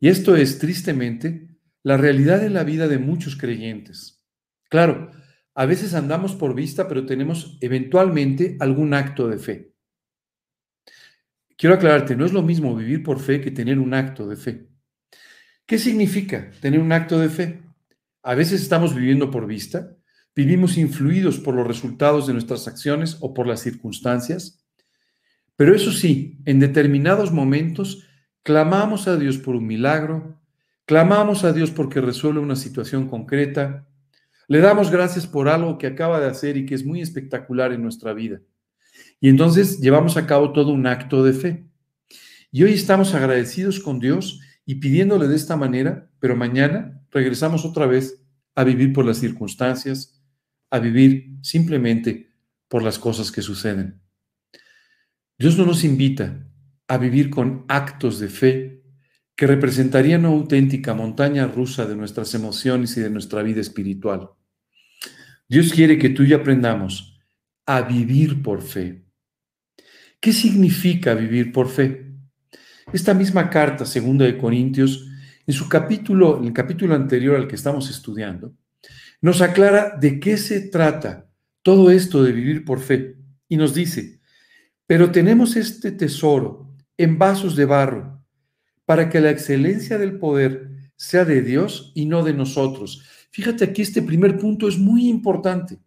Y 0.00 0.08
esto 0.08 0.36
es, 0.36 0.58
tristemente, 0.58 1.48
la 1.82 1.96
realidad 1.96 2.40
de 2.40 2.50
la 2.50 2.64
vida 2.64 2.88
de 2.88 2.98
muchos 2.98 3.36
creyentes. 3.36 4.22
Claro, 4.68 5.10
a 5.54 5.66
veces 5.66 5.94
andamos 5.94 6.34
por 6.34 6.54
vista, 6.54 6.88
pero 6.88 7.06
tenemos 7.06 7.58
eventualmente 7.60 8.56
algún 8.60 8.92
acto 8.92 9.28
de 9.28 9.38
fe. 9.38 9.72
Quiero 11.56 11.74
aclararte, 11.74 12.14
no 12.14 12.26
es 12.26 12.32
lo 12.32 12.42
mismo 12.42 12.76
vivir 12.76 13.02
por 13.02 13.20
fe 13.20 13.40
que 13.40 13.50
tener 13.50 13.78
un 13.78 13.94
acto 13.94 14.28
de 14.28 14.36
fe. 14.36 14.68
¿Qué 15.64 15.78
significa 15.78 16.50
tener 16.60 16.80
un 16.80 16.92
acto 16.92 17.18
de 17.18 17.30
fe? 17.30 17.62
A 18.22 18.34
veces 18.34 18.60
estamos 18.60 18.94
viviendo 18.94 19.30
por 19.30 19.46
vista, 19.46 19.96
vivimos 20.34 20.76
influidos 20.76 21.38
por 21.38 21.54
los 21.54 21.66
resultados 21.66 22.26
de 22.26 22.34
nuestras 22.34 22.68
acciones 22.68 23.16
o 23.20 23.32
por 23.32 23.46
las 23.46 23.60
circunstancias, 23.60 24.66
pero 25.56 25.74
eso 25.74 25.90
sí, 25.90 26.38
en 26.44 26.60
determinados 26.60 27.32
momentos 27.32 28.05
clamamos 28.46 29.08
a 29.08 29.16
Dios 29.16 29.38
por 29.38 29.56
un 29.56 29.66
milagro, 29.66 30.40
clamamos 30.84 31.42
a 31.42 31.52
Dios 31.52 31.72
porque 31.72 32.00
resuelve 32.00 32.38
una 32.38 32.54
situación 32.54 33.08
concreta, 33.08 33.88
le 34.46 34.60
damos 34.60 34.92
gracias 34.92 35.26
por 35.26 35.48
algo 35.48 35.78
que 35.78 35.88
acaba 35.88 36.20
de 36.20 36.28
hacer 36.28 36.56
y 36.56 36.64
que 36.64 36.76
es 36.76 36.86
muy 36.86 37.00
espectacular 37.00 37.72
en 37.72 37.82
nuestra 37.82 38.12
vida. 38.12 38.40
Y 39.20 39.30
entonces 39.30 39.80
llevamos 39.80 40.16
a 40.16 40.28
cabo 40.28 40.52
todo 40.52 40.70
un 40.70 40.86
acto 40.86 41.24
de 41.24 41.32
fe. 41.32 41.66
Y 42.52 42.62
hoy 42.62 42.74
estamos 42.74 43.14
agradecidos 43.14 43.80
con 43.80 43.98
Dios 43.98 44.40
y 44.64 44.76
pidiéndole 44.76 45.26
de 45.26 45.34
esta 45.34 45.56
manera, 45.56 46.08
pero 46.20 46.36
mañana 46.36 47.02
regresamos 47.10 47.64
otra 47.64 47.86
vez 47.86 48.22
a 48.54 48.62
vivir 48.62 48.92
por 48.92 49.04
las 49.04 49.18
circunstancias, 49.18 50.22
a 50.70 50.78
vivir 50.78 51.32
simplemente 51.42 52.30
por 52.68 52.84
las 52.84 52.96
cosas 52.96 53.32
que 53.32 53.42
suceden. 53.42 54.00
Dios 55.36 55.58
no 55.58 55.66
nos 55.66 55.82
invita 55.82 56.45
a 56.88 56.98
vivir 56.98 57.30
con 57.30 57.64
actos 57.68 58.20
de 58.20 58.28
fe 58.28 58.82
que 59.34 59.46
representarían 59.46 60.24
una 60.24 60.34
auténtica 60.34 60.94
montaña 60.94 61.46
rusa 61.46 61.84
de 61.86 61.94
nuestras 61.94 62.34
emociones 62.34 62.96
y 62.96 63.00
de 63.00 63.10
nuestra 63.10 63.42
vida 63.42 63.60
espiritual. 63.60 64.30
Dios 65.48 65.72
quiere 65.72 65.98
que 65.98 66.08
tú 66.08 66.22
y 66.22 66.28
yo 66.28 66.38
aprendamos 66.38 67.20
a 67.66 67.82
vivir 67.82 68.42
por 68.42 68.62
fe. 68.62 69.04
¿Qué 70.20 70.32
significa 70.32 71.14
vivir 71.14 71.52
por 71.52 71.68
fe? 71.68 72.14
Esta 72.92 73.12
misma 73.12 73.50
carta, 73.50 73.84
segunda 73.84 74.24
de 74.24 74.38
Corintios, 74.38 75.06
en 75.46 75.54
su 75.54 75.68
capítulo, 75.68 76.38
en 76.38 76.46
el 76.46 76.52
capítulo 76.52 76.94
anterior 76.94 77.36
al 77.36 77.46
que 77.46 77.56
estamos 77.56 77.90
estudiando, 77.90 78.54
nos 79.20 79.42
aclara 79.42 79.96
de 80.00 80.18
qué 80.18 80.36
se 80.36 80.68
trata 80.68 81.28
todo 81.62 81.90
esto 81.90 82.22
de 82.22 82.32
vivir 82.32 82.64
por 82.64 82.80
fe 82.80 83.16
y 83.48 83.56
nos 83.56 83.74
dice, 83.74 84.20
pero 84.86 85.10
tenemos 85.10 85.56
este 85.56 85.92
tesoro 85.92 86.65
en 86.98 87.18
vasos 87.18 87.56
de 87.56 87.64
barro 87.64 88.22
para 88.84 89.10
que 89.10 89.20
la 89.20 89.30
excelencia 89.30 89.98
del 89.98 90.18
poder 90.18 90.90
sea 90.96 91.24
de 91.24 91.42
Dios 91.42 91.92
y 91.94 92.06
no 92.06 92.22
de 92.22 92.32
nosotros. 92.32 93.02
Fíjate 93.30 93.64
aquí, 93.64 93.82
este 93.82 94.00
primer 94.02 94.38
punto 94.38 94.68
es 94.68 94.78
muy 94.78 95.08
importante. 95.08 95.78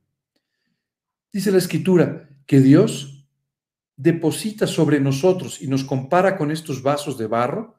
Dice 1.32 1.52
la 1.52 1.58
escritura 1.58 2.30
que 2.46 2.60
Dios 2.60 3.28
deposita 3.96 4.66
sobre 4.68 5.00
nosotros 5.00 5.62
y 5.62 5.68
nos 5.68 5.84
compara 5.84 6.38
con 6.38 6.52
estos 6.52 6.82
vasos 6.82 7.18
de 7.18 7.28
barro, 7.28 7.78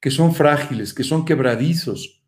que 0.00 0.10
son 0.10 0.34
frágiles, 0.34 0.92
que 0.92 1.04
son 1.04 1.24
quebradizos. 1.24 2.22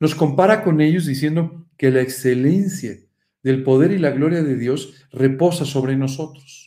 Nos 0.00 0.14
compara 0.14 0.64
con 0.64 0.80
ellos 0.80 1.06
diciendo 1.06 1.66
que 1.76 1.90
la 1.90 2.00
excelencia 2.00 2.96
del 3.42 3.62
poder 3.62 3.92
y 3.92 3.98
la 3.98 4.10
gloria 4.10 4.42
de 4.42 4.56
Dios 4.56 5.06
reposa 5.12 5.64
sobre 5.64 5.96
nosotros. 5.96 6.63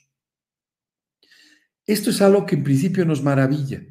Esto 1.88 2.10
es 2.10 2.22
algo 2.22 2.46
que 2.46 2.56
en 2.56 2.66
principio 2.66 3.06
nos 3.06 3.24
maravilla. 3.24 3.82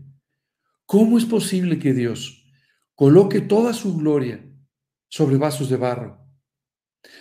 ¿Cómo 0.84 1.16
es 1.16 1.24
posible 1.24 1.78
que 1.78 1.94
Dios 1.94 2.46
coloque 2.94 3.40
toda 3.40 3.72
su 3.72 3.96
gloria 3.96 4.44
sobre 5.08 5.38
vasos 5.38 5.70
de 5.70 5.78
barro? 5.78 6.20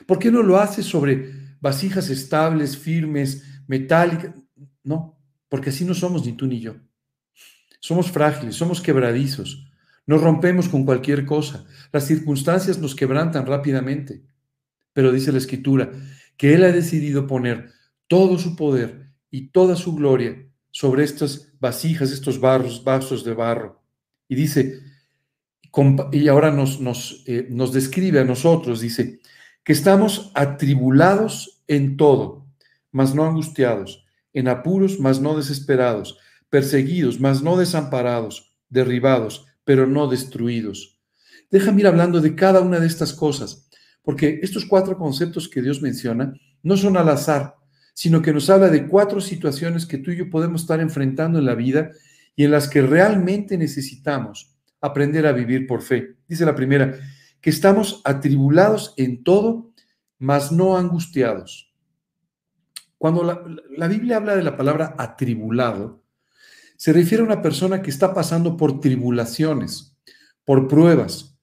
¿Por 0.05 0.19
qué 0.19 0.31
no 0.31 0.43
lo 0.43 0.57
hace 0.57 0.83
sobre 0.83 1.31
vasijas 1.61 2.09
estables, 2.09 2.77
firmes, 2.77 3.43
metálicas? 3.67 4.35
No, 4.83 5.17
porque 5.47 5.69
así 5.69 5.85
no 5.85 5.93
somos 5.93 6.25
ni 6.25 6.33
tú 6.33 6.45
ni 6.45 6.59
yo. 6.59 6.75
Somos 7.79 8.11
frágiles, 8.11 8.55
somos 8.55 8.81
quebradizos, 8.81 9.71
nos 10.05 10.21
rompemos 10.21 10.67
con 10.67 10.83
cualquier 10.83 11.25
cosa, 11.25 11.65
las 11.93 12.05
circunstancias 12.05 12.79
nos 12.79 12.95
quebrantan 12.95 13.45
rápidamente. 13.45 14.25
Pero 14.91 15.13
dice 15.13 15.31
la 15.31 15.37
Escritura 15.37 15.91
que 16.35 16.53
Él 16.53 16.65
ha 16.65 16.71
decidido 16.73 17.27
poner 17.27 17.71
todo 18.07 18.37
su 18.37 18.57
poder 18.57 19.13
y 19.31 19.51
toda 19.51 19.77
su 19.77 19.95
gloria 19.95 20.44
sobre 20.75 21.05
estas 21.05 21.53
vasijas, 21.57 22.11
estos 22.11 22.37
barros, 22.37 22.83
vasos 22.83 23.23
de 23.23 23.33
barro. 23.33 23.81
Y 24.27 24.35
dice, 24.35 24.81
y 26.11 26.27
ahora 26.27 26.51
nos, 26.51 26.81
nos, 26.81 27.23
eh, 27.27 27.47
nos 27.49 27.71
describe 27.71 28.19
a 28.19 28.25
nosotros, 28.25 28.81
dice, 28.81 29.21
que 29.63 29.71
estamos 29.71 30.33
atribulados 30.33 31.63
en 31.69 31.95
todo, 31.95 32.45
mas 32.91 33.15
no 33.15 33.23
angustiados, 33.23 34.05
en 34.33 34.49
apuros, 34.49 34.99
mas 34.99 35.21
no 35.21 35.37
desesperados, 35.37 36.17
perseguidos, 36.49 37.21
mas 37.21 37.41
no 37.41 37.55
desamparados, 37.55 38.53
derribados, 38.67 39.45
pero 39.63 39.87
no 39.87 40.09
destruidos. 40.09 40.99
Déjame 41.49 41.79
ir 41.79 41.87
hablando 41.87 42.19
de 42.19 42.35
cada 42.35 42.59
una 42.59 42.81
de 42.81 42.87
estas 42.87 43.13
cosas, 43.13 43.69
porque 44.03 44.41
estos 44.43 44.65
cuatro 44.65 44.97
conceptos 44.97 45.47
que 45.47 45.61
Dios 45.61 45.81
menciona 45.81 46.33
no 46.63 46.75
son 46.75 46.97
al 46.97 47.07
azar, 47.07 47.55
sino 47.95 48.21
que 48.21 48.33
nos 48.33 48.49
habla 48.49 48.67
de 48.67 48.87
cuatro 48.87 49.21
situaciones 49.21 49.85
que 49.85 49.97
tú 49.97 50.11
y 50.11 50.17
yo 50.17 50.29
podemos 50.29 50.61
estar 50.61 50.81
enfrentando 50.81 51.39
en 51.39 51.45
la 51.45 51.55
vida 51.55 51.91
y 52.35 52.43
en 52.43 52.51
las 52.51 52.67
que 52.67 52.81
realmente 52.81 53.57
necesitamos 53.57 54.53
aprender 54.81 55.25
a 55.25 55.31
vivir 55.31 55.65
por 55.65 55.81
fe. 55.81 56.17
Dice 56.27 56.45
la 56.45 56.55
primera, 56.55 56.99
que 57.39 57.49
estamos 57.49 58.01
atribulados 58.03 58.93
en 58.97 59.23
todo, 59.23 59.71
mas 60.19 60.51
no 60.51 60.75
angustiados. 60.77 61.73
Cuando 62.97 63.23
la, 63.23 63.41
la, 63.77 63.87
Biblia 63.87 64.17
habla 64.17 64.35
de 64.35 64.43
la 64.43 64.57
palabra 64.57 64.93
atribulado, 64.97 66.03
se 66.75 66.91
refiere 66.91 67.23
a 67.23 67.27
una 67.27 67.41
persona 67.41 67.81
que 67.81 67.91
está 67.91 68.13
pasando 68.13 68.57
por 68.57 68.81
tribulaciones, 68.81 69.95
por 70.43 70.67
pruebas, 70.67 71.37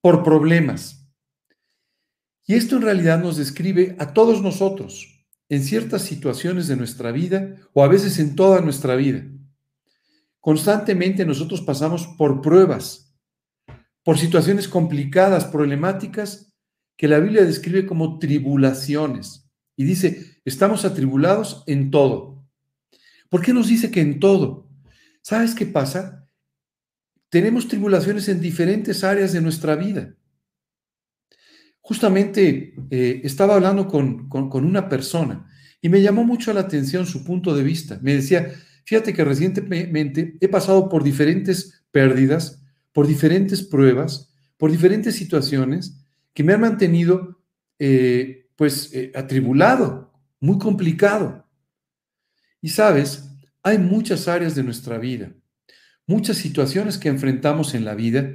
por 0.00 0.22
problemas. 0.22 1.06
Y 2.46 2.54
esto 2.54 2.76
en 2.76 2.82
realidad 2.82 3.22
nos 3.22 3.36
describe 3.36 3.94
a 3.98 4.14
todos 4.14 4.40
nosotros 4.40 5.17
en 5.48 5.62
ciertas 5.62 6.02
situaciones 6.02 6.68
de 6.68 6.76
nuestra 6.76 7.12
vida 7.12 7.56
o 7.72 7.82
a 7.82 7.88
veces 7.88 8.18
en 8.18 8.36
toda 8.36 8.60
nuestra 8.60 8.96
vida. 8.96 9.24
Constantemente 10.40 11.24
nosotros 11.24 11.62
pasamos 11.62 12.06
por 12.06 12.40
pruebas, 12.40 13.16
por 14.02 14.18
situaciones 14.18 14.68
complicadas, 14.68 15.44
problemáticas, 15.44 16.54
que 16.96 17.08
la 17.08 17.18
Biblia 17.18 17.44
describe 17.44 17.86
como 17.86 18.18
tribulaciones. 18.18 19.48
Y 19.76 19.84
dice, 19.84 20.40
estamos 20.44 20.84
atribulados 20.84 21.62
en 21.66 21.90
todo. 21.90 22.44
¿Por 23.28 23.42
qué 23.42 23.52
nos 23.52 23.68
dice 23.68 23.90
que 23.90 24.00
en 24.00 24.18
todo? 24.18 24.68
¿Sabes 25.22 25.54
qué 25.54 25.66
pasa? 25.66 26.28
Tenemos 27.28 27.68
tribulaciones 27.68 28.28
en 28.28 28.40
diferentes 28.40 29.04
áreas 29.04 29.32
de 29.32 29.40
nuestra 29.40 29.76
vida. 29.76 30.14
Justamente 31.88 32.74
eh, 32.90 33.22
estaba 33.24 33.54
hablando 33.54 33.88
con, 33.88 34.28
con 34.28 34.62
una 34.66 34.90
persona 34.90 35.50
y 35.80 35.88
me 35.88 36.02
llamó 36.02 36.22
mucho 36.22 36.52
la 36.52 36.60
atención 36.60 37.06
su 37.06 37.24
punto 37.24 37.56
de 37.56 37.62
vista. 37.62 37.98
Me 38.02 38.12
decía, 38.12 38.52
fíjate 38.84 39.14
que 39.14 39.24
recientemente 39.24 40.36
he 40.38 40.48
pasado 40.48 40.90
por 40.90 41.02
diferentes 41.02 41.82
pérdidas, 41.90 42.62
por 42.92 43.06
diferentes 43.06 43.62
pruebas, 43.62 44.34
por 44.58 44.70
diferentes 44.70 45.16
situaciones 45.16 46.04
que 46.34 46.44
me 46.44 46.52
han 46.52 46.60
mantenido 46.60 47.40
eh, 47.78 48.50
pues 48.54 48.92
eh, 48.92 49.10
atribulado, 49.14 50.12
muy 50.40 50.58
complicado. 50.58 51.48
Y 52.60 52.68
sabes, 52.68 53.30
hay 53.62 53.78
muchas 53.78 54.28
áreas 54.28 54.54
de 54.54 54.62
nuestra 54.62 54.98
vida, 54.98 55.32
muchas 56.06 56.36
situaciones 56.36 56.98
que 56.98 57.08
enfrentamos 57.08 57.72
en 57.72 57.86
la 57.86 57.94
vida 57.94 58.34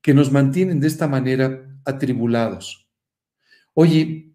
que 0.00 0.14
nos 0.14 0.32
mantienen 0.32 0.80
de 0.80 0.86
esta 0.86 1.06
manera 1.06 1.78
atribulados. 1.84 2.85
Oye, 3.78 4.34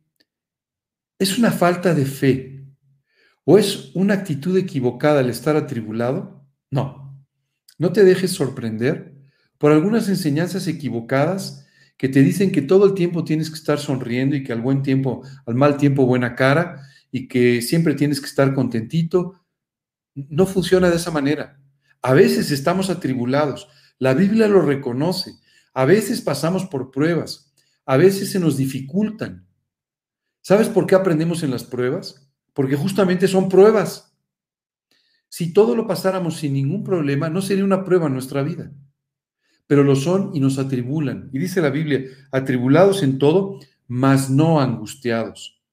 ¿es 1.18 1.40
una 1.40 1.50
falta 1.50 1.96
de 1.96 2.06
fe 2.06 2.64
o 3.44 3.58
es 3.58 3.90
una 3.96 4.14
actitud 4.14 4.56
equivocada 4.56 5.22
el 5.22 5.32
estar 5.32 5.56
atribulado? 5.56 6.46
No, 6.70 7.26
no 7.80 7.92
te 7.92 8.04
dejes 8.04 8.34
sorprender 8.34 9.16
por 9.58 9.72
algunas 9.72 10.08
enseñanzas 10.10 10.68
equivocadas 10.68 11.66
que 11.98 12.08
te 12.08 12.22
dicen 12.22 12.52
que 12.52 12.62
todo 12.62 12.86
el 12.86 12.94
tiempo 12.94 13.24
tienes 13.24 13.50
que 13.50 13.56
estar 13.56 13.80
sonriendo 13.80 14.36
y 14.36 14.44
que 14.44 14.54
al 14.54 14.62
buen 14.62 14.84
tiempo, 14.84 15.24
al 15.48 15.56
mal 15.56 15.76
tiempo, 15.76 16.06
buena 16.06 16.36
cara 16.36 16.80
y 17.12 17.28
que 17.28 17.64
siempre 17.64 17.96
tienes 17.96 18.22
que 18.22 18.28
estar 18.28 18.54
contentito. 18.54 19.44
No 20.14 20.46
funciona 20.46 20.92
de 20.92 20.98
esa 20.98 21.10
manera. 21.10 21.60
A 22.04 22.14
veces 22.14 22.52
estamos 22.52 22.92
atribulados. 22.92 23.70
La 23.98 24.14
Biblia 24.14 24.48
lo 24.48 24.62
reconoce. 24.62 25.32
A 25.74 25.86
veces 25.86 26.22
pasamos 26.22 26.68
por 26.68 26.92
pruebas. 26.92 27.51
A 27.86 27.98
veces 27.98 28.32
se 28.32 28.40
nos 28.40 28.58
dificultan. 28.58 29.48
¿Sabes 30.42 30.70
por 30.70 30.88
qué 30.88 30.96
aprendemos 30.96 31.44
en 31.44 31.52
las 31.52 31.64
pruebas? 31.64 32.30
Porque 32.54 32.76
justamente 32.76 33.28
son 33.28 33.50
pruebas. 33.50 34.16
Si 35.30 35.54
todo 35.54 35.76
lo 35.76 35.88
pasáramos 35.88 36.38
sin 36.38 36.54
ningún 36.54 36.84
problema, 36.84 37.30
no 37.30 37.42
sería 37.42 37.64
una 37.64 37.84
prueba 37.84 38.08
en 38.08 38.14
nuestra 38.14 38.44
vida 38.44 38.72
pero 39.72 39.86
lo 39.86 39.96
son 39.96 40.32
y 40.34 40.42
nos 40.42 40.60
atribulan. 40.60 41.30
Y 41.32 41.40
dice 41.40 41.62
la 41.62 41.70
Biblia, 41.70 42.04
atribulados 42.30 43.04
en 43.04 43.18
todo, 43.18 43.58
mas 43.88 44.30
no 44.30 44.60
angustiados. 44.60 45.64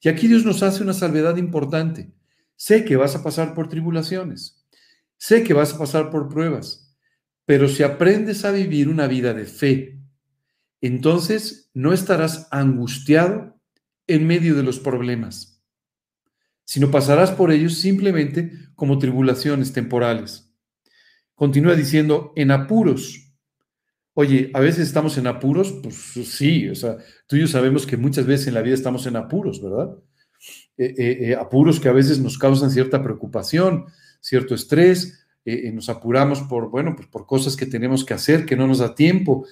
Y 0.00 0.08
aquí 0.08 0.28
Dios 0.28 0.44
nos 0.44 0.62
hace 0.62 0.84
una 0.84 0.92
salvedad 0.92 1.36
importante. 1.36 2.12
Sé 2.54 2.84
que 2.84 2.94
vas 2.94 3.16
a 3.16 3.24
pasar 3.24 3.52
por 3.54 3.68
tribulaciones, 3.68 4.64
sé 5.16 5.42
que 5.42 5.52
vas 5.52 5.74
a 5.74 5.78
pasar 5.78 6.10
por 6.10 6.28
pruebas, 6.28 6.94
pero 7.44 7.66
si 7.66 7.82
aprendes 7.82 8.44
a 8.44 8.52
vivir 8.52 8.88
una 8.88 9.08
vida 9.08 9.34
de 9.34 9.46
fe, 9.46 9.99
entonces 10.80 11.70
no 11.74 11.92
estarás 11.92 12.48
angustiado 12.50 13.60
en 14.06 14.26
medio 14.26 14.54
de 14.54 14.62
los 14.62 14.78
problemas, 14.78 15.62
sino 16.64 16.90
pasarás 16.90 17.30
por 17.30 17.52
ellos 17.52 17.74
simplemente 17.74 18.52
como 18.74 18.98
tribulaciones 18.98 19.72
temporales. 19.72 20.52
Continúa 21.34 21.74
diciendo, 21.74 22.32
en 22.36 22.50
apuros, 22.50 23.30
Oye, 24.14 24.50
a 24.54 24.60
veces 24.60 24.88
estamos 24.88 25.16
en 25.18 25.28
apuros, 25.28 25.72
pues 25.82 25.94
sí, 25.96 26.68
o 26.68 26.74
sea, 26.74 26.98
tú 27.26 27.36
y 27.36 27.40
yo 27.40 27.46
sabemos 27.46 27.86
que 27.86 27.96
muchas 27.96 28.26
veces 28.26 28.48
en 28.48 28.54
la 28.54 28.62
vida 28.62 28.74
estamos 28.74 29.06
en 29.06 29.16
apuros, 29.16 29.62
¿verdad? 29.62 29.96
Eh, 30.76 30.94
eh, 30.98 31.18
eh, 31.20 31.34
apuros 31.36 31.78
que 31.78 31.88
a 31.88 31.92
veces 31.92 32.18
nos 32.18 32.36
causan 32.36 32.70
cierta 32.70 33.02
preocupación, 33.02 33.86
cierto 34.20 34.54
estrés, 34.54 35.19
nos 35.44 35.88
apuramos 35.88 36.42
por, 36.42 36.70
bueno, 36.70 36.94
pues 36.94 37.08
por 37.08 37.26
cosas 37.26 37.56
que 37.56 37.66
tenemos 37.66 38.04
que 38.04 38.14
hacer, 38.14 38.46
que 38.46 38.56
no 38.56 38.66
nos 38.66 38.78
da 38.78 38.94
tiempo, 38.94 39.46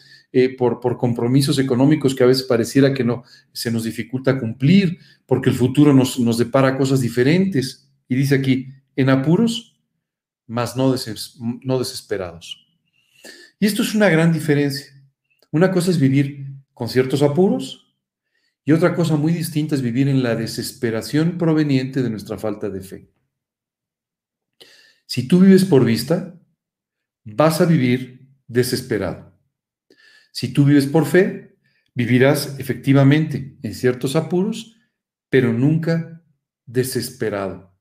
por, 0.58 0.80
por 0.80 0.98
compromisos 0.98 1.58
económicos 1.58 2.14
que 2.14 2.22
a 2.24 2.26
veces 2.26 2.44
pareciera 2.44 2.92
que 2.92 3.04
no 3.04 3.24
se 3.52 3.70
nos 3.70 3.84
dificulta 3.84 4.38
cumplir, 4.38 4.98
porque 5.26 5.50
el 5.50 5.56
futuro 5.56 5.94
nos, 5.94 6.18
nos 6.20 6.38
depara 6.38 6.76
cosas 6.76 7.00
diferentes. 7.00 7.90
Y 8.08 8.16
dice 8.16 8.34
aquí, 8.34 8.68
en 8.96 9.10
apuros, 9.10 9.78
mas 10.46 10.76
no, 10.76 10.94
no 11.62 11.78
desesperados. 11.78 12.66
Y 13.60 13.66
esto 13.66 13.82
es 13.82 13.94
una 13.94 14.08
gran 14.08 14.32
diferencia. 14.32 14.86
Una 15.50 15.70
cosa 15.70 15.90
es 15.90 15.98
vivir 15.98 16.46
con 16.74 16.88
ciertos 16.88 17.22
apuros 17.22 17.94
y 18.64 18.72
otra 18.72 18.94
cosa 18.94 19.16
muy 19.16 19.32
distinta 19.32 19.74
es 19.74 19.82
vivir 19.82 20.08
en 20.08 20.22
la 20.22 20.36
desesperación 20.36 21.38
proveniente 21.38 22.02
de 22.02 22.10
nuestra 22.10 22.38
falta 22.38 22.68
de 22.68 22.80
fe. 22.80 23.08
Si 25.08 25.26
tú 25.26 25.40
vives 25.40 25.64
por 25.64 25.86
vista, 25.86 26.38
vas 27.24 27.62
a 27.62 27.64
vivir 27.64 28.28
desesperado. 28.46 29.34
Si 30.32 30.52
tú 30.52 30.66
vives 30.66 30.86
por 30.86 31.06
fe, 31.06 31.56
vivirás 31.94 32.58
efectivamente 32.58 33.56
en 33.62 33.74
ciertos 33.74 34.16
apuros, 34.16 34.76
pero 35.30 35.50
nunca 35.54 36.22
desesperado. 36.66 37.74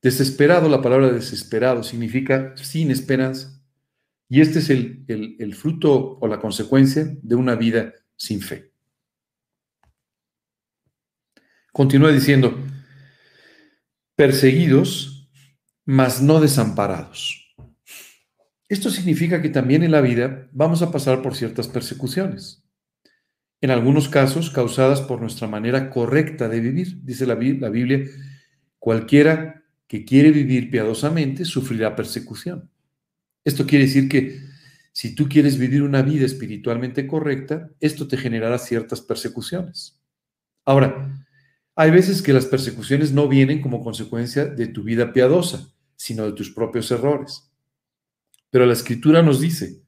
Desesperado, 0.00 0.68
la 0.68 0.80
palabra 0.80 1.10
desesperado 1.10 1.82
significa 1.82 2.56
sin 2.56 2.92
esperanza. 2.92 3.60
Y 4.28 4.40
este 4.40 4.60
es 4.60 4.70
el, 4.70 5.54
fruto 5.56 6.18
o 6.20 6.28
la 6.28 6.38
consecuencia 6.38 7.04
de 7.20 7.34
una 7.34 7.56
vida 7.56 7.94
sin 8.14 8.40
fe. 8.40 8.70
Continúa 11.72 12.12
diciendo, 12.12 12.56
perseguidos, 14.14 15.13
mas 15.84 16.22
no 16.22 16.40
desamparados. 16.40 17.54
Esto 18.68 18.90
significa 18.90 19.42
que 19.42 19.50
también 19.50 19.82
en 19.82 19.92
la 19.92 20.00
vida 20.00 20.48
vamos 20.52 20.82
a 20.82 20.90
pasar 20.90 21.22
por 21.22 21.36
ciertas 21.36 21.68
persecuciones, 21.68 22.64
en 23.60 23.70
algunos 23.70 24.08
casos 24.08 24.50
causadas 24.50 25.00
por 25.00 25.20
nuestra 25.20 25.48
manera 25.48 25.90
correcta 25.90 26.48
de 26.48 26.60
vivir. 26.60 27.02
Dice 27.04 27.26
la, 27.26 27.34
Biblia, 27.34 28.04
cualquiera 28.78 29.62
que 29.86 30.04
quiere 30.04 30.30
vivir 30.30 30.70
piadosamente 30.70 31.44
sufrirá 31.44 31.94
persecución. 31.94 32.70
Esto 33.44 33.66
quiere 33.66 33.84
decir 33.84 34.08
que 34.08 34.40
si 34.92 35.14
tú 35.14 35.28
quieres 35.28 35.58
vivir 35.58 35.82
una 35.82 36.02
vida 36.02 36.24
espiritualmente 36.24 37.06
correcta, 37.06 37.70
esto 37.80 38.08
te 38.08 38.16
generará 38.16 38.58
ciertas 38.58 39.00
persecuciones. 39.00 40.00
Ahora, 40.64 41.26
hay 41.76 41.90
veces 41.90 42.22
que 42.22 42.32
las 42.32 42.46
persecuciones 42.46 43.12
no 43.12 43.28
vienen 43.28 43.60
como 43.60 43.82
consecuencia 43.82 44.46
de 44.46 44.68
tu 44.68 44.82
vida 44.84 45.12
piadosa, 45.12 45.73
sino 45.96 46.26
de 46.26 46.32
tus 46.32 46.50
propios 46.50 46.90
errores. 46.90 47.50
Pero 48.50 48.66
la 48.66 48.72
escritura 48.72 49.22
nos 49.22 49.40
dice, 49.40 49.82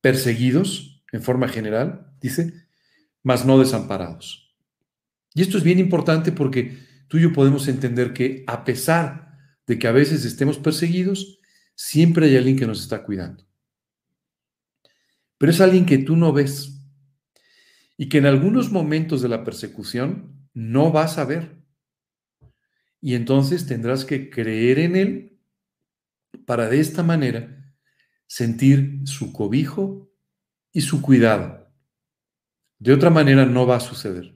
perseguidos, 0.00 1.02
en 1.12 1.22
forma 1.22 1.48
general, 1.48 2.12
dice, 2.20 2.52
mas 3.22 3.46
no 3.46 3.58
desamparados. 3.58 4.54
Y 5.34 5.42
esto 5.42 5.58
es 5.58 5.64
bien 5.64 5.78
importante 5.78 6.32
porque 6.32 6.78
tú 7.08 7.18
y 7.18 7.22
yo 7.22 7.32
podemos 7.32 7.68
entender 7.68 8.12
que 8.12 8.44
a 8.46 8.64
pesar 8.64 9.38
de 9.66 9.78
que 9.78 9.88
a 9.88 9.92
veces 9.92 10.24
estemos 10.24 10.58
perseguidos, 10.58 11.40
siempre 11.74 12.26
hay 12.26 12.36
alguien 12.36 12.56
que 12.56 12.66
nos 12.66 12.82
está 12.82 13.04
cuidando. 13.04 13.46
Pero 15.38 15.50
es 15.50 15.60
alguien 15.60 15.86
que 15.86 15.98
tú 15.98 16.16
no 16.16 16.32
ves 16.32 16.80
y 17.96 18.08
que 18.08 18.18
en 18.18 18.26
algunos 18.26 18.70
momentos 18.70 19.22
de 19.22 19.28
la 19.28 19.44
persecución 19.44 20.48
no 20.52 20.92
vas 20.92 21.18
a 21.18 21.24
ver. 21.24 21.56
Y 23.00 23.14
entonces 23.14 23.66
tendrás 23.66 24.04
que 24.04 24.30
creer 24.30 24.78
en 24.78 24.96
Él 24.96 25.33
para 26.46 26.68
de 26.68 26.80
esta 26.80 27.02
manera 27.02 27.74
sentir 28.26 29.00
su 29.04 29.32
cobijo 29.32 30.10
y 30.72 30.80
su 30.80 31.00
cuidado. 31.02 31.70
De 32.78 32.92
otra 32.92 33.10
manera 33.10 33.46
no 33.46 33.66
va 33.66 33.76
a 33.76 33.80
suceder. 33.80 34.34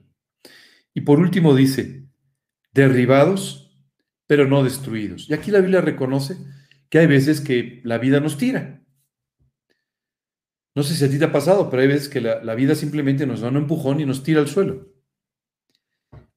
Y 0.93 1.01
por 1.01 1.19
último 1.19 1.55
dice, 1.55 2.07
derribados, 2.73 3.71
pero 4.27 4.47
no 4.47 4.63
destruidos. 4.63 5.29
Y 5.29 5.33
aquí 5.33 5.51
la 5.51 5.59
Biblia 5.59 5.81
reconoce 5.81 6.37
que 6.89 6.99
hay 6.99 7.07
veces 7.07 7.41
que 7.41 7.81
la 7.83 7.97
vida 7.97 8.19
nos 8.19 8.37
tira. 8.37 8.83
No 10.75 10.83
sé 10.83 10.95
si 10.95 11.03
a 11.05 11.09
ti 11.09 11.19
te 11.19 11.25
ha 11.25 11.31
pasado, 11.31 11.69
pero 11.69 11.81
hay 11.81 11.87
veces 11.87 12.09
que 12.09 12.21
la, 12.21 12.55
vida 12.55 12.75
simplemente 12.75 13.25
nos 13.25 13.41
da 13.41 13.49
un 13.49 13.57
empujón 13.57 13.99
y 13.99 14.05
nos 14.05 14.23
tira 14.23 14.39
al 14.39 14.47
suelo. 14.47 14.93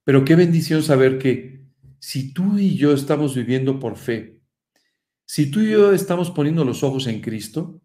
Pero 0.03 0.25
qué 0.25 0.35
bendición 0.35 0.83
saber 0.83 1.17
que 1.17 1.65
si 1.99 2.33
tú 2.33 2.57
y 2.57 2.75
yo 2.75 2.93
estamos 2.93 3.35
viviendo 3.35 3.79
por 3.79 3.95
fe, 3.95 4.42
si 5.33 5.49
tú 5.49 5.61
y 5.61 5.71
yo 5.71 5.93
estamos 5.93 6.29
poniendo 6.29 6.63
los 6.63 6.83
ojos 6.83 7.07
en 7.07 7.19
Cristo, 7.19 7.81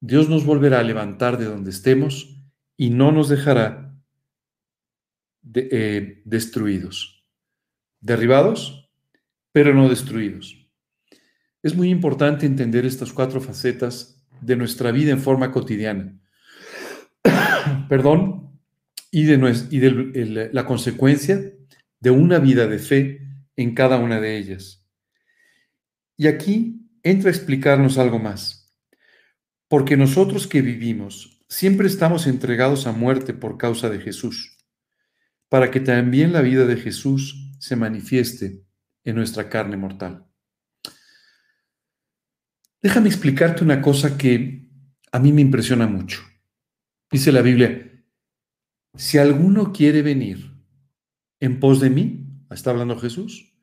Dios 0.00 0.28
nos 0.28 0.44
volverá 0.44 0.80
a 0.80 0.82
levantar 0.82 1.38
de 1.38 1.44
donde 1.44 1.70
estemos 1.70 2.42
y 2.76 2.90
no 2.90 3.12
nos 3.12 3.28
dejará 3.28 3.96
eh, 5.54 6.22
destruidos. 6.24 7.24
Derribados, 8.00 8.90
pero 9.52 9.74
no 9.74 9.88
destruidos. 9.88 10.68
Es 11.62 11.76
muy 11.76 11.88
importante 11.88 12.46
entender 12.46 12.84
estas 12.84 13.12
cuatro 13.12 13.40
facetas 13.40 14.26
de 14.40 14.56
nuestra 14.56 14.90
vida 14.90 15.12
en 15.12 15.20
forma 15.20 15.52
cotidiana, 15.52 16.18
perdón, 17.88 18.58
y 19.12 19.22
de, 19.22 19.34
y 19.70 19.78
de 19.78 20.50
la 20.52 20.66
consecuencia 20.66 21.52
de 22.00 22.10
una 22.10 22.40
vida 22.40 22.66
de 22.66 22.80
fe 22.80 23.20
en 23.54 23.72
cada 23.72 23.98
una 23.98 24.20
de 24.20 24.36
ellas. 24.36 24.79
Y 26.20 26.26
aquí 26.26 26.86
entra 27.02 27.30
a 27.30 27.32
explicarnos 27.32 27.96
algo 27.96 28.18
más. 28.18 28.70
Porque 29.68 29.96
nosotros 29.96 30.46
que 30.46 30.60
vivimos 30.60 31.42
siempre 31.48 31.86
estamos 31.86 32.26
entregados 32.26 32.86
a 32.86 32.92
muerte 32.92 33.32
por 33.32 33.56
causa 33.56 33.88
de 33.88 34.00
Jesús, 34.00 34.58
para 35.48 35.70
que 35.70 35.80
también 35.80 36.34
la 36.34 36.42
vida 36.42 36.66
de 36.66 36.76
Jesús 36.76 37.54
se 37.58 37.74
manifieste 37.74 38.66
en 39.02 39.16
nuestra 39.16 39.48
carne 39.48 39.78
mortal. 39.78 40.26
Déjame 42.82 43.08
explicarte 43.08 43.64
una 43.64 43.80
cosa 43.80 44.18
que 44.18 44.68
a 45.12 45.18
mí 45.18 45.32
me 45.32 45.40
impresiona 45.40 45.86
mucho. 45.86 46.20
Dice 47.10 47.32
la 47.32 47.40
Biblia, 47.40 48.04
si 48.94 49.16
alguno 49.16 49.72
quiere 49.72 50.02
venir 50.02 50.54
en 51.40 51.60
pos 51.60 51.80
de 51.80 51.88
mí, 51.88 52.44
está 52.50 52.72
hablando 52.72 52.98
Jesús, 52.98 53.54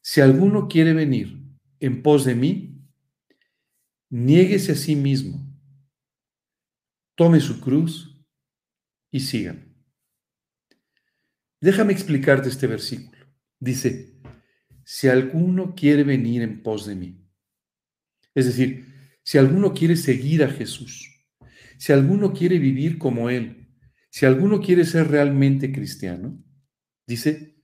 si 0.00 0.20
alguno 0.20 0.68
quiere 0.68 0.92
venir 0.92 1.47
en 1.80 2.02
pos 2.02 2.24
de 2.24 2.34
mí, 2.34 2.84
niéguese 4.10 4.72
a 4.72 4.74
sí 4.74 4.96
mismo, 4.96 5.38
tome 7.14 7.40
su 7.40 7.60
cruz 7.60 8.24
y 9.10 9.20
sígame. 9.20 9.68
Déjame 11.60 11.92
explicarte 11.92 12.48
este 12.48 12.66
versículo. 12.66 13.26
Dice, 13.58 14.20
si 14.84 15.08
alguno 15.08 15.74
quiere 15.74 16.04
venir 16.04 16.42
en 16.42 16.62
pos 16.62 16.86
de 16.86 16.94
mí. 16.94 17.28
Es 18.34 18.46
decir, 18.46 18.86
si 19.24 19.36
alguno 19.36 19.74
quiere 19.74 19.96
seguir 19.96 20.44
a 20.44 20.48
Jesús, 20.48 21.26
si 21.76 21.92
alguno 21.92 22.32
quiere 22.32 22.58
vivir 22.58 22.98
como 22.98 23.28
Él, 23.28 23.68
si 24.10 24.24
alguno 24.26 24.60
quiere 24.60 24.84
ser 24.84 25.08
realmente 25.08 25.72
cristiano, 25.72 26.42
dice, 27.06 27.56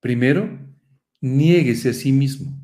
primero, 0.00 0.76
niéguese 1.20 1.90
a 1.90 1.94
sí 1.94 2.12
mismo. 2.12 2.59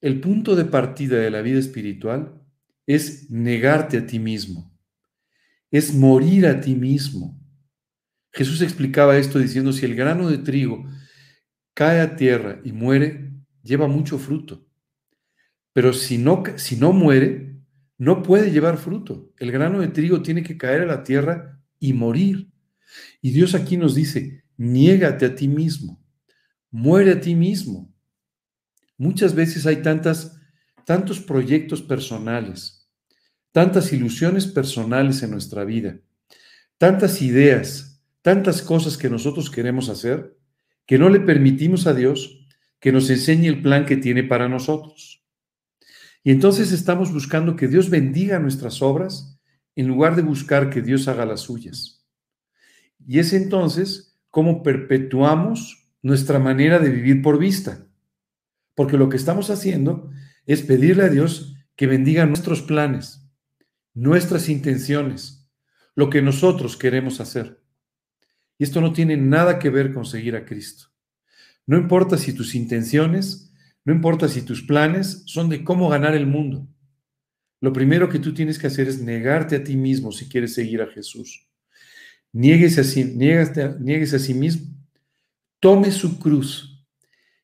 El 0.00 0.20
punto 0.20 0.54
de 0.54 0.64
partida 0.64 1.18
de 1.18 1.30
la 1.30 1.42
vida 1.42 1.58
espiritual 1.58 2.40
es 2.86 3.30
negarte 3.30 3.98
a 3.98 4.06
ti 4.06 4.20
mismo, 4.20 4.72
es 5.70 5.92
morir 5.92 6.46
a 6.46 6.60
ti 6.60 6.74
mismo. 6.74 7.38
Jesús 8.32 8.62
explicaba 8.62 9.16
esto 9.16 9.40
diciendo, 9.40 9.72
si 9.72 9.84
el 9.84 9.96
grano 9.96 10.30
de 10.30 10.38
trigo 10.38 10.84
cae 11.74 12.00
a 12.00 12.14
tierra 12.14 12.60
y 12.64 12.72
muere, 12.72 13.32
lleva 13.62 13.88
mucho 13.88 14.18
fruto. 14.18 14.64
Pero 15.72 15.92
si 15.92 16.16
no, 16.16 16.44
si 16.56 16.76
no 16.76 16.92
muere, 16.92 17.56
no 17.98 18.22
puede 18.22 18.52
llevar 18.52 18.78
fruto. 18.78 19.32
El 19.36 19.50
grano 19.50 19.80
de 19.80 19.88
trigo 19.88 20.22
tiene 20.22 20.44
que 20.44 20.56
caer 20.56 20.82
a 20.82 20.86
la 20.86 21.02
tierra 21.02 21.60
y 21.80 21.92
morir. 21.92 22.52
Y 23.20 23.32
Dios 23.32 23.54
aquí 23.54 23.76
nos 23.76 23.94
dice, 23.96 24.44
niégate 24.56 25.26
a 25.26 25.34
ti 25.34 25.48
mismo, 25.48 26.00
muere 26.70 27.12
a 27.12 27.20
ti 27.20 27.34
mismo. 27.34 27.87
Muchas 28.98 29.34
veces 29.34 29.64
hay 29.66 29.76
tantas, 29.76 30.38
tantos 30.84 31.20
proyectos 31.20 31.80
personales, 31.80 32.88
tantas 33.52 33.92
ilusiones 33.92 34.46
personales 34.46 35.22
en 35.22 35.30
nuestra 35.30 35.64
vida, 35.64 36.00
tantas 36.76 37.22
ideas, 37.22 38.02
tantas 38.20 38.60
cosas 38.60 38.98
que 38.98 39.08
nosotros 39.08 39.50
queremos 39.50 39.88
hacer, 39.88 40.36
que 40.84 40.98
no 40.98 41.08
le 41.08 41.20
permitimos 41.20 41.86
a 41.86 41.94
Dios 41.94 42.34
que 42.80 42.92
nos 42.92 43.10
enseñe 43.10 43.46
el 43.46 43.62
plan 43.62 43.86
que 43.86 43.96
tiene 43.96 44.24
para 44.24 44.48
nosotros. 44.48 45.24
Y 46.22 46.30
entonces 46.30 46.72
estamos 46.72 47.12
buscando 47.12 47.56
que 47.56 47.68
Dios 47.68 47.90
bendiga 47.90 48.38
nuestras 48.38 48.82
obras 48.82 49.38
en 49.74 49.88
lugar 49.88 50.16
de 50.16 50.22
buscar 50.22 50.70
que 50.70 50.82
Dios 50.82 51.08
haga 51.08 51.24
las 51.24 51.40
suyas. 51.40 52.04
Y 53.06 53.18
es 53.18 53.32
entonces 53.32 54.18
como 54.30 54.62
perpetuamos 54.62 55.88
nuestra 56.02 56.38
manera 56.38 56.78
de 56.78 56.90
vivir 56.90 57.22
por 57.22 57.38
vista. 57.38 57.87
Porque 58.78 58.96
lo 58.96 59.08
que 59.08 59.16
estamos 59.16 59.50
haciendo 59.50 60.12
es 60.46 60.62
pedirle 60.62 61.02
a 61.02 61.08
Dios 61.08 61.56
que 61.74 61.88
bendiga 61.88 62.24
nuestros 62.26 62.62
planes, 62.62 63.28
nuestras 63.92 64.48
intenciones, 64.48 65.50
lo 65.96 66.10
que 66.10 66.22
nosotros 66.22 66.76
queremos 66.76 67.18
hacer. 67.20 67.60
Y 68.56 68.62
esto 68.62 68.80
no 68.80 68.92
tiene 68.92 69.16
nada 69.16 69.58
que 69.58 69.70
ver 69.70 69.92
con 69.92 70.04
seguir 70.04 70.36
a 70.36 70.44
Cristo. 70.44 70.86
No 71.66 71.76
importa 71.76 72.16
si 72.16 72.32
tus 72.32 72.54
intenciones 72.54 73.48
no 73.88 73.94
importa 73.94 74.28
si 74.28 74.42
tus 74.42 74.60
planes 74.60 75.22
son 75.24 75.48
de 75.48 75.64
cómo 75.64 75.88
ganar 75.88 76.14
el 76.14 76.26
mundo. 76.26 76.68
Lo 77.58 77.72
primero 77.72 78.10
que 78.10 78.18
tú 78.18 78.34
tienes 78.34 78.58
que 78.58 78.66
hacer 78.66 78.86
es 78.86 79.00
negarte 79.00 79.56
a 79.56 79.64
ti 79.64 79.76
mismo 79.76 80.12
si 80.12 80.28
quieres 80.28 80.52
seguir 80.52 80.82
a 80.82 80.88
Jesús. 80.88 81.48
Niéguese 82.30 82.82
a 82.82 82.84
sí, 82.84 83.02
niéguese 83.16 84.16
a 84.16 84.18
sí 84.18 84.34
mismo. 84.34 84.66
Tome 85.58 85.90
su 85.90 86.18
cruz. 86.18 86.67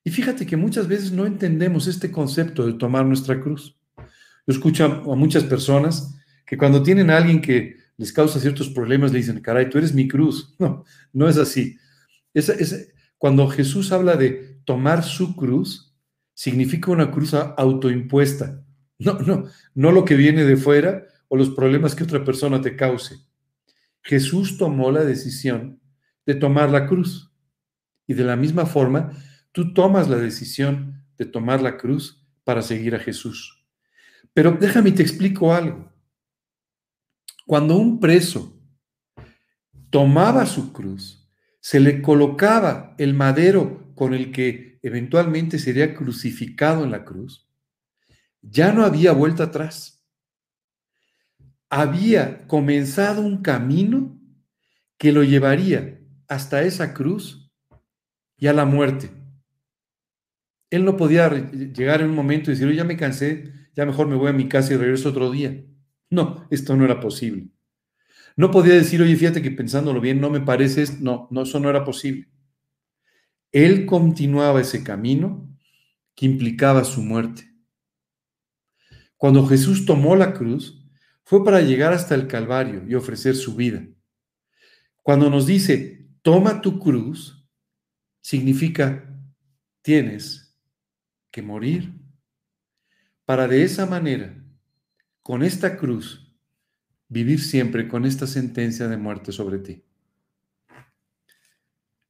Y 0.05 0.11
fíjate 0.11 0.47
que 0.47 0.57
muchas 0.57 0.87
veces 0.87 1.11
no 1.11 1.25
entendemos 1.25 1.87
este 1.87 2.13
concepto 2.13 2.67
de 2.67 2.75
tomar 2.75 3.07
nuestra 3.07 3.41
cruz. 3.41 3.77
Yo 3.97 4.53
escucho 4.53 4.85
a 4.85 5.17
muchas 5.17 5.45
personas 5.45 6.15
que 6.47 6.59
cuando 6.59 6.83
tienen 6.83 7.11
a 7.11 7.17
alguien 7.17 7.41
que 7.41 7.79
les 7.97 8.13
causa 8.13 8.39
ciertos 8.39 8.69
problemas 8.69 9.13
le 9.13 9.19
dicen, 9.19 9.41
caray, 9.41 9.71
tú 9.71 9.79
eres 9.79 9.95
mi 9.95 10.07
cruz. 10.07 10.55
No, 10.59 10.85
no 11.13 11.29
es 11.29 11.39
así. 11.39 11.79
Cuando 13.17 13.49
Jesús 13.49 13.93
habla 13.93 14.17
de 14.17 14.61
tomar 14.67 15.03
su 15.03 15.35
cruz, 15.35 15.95
significa 16.35 16.91
una 16.91 17.11
cruz 17.11 17.33
autoimpuesta. 17.33 18.63
No, 18.99 19.19
no, 19.21 19.45
no 19.75 19.93
lo 19.93 20.05
que 20.05 20.17
viene 20.17 20.45
de 20.45 20.57
fuera 20.57 21.05
o 21.29 21.37
los 21.37 21.51
problemas 21.51 21.95
que 21.95 22.05
otra 22.05 22.25
persona 22.25 22.61
te 22.61 22.77
cause. 22.77 23.17
Jesús 24.03 24.59
tomó 24.59 24.91
la 24.91 25.05
decisión 25.05 25.81
de 26.27 26.35
tomar 26.35 26.71
la 26.71 26.87
cruz. 26.87 27.33
Y 28.07 28.13
de 28.13 28.25
la 28.25 28.37
misma 28.37 28.67
forma, 28.67 29.13
tú 29.55 29.73
tomas 29.73 30.09
la 30.09 30.17
decisión 30.17 31.07
de 31.17 31.27
tomar 31.27 31.63
la 31.63 31.77
cruz 31.77 32.27
para 32.43 32.61
seguir 32.61 32.97
a 32.97 32.99
Jesús. 32.99 33.65
Pero 34.33 34.51
déjame 34.51 34.91
te 34.91 35.03
explico 35.03 35.55
algo. 35.55 35.93
Cuando 37.47 37.77
un 37.77 38.01
preso 38.01 38.61
tomaba 39.91 40.45
su 40.45 40.73
cruz, 40.73 41.31
se 41.61 41.79
le 41.79 42.03
colocaba 42.03 42.97
el 42.99 43.15
madero 43.15 43.95
con 43.95 44.13
el 44.13 44.33
que 44.33 44.81
eventualmente 44.83 45.61
sería 45.61 45.95
crucificado 45.95 46.83
en 46.83 46.91
la 46.91 47.05
cruz, 47.05 47.49
ya 48.43 48.73
no 48.73 48.85
había 48.85 49.13
vuelta 49.13 49.45
atrás. 49.45 50.05
Había 51.71 52.45
comenzado 52.49 53.23
un 53.23 53.41
camino 53.41 54.21
que 54.99 55.13
lo 55.13 55.23
llevaría 55.23 56.01
hasta 56.27 56.63
esa 56.63 56.93
cruz 56.93 57.53
y 58.37 58.49
a 58.49 58.53
la 58.53 58.65
muerte. 58.65 59.24
Él 60.75 60.85
no 60.85 60.97
podía 60.97 61.29
llegar 61.29 62.01
en 62.01 62.11
un 62.11 62.17
momento 62.17 62.51
y 62.51 62.55
decir, 62.55 62.75
ya 62.75 62.83
me 62.83 62.97
cansé, 62.97 63.53
ya 63.77 63.87
mejor 63.87 64.09
me 64.09 64.17
voy 64.17 64.31
a 64.31 64.33
mi 64.33 64.49
casa 64.49 64.75
y 64.75 64.77
regreso 64.77 65.11
otro 65.11 65.31
día. 65.31 65.65
No, 66.11 66.49
esto 66.51 66.77
no 66.77 66.85
era 66.85 66.99
posible. 66.99 67.49
No 68.37 68.51
podía 68.51 68.75
decir, 68.75 69.01
oye, 69.01 69.15
fíjate 69.15 69.41
que 69.41 69.53
pensándolo 69.53 70.01
bien, 70.01 70.21
no 70.21 70.31
me 70.31 70.41
parece, 70.41 70.85
no, 70.99 71.29
no, 71.31 71.43
eso 71.43 71.61
no 71.61 71.71
era 71.71 71.85
posible. 71.85 72.29
Él 73.53 73.87
continuaba 73.87 74.61
ese 74.61 74.83
camino 74.83 75.49
que 76.17 76.27
implicaba 76.27 76.83
su 76.83 77.03
muerte. 77.03 77.49
Cuando 79.17 79.47
Jesús 79.47 79.87
tomó 79.87 80.17
la 80.17 80.35
cruz, 80.35 80.85
fue 81.23 81.45
para 81.45 81.61
llegar 81.61 81.93
hasta 81.93 82.17
el 82.17 82.27
Calvario 82.27 82.83
y 82.89 82.97
ofrecer 82.97 83.37
su 83.37 83.55
vida. 83.55 83.87
Cuando 85.05 85.31
nos 85.31 85.47
dice, 85.47 86.09
toma 86.23 86.61
tu 86.61 86.81
cruz, 86.81 87.49
significa, 88.21 89.09
tienes 89.81 90.44
que 91.35 91.43
morir 91.43 91.93
para 93.25 93.49
de 93.49 93.65
esa 93.65 93.87
manera, 93.87 94.41
con 95.21 95.43
esta 95.43 95.77
cruz, 95.77 96.33
vivir 97.09 97.41
siempre 97.41 97.89
con 97.89 98.07
esta 98.07 98.29
sentencia 98.29 98.87
de 98.87 98.97
muerte 98.97 99.33
sobre 99.33 99.59
ti. 99.59 99.83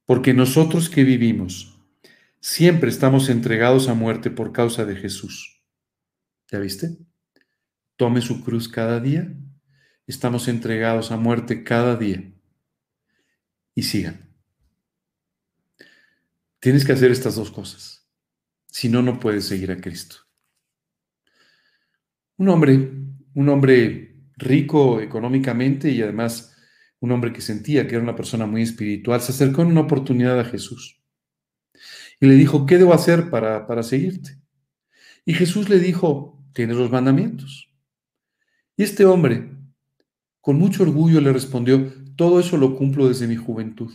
Porque 0.05 0.35
nosotros 0.35 0.91
que 0.91 1.05
vivimos 1.05 1.75
siempre 2.39 2.91
estamos 2.91 3.31
entregados 3.31 3.89
a 3.89 3.95
muerte 3.95 4.31
por 4.31 4.53
causa 4.53 4.85
de 4.85 4.95
Jesús. 4.95 5.63
¿Ya 6.51 6.59
viste? 6.59 6.99
Tome 7.97 8.21
su 8.21 8.45
cruz 8.45 8.69
cada 8.69 9.01
día. 9.01 9.33
Estamos 10.07 10.49
entregados 10.49 11.11
a 11.11 11.17
muerte 11.17 11.65
cada 11.65 11.97
día. 11.97 12.31
Y 13.75 13.85
sigan. 13.85 14.29
Tienes 16.61 16.85
que 16.85 16.93
hacer 16.93 17.11
estas 17.11 17.37
dos 17.37 17.51
cosas. 17.51 18.04
Si 18.75 18.89
no, 18.89 19.03
no 19.03 19.21
puedes 19.21 19.45
seguir 19.45 19.71
a 19.71 19.81
Cristo. 19.81 20.17
Un 22.39 22.49
hombre, 22.49 22.91
un 23.35 23.49
hombre 23.49 24.17
rico 24.37 25.01
económicamente 25.01 25.93
y 25.93 26.03
además 26.03 26.57
un 26.99 27.13
hombre 27.13 27.33
que 27.33 27.41
sentía 27.41 27.87
que 27.87 27.95
era 27.95 28.03
una 28.03 28.17
persona 28.17 28.47
muy 28.47 28.63
espiritual, 28.63 29.21
se 29.21 29.31
acercó 29.31 29.63
en 29.63 29.69
una 29.69 29.83
oportunidad 29.83 30.41
a 30.41 30.45
Jesús 30.45 31.01
y 32.19 32.27
le 32.27 32.35
dijo, 32.35 32.67
¿qué 32.67 32.77
debo 32.77 32.93
hacer 32.93 33.31
para, 33.31 33.65
para 33.69 33.85
seguirte? 33.85 34.41
Y 35.25 35.35
Jesús 35.35 35.69
le 35.69 35.79
dijo, 35.79 36.45
tienes 36.53 36.77
los 36.77 36.91
mandamientos. 36.91 37.73
Y 38.77 38.83
este 38.83 39.05
hombre, 39.05 39.53
Con 40.41 40.59
mucho 40.59 40.83
orgullo 40.83 41.21
le 41.21 41.33
respondió, 41.33 41.93
todo 42.17 42.41
eso 42.41 42.57
lo 42.57 42.75
cumplo 42.75 43.07
desde 43.07 43.29
mi 43.29 43.37
juventud. 43.37 43.95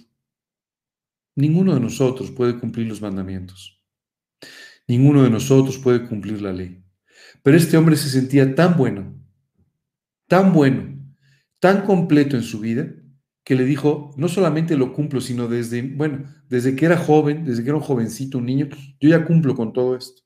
Ninguno 1.36 1.74
de 1.74 1.82
nosotros 1.82 2.32
puede 2.32 2.58
cumplir 2.58 2.88
los 2.88 3.02
mandamientos. 3.02 3.79
Ninguno 4.90 5.22
de 5.22 5.30
nosotros 5.30 5.78
puede 5.78 6.08
cumplir 6.08 6.42
la 6.42 6.52
ley. 6.52 6.84
Pero 7.44 7.56
este 7.56 7.78
hombre 7.78 7.96
se 7.96 8.10
sentía 8.10 8.56
tan 8.56 8.76
bueno, 8.76 9.16
tan 10.28 10.52
bueno, 10.52 11.00
tan 11.60 11.86
completo 11.86 12.36
en 12.36 12.42
su 12.42 12.60
vida, 12.60 12.92
que 13.44 13.54
le 13.54 13.66
dijo, 13.66 14.16
no 14.18 14.28
solamente 14.28 14.76
lo 14.76 14.92
cumplo, 14.94 15.22
sino 15.22 15.48
desde, 15.48 15.84
bueno, 15.84 16.26
desde 16.50 16.76
que 16.76 16.88
era 16.88 16.98
joven, 16.98 17.46
desde 17.46 17.62
que 17.62 17.70
era 17.70 17.78
un 17.78 17.84
jovencito, 17.84 18.40
un 18.40 18.48
niño, 18.48 18.68
yo 19.00 19.10
ya 19.10 19.26
cumplo 19.26 19.56
con 19.56 19.74
todo 19.74 19.96
esto. 19.96 20.24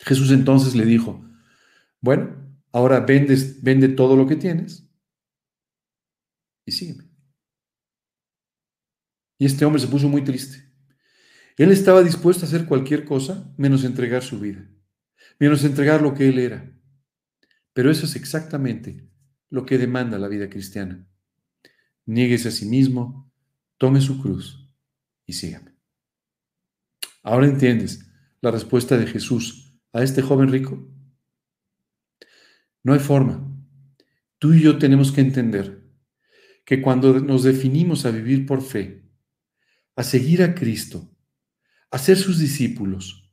Jesús 0.00 0.30
entonces 0.30 0.74
le 0.74 0.86
dijo, 0.86 1.22
bueno, 2.00 2.34
ahora 2.72 3.00
vendes, 3.00 3.62
vende 3.62 3.90
todo 3.90 4.16
lo 4.16 4.26
que 4.26 4.36
tienes 4.36 4.88
y 6.64 6.72
sígueme. 6.72 7.04
Y 9.38 9.44
este 9.44 9.66
hombre 9.66 9.82
se 9.82 9.88
puso 9.88 10.08
muy 10.08 10.24
triste. 10.24 10.71
Él 11.56 11.70
estaba 11.70 12.02
dispuesto 12.02 12.44
a 12.44 12.48
hacer 12.48 12.66
cualquier 12.66 13.04
cosa 13.04 13.52
menos 13.56 13.84
entregar 13.84 14.22
su 14.22 14.40
vida, 14.40 14.68
menos 15.38 15.64
entregar 15.64 16.02
lo 16.02 16.14
que 16.14 16.28
él 16.28 16.38
era. 16.38 16.72
Pero 17.72 17.90
eso 17.90 18.06
es 18.06 18.16
exactamente 18.16 19.08
lo 19.50 19.64
que 19.66 19.78
demanda 19.78 20.18
la 20.18 20.28
vida 20.28 20.48
cristiana. 20.48 21.06
Niéguese 22.06 22.48
a 22.48 22.52
sí 22.52 22.66
mismo, 22.66 23.30
tome 23.78 24.00
su 24.00 24.20
cruz 24.20 24.70
y 25.26 25.34
sígame. 25.34 25.76
Ahora 27.22 27.46
entiendes 27.46 28.10
la 28.40 28.50
respuesta 28.50 28.96
de 28.96 29.06
Jesús 29.06 29.78
a 29.92 30.02
este 30.02 30.22
joven 30.22 30.50
rico. 30.50 30.88
No 32.82 32.92
hay 32.94 32.98
forma. 32.98 33.48
Tú 34.38 34.54
y 34.54 34.62
yo 34.62 34.78
tenemos 34.78 35.12
que 35.12 35.20
entender 35.20 35.82
que 36.64 36.82
cuando 36.82 37.20
nos 37.20 37.44
definimos 37.44 38.04
a 38.04 38.10
vivir 38.10 38.46
por 38.46 38.62
fe, 38.62 39.08
a 39.94 40.02
seguir 40.02 40.42
a 40.42 40.54
Cristo, 40.54 41.11
a 41.92 41.98
ser 41.98 42.16
sus 42.16 42.38
discípulos, 42.38 43.30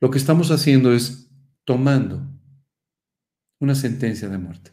lo 0.00 0.08
que 0.10 0.18
estamos 0.18 0.52
haciendo 0.52 0.92
es 0.94 1.28
tomando 1.64 2.24
una 3.58 3.74
sentencia 3.74 4.28
de 4.28 4.38
muerte, 4.38 4.70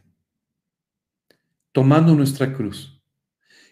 tomando 1.71 2.13
nuestra 2.13 2.53
cruz, 2.53 3.03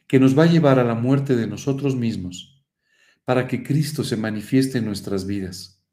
que 0.08 0.20
nos 0.20 0.38
va 0.38 0.44
a 0.44 0.52
llevar 0.52 0.80
a 0.80 0.84
la 0.84 0.96
muerte 0.96 1.36
de 1.36 1.46
nosotros 1.46 1.96
mismos, 1.96 2.66
para 3.26 3.48
que 3.48 3.62
Cristo 3.62 4.04
se 4.04 4.18
manifieste 4.18 4.80
en 4.80 4.86
nuestras 4.86 5.28
vidas. 5.28 5.84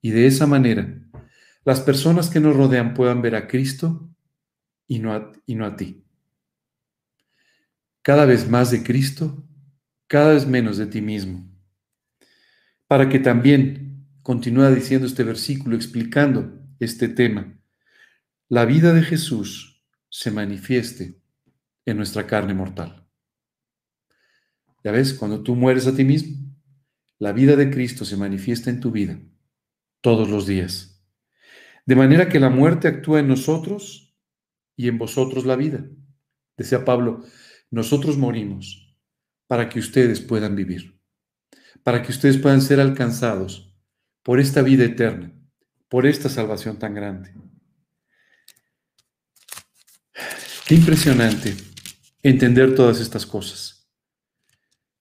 Y 0.00 0.10
de 0.10 0.28
esa 0.28 0.46
manera, 0.46 1.02
las 1.64 1.80
personas 1.80 2.30
que 2.30 2.38
nos 2.38 2.54
rodean 2.54 2.94
puedan 2.94 3.20
ver 3.20 3.34
a 3.34 3.48
Cristo 3.48 4.08
y 4.86 5.00
no 5.00 5.12
a, 5.12 5.32
y 5.44 5.56
no 5.56 5.66
a 5.66 5.74
ti. 5.74 6.04
Cada 8.02 8.26
vez 8.26 8.48
más 8.48 8.70
de 8.70 8.84
Cristo, 8.84 9.44
cada 10.06 10.34
vez 10.34 10.46
menos 10.46 10.76
de 10.76 10.86
ti 10.86 11.00
mismo 11.00 11.55
para 12.86 13.08
que 13.08 13.18
también, 13.18 14.06
continúa 14.22 14.70
diciendo 14.70 15.06
este 15.06 15.24
versículo, 15.24 15.76
explicando 15.76 16.60
este 16.78 17.08
tema, 17.08 17.58
la 18.48 18.64
vida 18.64 18.92
de 18.92 19.02
Jesús 19.02 19.84
se 20.08 20.30
manifieste 20.30 21.20
en 21.84 21.96
nuestra 21.96 22.26
carne 22.26 22.54
mortal. 22.54 23.08
Ya 24.84 24.92
ves, 24.92 25.14
cuando 25.14 25.42
tú 25.42 25.56
mueres 25.56 25.86
a 25.86 25.96
ti 25.96 26.04
mismo, 26.04 26.36
la 27.18 27.32
vida 27.32 27.56
de 27.56 27.70
Cristo 27.70 28.04
se 28.04 28.16
manifiesta 28.16 28.70
en 28.70 28.80
tu 28.80 28.92
vida 28.92 29.18
todos 30.00 30.28
los 30.28 30.46
días. 30.46 31.04
De 31.86 31.96
manera 31.96 32.28
que 32.28 32.38
la 32.38 32.50
muerte 32.50 32.88
actúa 32.88 33.20
en 33.20 33.28
nosotros 33.28 34.16
y 34.76 34.88
en 34.88 34.98
vosotros 34.98 35.44
la 35.44 35.56
vida. 35.56 35.84
Decía 36.56 36.84
Pablo, 36.84 37.24
nosotros 37.70 38.16
morimos 38.16 38.96
para 39.46 39.68
que 39.68 39.78
ustedes 39.78 40.20
puedan 40.20 40.54
vivir 40.54 40.95
para 41.86 42.02
que 42.02 42.10
ustedes 42.10 42.36
puedan 42.36 42.62
ser 42.62 42.80
alcanzados 42.80 43.72
por 44.24 44.40
esta 44.40 44.60
vida 44.60 44.82
eterna, 44.82 45.32
por 45.88 46.04
esta 46.04 46.28
salvación 46.28 46.80
tan 46.80 46.94
grande. 46.94 47.32
Qué 50.66 50.74
impresionante 50.74 51.54
entender 52.24 52.74
todas 52.74 53.00
estas 53.00 53.24
cosas. 53.24 53.88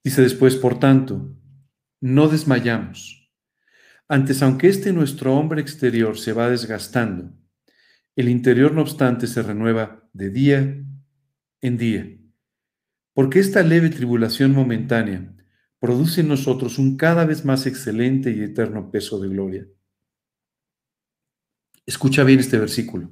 Dice 0.03 0.21
después, 0.21 0.57
por 0.57 0.77
tanto, 0.79 1.35
no 2.01 2.27
desmayamos. 2.27 3.31
Antes, 4.07 4.43
aunque 4.43 4.67
este 4.67 4.93
nuestro 4.93 5.35
hombre 5.35 5.61
exterior 5.61 6.19
se 6.19 6.33
va 6.33 6.51
desgastando, 6.51 7.35
el 8.15 8.29
interior 8.29 8.73
no 8.73 8.81
obstante 8.81 9.25
se 9.25 9.41
renueva 9.41 10.07
de 10.13 10.29
día 10.29 10.77
en 11.61 11.77
día. 11.77 12.15
Porque 13.15 13.39
esta 13.39 13.63
leve 13.63 13.89
tribulación 13.89 14.51
momentánea 14.51 15.34
produce 15.79 16.21
en 16.21 16.29
nosotros 16.29 16.77
un 16.79 16.97
cada 16.97 17.25
vez 17.25 17.45
más 17.45 17.65
excelente 17.65 18.31
y 18.31 18.41
eterno 18.41 18.91
peso 18.91 19.19
de 19.19 19.29
gloria. 19.29 19.67
Escucha 21.85 22.23
bien 22.23 22.39
este 22.39 22.57
versículo. 22.57 23.11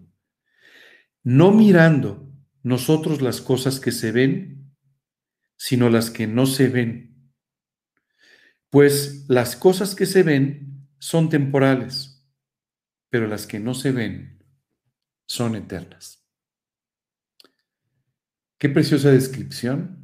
No 1.23 1.51
mirando 1.51 2.31
nosotros 2.63 3.21
las 3.21 3.41
cosas 3.41 3.79
que 3.79 3.91
se 3.91 4.11
ven, 4.11 4.75
sino 5.55 5.89
las 5.89 6.09
que 6.09 6.27
no 6.27 6.45
se 6.45 6.67
ven. 6.67 7.31
Pues 8.69 9.25
las 9.29 9.55
cosas 9.55 9.95
que 9.95 10.05
se 10.05 10.23
ven 10.23 10.87
son 10.97 11.29
temporales, 11.29 12.25
pero 13.09 13.27
las 13.27 13.45
que 13.45 13.59
no 13.59 13.73
se 13.73 13.91
ven 13.91 14.43
son 15.27 15.55
eternas. 15.55 16.25
Qué 18.57 18.69
preciosa 18.69 19.11
descripción 19.11 20.02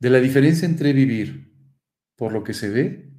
de 0.00 0.10
la 0.10 0.18
diferencia 0.18 0.66
entre 0.66 0.92
vivir 0.92 1.54
por 2.16 2.32
lo 2.32 2.42
que 2.42 2.54
se 2.54 2.68
ve, 2.68 3.12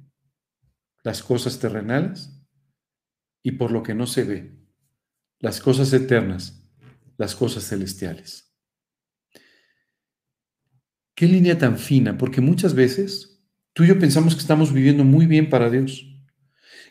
las 1.02 1.22
cosas 1.22 1.58
terrenales, 1.58 2.42
y 3.42 3.52
por 3.52 3.72
lo 3.72 3.82
que 3.82 3.94
no 3.94 4.06
se 4.06 4.24
ve, 4.24 4.56
las 5.40 5.60
cosas 5.60 5.92
eternas, 5.92 6.70
las 7.16 7.34
cosas 7.34 7.66
celestiales. 7.68 8.54
Qué 11.14 11.26
línea 11.26 11.58
tan 11.58 11.78
fina, 11.78 12.16
porque 12.16 12.40
muchas 12.40 12.74
veces 12.74 13.44
tú 13.72 13.84
y 13.84 13.88
yo 13.88 13.98
pensamos 13.98 14.34
que 14.34 14.40
estamos 14.40 14.72
viviendo 14.72 15.04
muy 15.04 15.26
bien 15.26 15.50
para 15.50 15.70
Dios, 15.70 16.06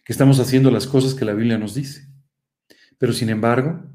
que 0.03 0.13
estamos 0.13 0.39
haciendo 0.39 0.71
las 0.71 0.87
cosas 0.87 1.13
que 1.13 1.25
la 1.25 1.33
Biblia 1.33 1.57
nos 1.57 1.73
dice. 1.73 2.07
Pero 2.97 3.13
sin 3.13 3.29
embargo, 3.29 3.89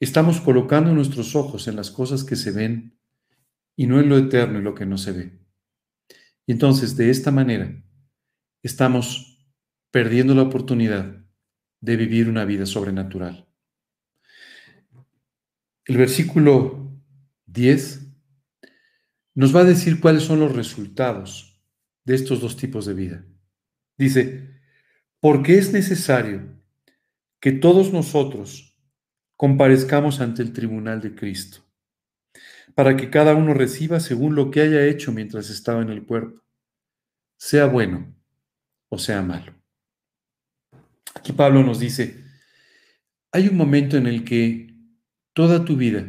estamos 0.00 0.40
colocando 0.40 0.92
nuestros 0.92 1.34
ojos 1.34 1.66
en 1.68 1.76
las 1.76 1.90
cosas 1.90 2.24
que 2.24 2.36
se 2.36 2.52
ven 2.52 2.95
y 3.76 3.86
no 3.86 4.00
en 4.00 4.08
lo 4.08 4.16
eterno 4.16 4.58
y 4.58 4.62
lo 4.62 4.74
que 4.74 4.86
no 4.86 4.96
se 4.96 5.12
ve. 5.12 5.38
Y 6.46 6.52
entonces, 6.52 6.96
de 6.96 7.10
esta 7.10 7.30
manera, 7.30 7.82
estamos 8.62 9.46
perdiendo 9.90 10.34
la 10.34 10.42
oportunidad 10.42 11.24
de 11.80 11.96
vivir 11.96 12.28
una 12.28 12.44
vida 12.44 12.64
sobrenatural. 12.66 13.46
El 15.84 15.98
versículo 15.98 16.90
10 17.46 18.02
nos 19.34 19.54
va 19.54 19.60
a 19.60 19.64
decir 19.64 20.00
cuáles 20.00 20.22
son 20.22 20.40
los 20.40 20.56
resultados 20.56 21.62
de 22.04 22.14
estos 22.14 22.40
dos 22.40 22.56
tipos 22.56 22.86
de 22.86 22.94
vida. 22.94 23.24
Dice, 23.98 24.60
porque 25.20 25.58
es 25.58 25.72
necesario 25.72 26.60
que 27.40 27.52
todos 27.52 27.92
nosotros 27.92 28.78
comparezcamos 29.36 30.20
ante 30.20 30.42
el 30.42 30.52
tribunal 30.52 31.00
de 31.00 31.14
Cristo 31.14 31.65
para 32.76 32.94
que 32.94 33.08
cada 33.08 33.34
uno 33.34 33.54
reciba 33.54 34.00
según 34.00 34.34
lo 34.34 34.50
que 34.50 34.60
haya 34.60 34.84
hecho 34.84 35.10
mientras 35.10 35.48
estaba 35.48 35.80
en 35.80 35.88
el 35.88 36.04
cuerpo, 36.04 36.42
sea 37.38 37.64
bueno 37.64 38.14
o 38.90 38.98
sea 38.98 39.22
malo. 39.22 39.54
Aquí 41.14 41.32
Pablo 41.32 41.62
nos 41.62 41.80
dice, 41.80 42.22
hay 43.32 43.48
un 43.48 43.56
momento 43.56 43.96
en 43.96 44.06
el 44.06 44.24
que 44.24 44.76
toda 45.32 45.64
tu 45.64 45.74
vida 45.76 46.06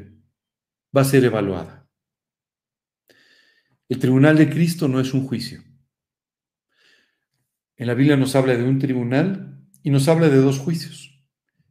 va 0.95 1.01
a 1.01 1.05
ser 1.05 1.23
evaluada. 1.23 1.89
El 3.87 3.99
tribunal 3.99 4.37
de 4.37 4.49
Cristo 4.49 4.89
no 4.89 4.99
es 4.99 5.13
un 5.13 5.25
juicio. 5.25 5.63
En 7.77 7.87
la 7.87 7.93
Biblia 7.93 8.17
nos 8.17 8.35
habla 8.35 8.57
de 8.57 8.65
un 8.65 8.77
tribunal 8.77 9.57
y 9.83 9.89
nos 9.89 10.09
habla 10.09 10.27
de 10.27 10.41
dos 10.41 10.59
juicios, 10.59 11.17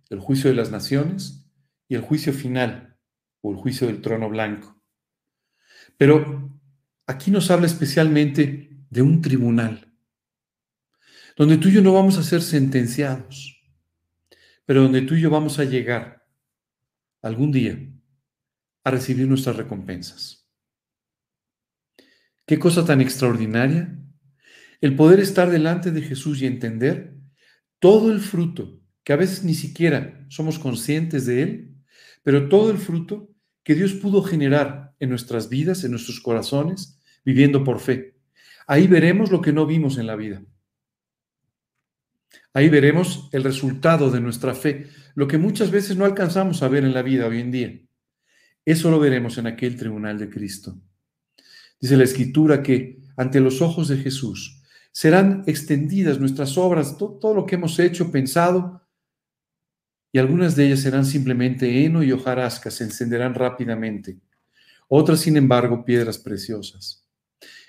el 0.08 0.20
juicio 0.20 0.48
de 0.48 0.56
las 0.56 0.70
naciones 0.70 1.46
y 1.86 1.96
el 1.96 2.00
juicio 2.00 2.32
final 2.32 2.96
o 3.42 3.52
el 3.52 3.58
juicio 3.58 3.88
del 3.88 4.00
trono 4.00 4.30
blanco. 4.30 4.75
Pero 5.96 6.60
aquí 7.06 7.30
nos 7.30 7.50
habla 7.50 7.66
especialmente 7.66 8.70
de 8.90 9.02
un 9.02 9.20
tribunal, 9.20 9.92
donde 11.36 11.58
tú 11.58 11.68
y 11.68 11.72
yo 11.72 11.82
no 11.82 11.92
vamos 11.92 12.18
a 12.18 12.22
ser 12.22 12.42
sentenciados, 12.42 13.62
pero 14.64 14.82
donde 14.82 15.02
tú 15.02 15.14
y 15.14 15.20
yo 15.20 15.30
vamos 15.30 15.58
a 15.58 15.64
llegar 15.64 16.26
algún 17.22 17.52
día 17.52 17.78
a 18.84 18.90
recibir 18.90 19.26
nuestras 19.26 19.56
recompensas. 19.56 20.48
Qué 22.46 22.58
cosa 22.58 22.84
tan 22.84 23.00
extraordinaria 23.00 23.98
el 24.80 24.94
poder 24.94 25.20
estar 25.20 25.50
delante 25.50 25.90
de 25.90 26.02
Jesús 26.02 26.40
y 26.40 26.46
entender 26.46 27.16
todo 27.78 28.12
el 28.12 28.20
fruto, 28.20 28.80
que 29.02 29.12
a 29.12 29.16
veces 29.16 29.42
ni 29.42 29.54
siquiera 29.54 30.26
somos 30.28 30.58
conscientes 30.58 31.26
de 31.26 31.42
él, 31.42 31.76
pero 32.22 32.48
todo 32.48 32.70
el 32.70 32.78
fruto 32.78 33.35
que 33.66 33.74
Dios 33.74 33.94
pudo 33.94 34.22
generar 34.22 34.94
en 35.00 35.10
nuestras 35.10 35.48
vidas, 35.48 35.82
en 35.82 35.90
nuestros 35.90 36.20
corazones, 36.20 37.00
viviendo 37.24 37.64
por 37.64 37.80
fe. 37.80 38.14
Ahí 38.68 38.86
veremos 38.86 39.32
lo 39.32 39.40
que 39.40 39.52
no 39.52 39.66
vimos 39.66 39.98
en 39.98 40.06
la 40.06 40.14
vida. 40.14 40.40
Ahí 42.54 42.68
veremos 42.68 43.28
el 43.32 43.42
resultado 43.42 44.12
de 44.12 44.20
nuestra 44.20 44.54
fe, 44.54 44.86
lo 45.16 45.26
que 45.26 45.36
muchas 45.36 45.72
veces 45.72 45.96
no 45.96 46.04
alcanzamos 46.04 46.62
a 46.62 46.68
ver 46.68 46.84
en 46.84 46.94
la 46.94 47.02
vida 47.02 47.26
hoy 47.26 47.40
en 47.40 47.50
día. 47.50 47.80
Eso 48.64 48.88
lo 48.88 49.00
veremos 49.00 49.36
en 49.36 49.48
aquel 49.48 49.74
tribunal 49.74 50.16
de 50.16 50.30
Cristo. 50.30 50.80
Dice 51.80 51.96
la 51.96 52.04
Escritura 52.04 52.62
que 52.62 53.00
ante 53.16 53.40
los 53.40 53.62
ojos 53.62 53.88
de 53.88 53.96
Jesús 53.96 54.62
serán 54.92 55.42
extendidas 55.48 56.20
nuestras 56.20 56.56
obras, 56.56 56.96
todo, 56.96 57.34
lo 57.34 57.44
que 57.46 57.56
hemos 57.56 57.80
hecho, 57.80 58.12
pensado, 58.12 58.85
y 60.16 60.18
algunas 60.18 60.56
de 60.56 60.64
ellas 60.64 60.80
serán 60.80 61.04
simplemente 61.04 61.84
heno 61.84 62.02
y 62.02 62.10
hojarasca, 62.10 62.70
se 62.70 62.84
encenderán 62.84 63.34
rápidamente. 63.34 64.16
Otras, 64.88 65.20
sin 65.20 65.36
embargo, 65.36 65.84
piedras 65.84 66.16
preciosas. 66.16 67.06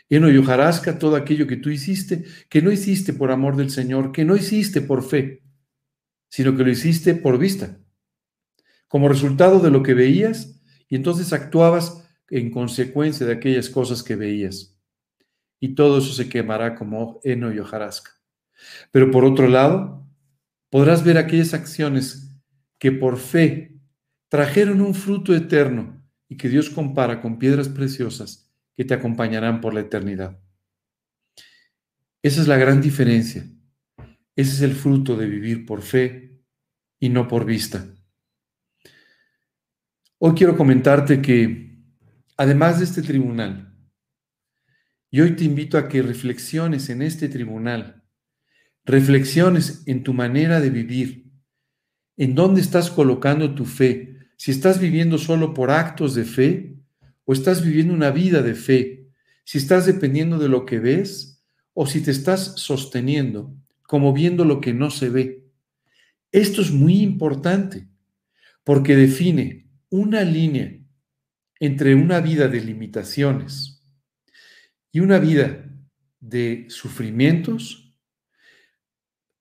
Heno 0.07 0.31
y 0.31 0.37
hojarasca, 0.37 0.97
todo 0.97 1.17
aquello 1.17 1.45
que 1.45 1.57
tú 1.57 1.69
hiciste, 1.69 2.23
que 2.47 2.61
no 2.61 2.71
hiciste 2.71 3.11
por 3.11 3.31
amor 3.31 3.57
del 3.57 3.69
Señor, 3.69 4.13
que 4.13 4.23
no 4.23 4.37
hiciste 4.37 4.79
por 4.79 5.03
fe, 5.03 5.43
sino 6.29 6.55
que 6.55 6.63
lo 6.63 6.71
hiciste 6.71 7.15
por 7.15 7.37
vista. 7.37 7.79
Como 8.87 9.09
resultado 9.09 9.59
de 9.59 9.69
lo 9.69 9.83
que 9.83 9.93
veías, 9.93 10.61
y 10.87 10.95
entonces 10.95 11.33
actuabas 11.33 12.07
en 12.29 12.49
consecuencia 12.49 13.25
de 13.25 13.33
aquellas 13.33 13.67
cosas 13.69 14.03
que 14.03 14.15
veías 14.15 14.73
y 15.59 15.75
todo 15.75 15.97
eso 15.97 16.13
se 16.13 16.29
quemará 16.29 16.75
como 16.75 17.19
heno 17.25 17.53
y 17.53 17.59
hojarasca. 17.59 18.11
Pero 18.91 19.11
por 19.11 19.25
otro 19.25 19.49
lado, 19.49 20.07
podrás 20.69 21.03
ver 21.03 21.17
aquellas 21.17 21.53
acciones 21.53 22.26
que 22.79 22.91
por 22.91 23.17
fe 23.17 23.79
trajeron 24.29 24.81
un 24.81 24.93
fruto 24.93 25.35
eterno 25.35 26.03
y 26.27 26.37
que 26.37 26.49
Dios 26.49 26.69
compara 26.69 27.21
con 27.21 27.39
piedras 27.39 27.69
preciosas 27.69 28.51
que 28.75 28.85
te 28.85 28.93
acompañarán 28.93 29.61
por 29.61 29.73
la 29.73 29.81
eternidad. 29.81 30.39
Esa 32.21 32.41
es 32.41 32.47
la 32.47 32.57
gran 32.57 32.81
diferencia. 32.81 33.47
Ese 34.35 34.51
es 34.51 34.61
el 34.61 34.73
fruto 34.73 35.15
de 35.15 35.25
vivir 35.25 35.65
por 35.65 35.81
fe 35.81 36.41
y 36.99 37.09
no 37.09 37.27
por 37.27 37.45
vista. 37.45 37.87
Hoy 40.19 40.33
quiero 40.33 40.57
comentarte 40.57 41.21
que, 41.21 41.79
además 42.37 42.79
de 42.79 42.85
este 42.85 43.01
tribunal, 43.01 43.75
y 45.09 45.21
hoy 45.21 45.35
te 45.35 45.43
invito 45.43 45.77
a 45.77 45.87
que 45.87 46.01
reflexiones 46.01 46.89
en 46.89 47.01
este 47.01 47.29
tribunal, 47.29 48.03
reflexiones 48.83 49.83
en 49.87 50.03
tu 50.03 50.13
manera 50.13 50.59
de 50.59 50.69
vivir, 50.69 51.26
en 52.17 52.33
dónde 52.33 52.61
estás 52.61 52.89
colocando 52.89 53.53
tu 53.53 53.65
fe, 53.65 54.17
si 54.37 54.51
estás 54.51 54.79
viviendo 54.79 55.17
solo 55.17 55.53
por 55.53 55.71
actos 55.71 56.15
de 56.15 56.25
fe 56.25 56.75
o 57.25 57.33
estás 57.33 57.63
viviendo 57.63 57.93
una 57.93 58.11
vida 58.11 58.41
de 58.41 58.55
fe, 58.55 59.07
si 59.43 59.59
estás 59.59 59.85
dependiendo 59.85 60.39
de 60.39 60.49
lo 60.49 60.65
que 60.65 60.79
ves 60.79 61.43
o 61.73 61.85
si 61.85 62.01
te 62.01 62.11
estás 62.11 62.55
sosteniendo 62.57 63.55
como 63.83 64.13
viendo 64.13 64.43
lo 64.43 64.59
que 64.59 64.73
no 64.73 64.89
se 64.89 65.09
ve. 65.09 65.47
Esto 66.31 66.61
es 66.61 66.71
muy 66.71 67.01
importante 67.01 67.87
porque 68.63 68.95
define 68.95 69.69
una 69.89 70.23
línea 70.23 70.77
entre 71.59 71.95
una 71.95 72.19
vida 72.19 72.47
de 72.47 72.61
limitaciones 72.61 73.83
y 74.91 74.99
una 74.99 75.19
vida 75.19 75.65
de 76.19 76.65
sufrimientos 76.69 77.95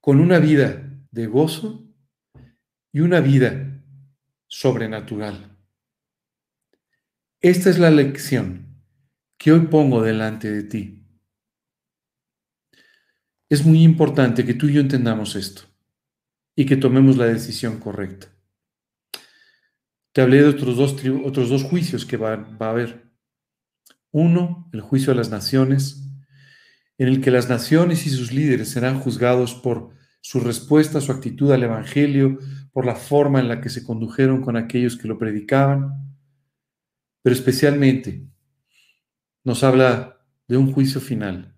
con 0.01 0.21
una 0.21 0.39
vida 0.39 0.97
de 1.11 1.27
gozo 1.27 1.86
y 2.97 3.01
una 3.01 3.21
vida 3.21 3.83
sobrenatural. 4.47 5.55
Esta 7.43 7.69
es 7.69 7.79
la 7.79 7.91
lección 7.91 8.81
que 9.37 9.53
hoy 9.53 9.67
pongo 9.67 10.01
delante 10.01 10.51
de 10.51 10.63
ti. 10.63 11.07
Es 13.51 13.67
muy 13.67 13.83
importante 13.83 14.47
que 14.47 14.55
tú 14.55 14.69
y 14.69 14.73
yo 14.73 14.81
entendamos 14.81 15.37
esto 15.37 15.65
y 16.55 16.65
que 16.65 16.79
tomemos 16.79 17.19
la 17.19 17.27
decisión 17.27 17.81
correcta. 17.81 18.29
Te 20.13 20.23
hablé 20.23 20.39
de 20.39 20.49
otros 20.49 20.79
dos, 20.79 20.97
otros 21.23 21.51
dos 21.51 21.65
juicios 21.65 22.07
que 22.07 22.17
va, 22.17 22.37
va 22.37 22.69
a 22.69 22.71
haber. 22.71 23.13
Uno, 24.11 24.71
el 24.73 24.81
juicio 24.81 25.13
a 25.13 25.17
las 25.17 25.29
naciones, 25.29 26.03
en 26.97 27.09
el 27.09 27.21
que 27.21 27.31
las 27.31 27.51
naciones 27.51 28.07
y 28.07 28.09
sus 28.09 28.33
líderes 28.33 28.71
serán 28.71 29.01
juzgados 29.01 29.55
por 29.55 29.95
su 30.23 30.41
respuesta, 30.41 31.03
su 31.03 31.13
actitud 31.13 31.53
al 31.53 31.63
Evangelio, 31.63 32.39
por 32.77 32.85
la 32.85 32.95
forma 32.95 33.41
en 33.41 33.49
la 33.49 33.63
que 33.63 33.71
se 33.71 33.83
condujeron 33.83 34.43
con 34.43 34.55
aquellos 34.55 34.99
que 34.99 35.09
lo 35.09 35.17
predicaban, 35.17 36.15
pero 37.23 37.35
especialmente 37.35 38.29
nos 39.45 39.65
habla 39.65 40.21
de 40.47 40.59
un 40.59 40.71
juicio 40.71 41.01
final 41.01 41.57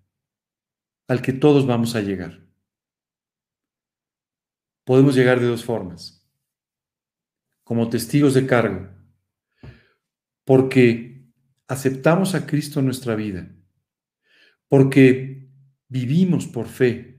al 1.09 1.21
que 1.21 1.33
todos 1.33 1.67
vamos 1.67 1.97
a 1.97 2.03
llegar. 2.03 2.47
Podemos 4.85 5.17
llegar 5.17 5.41
de 5.41 5.49
dos 5.49 5.65
formas, 5.65 6.25
como 7.65 7.91
testigos 7.91 8.35
de 8.35 8.47
cargo, 8.47 8.89
porque 10.45 11.29
aceptamos 11.67 12.37
a 12.37 12.47
Cristo 12.47 12.79
en 12.79 12.87
nuestra 12.87 13.17
vida, 13.17 13.53
porque 14.69 15.51
vivimos 15.89 16.47
por 16.47 16.69
fe, 16.69 17.18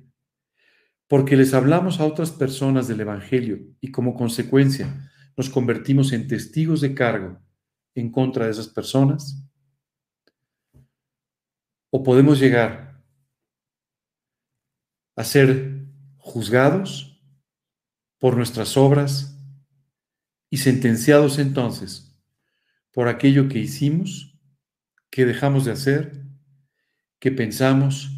porque 1.10 1.36
les 1.36 1.56
hablamos 1.56 2.00
a 2.00 2.06
otras 2.06 2.30
personas 2.30 2.88
del 2.88 3.02
Evangelio 3.02 3.60
y 3.82 3.92
como 3.92 4.14
consecuencia 4.14 5.12
nos 5.36 5.50
convertimos 5.50 6.14
en 6.14 6.28
testigos 6.28 6.82
de 6.82 6.94
cargo 6.94 7.42
en 7.96 8.12
contra 8.12 8.46
de 8.46 8.52
esas 8.52 8.68
personas, 8.68 9.44
o 11.90 12.04
podemos 12.04 12.40
llegar 12.40 13.04
a 15.16 15.24
ser 15.24 15.88
juzgados 16.18 17.20
por 18.20 18.38
nuestras 18.38 18.78
obras 18.78 19.36
y 20.52 20.58
sentenciados 20.58 21.40
entonces 21.40 22.22
por 22.92 23.08
aquello 23.08 23.50
que 23.50 23.58
hicimos 23.58 24.40
qué 25.10 25.26
dejamos 25.26 25.66
de 25.66 25.72
hacer, 25.72 26.24
qué 27.20 27.32
pensamos 27.32 28.12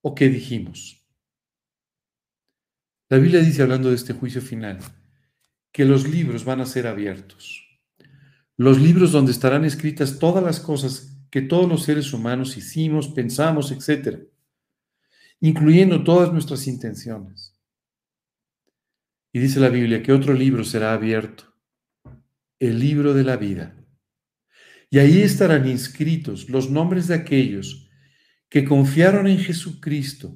o 0.00 0.16
qué 0.16 0.28
dijimos. 0.28 0.97
La 3.08 3.18
Biblia 3.18 3.40
dice, 3.40 3.62
hablando 3.62 3.88
de 3.88 3.94
este 3.94 4.12
juicio 4.12 4.40
final, 4.42 4.78
que 5.72 5.84
los 5.84 6.08
libros 6.08 6.44
van 6.44 6.60
a 6.60 6.66
ser 6.66 6.86
abiertos. 6.86 7.64
Los 8.56 8.80
libros 8.80 9.12
donde 9.12 9.32
estarán 9.32 9.64
escritas 9.64 10.18
todas 10.18 10.42
las 10.42 10.60
cosas 10.60 11.16
que 11.30 11.42
todos 11.42 11.68
los 11.68 11.84
seres 11.84 12.12
humanos 12.12 12.56
hicimos, 12.56 13.08
pensamos, 13.08 13.70
etc., 13.70 14.28
incluyendo 15.40 16.02
todas 16.02 16.32
nuestras 16.32 16.66
intenciones. 16.66 17.54
Y 19.32 19.38
dice 19.38 19.60
la 19.60 19.68
Biblia 19.68 20.02
que 20.02 20.12
otro 20.12 20.34
libro 20.34 20.64
será 20.64 20.92
abierto, 20.92 21.44
el 22.58 22.78
libro 22.78 23.14
de 23.14 23.24
la 23.24 23.36
vida 23.36 23.78
y 24.90 24.98
ahí 24.98 25.20
estarán 25.20 25.68
inscritos 25.68 26.48
los 26.48 26.70
nombres 26.70 27.08
de 27.08 27.14
aquellos 27.14 27.90
que 28.48 28.64
confiaron 28.64 29.26
en 29.26 29.38
Jesucristo, 29.38 30.34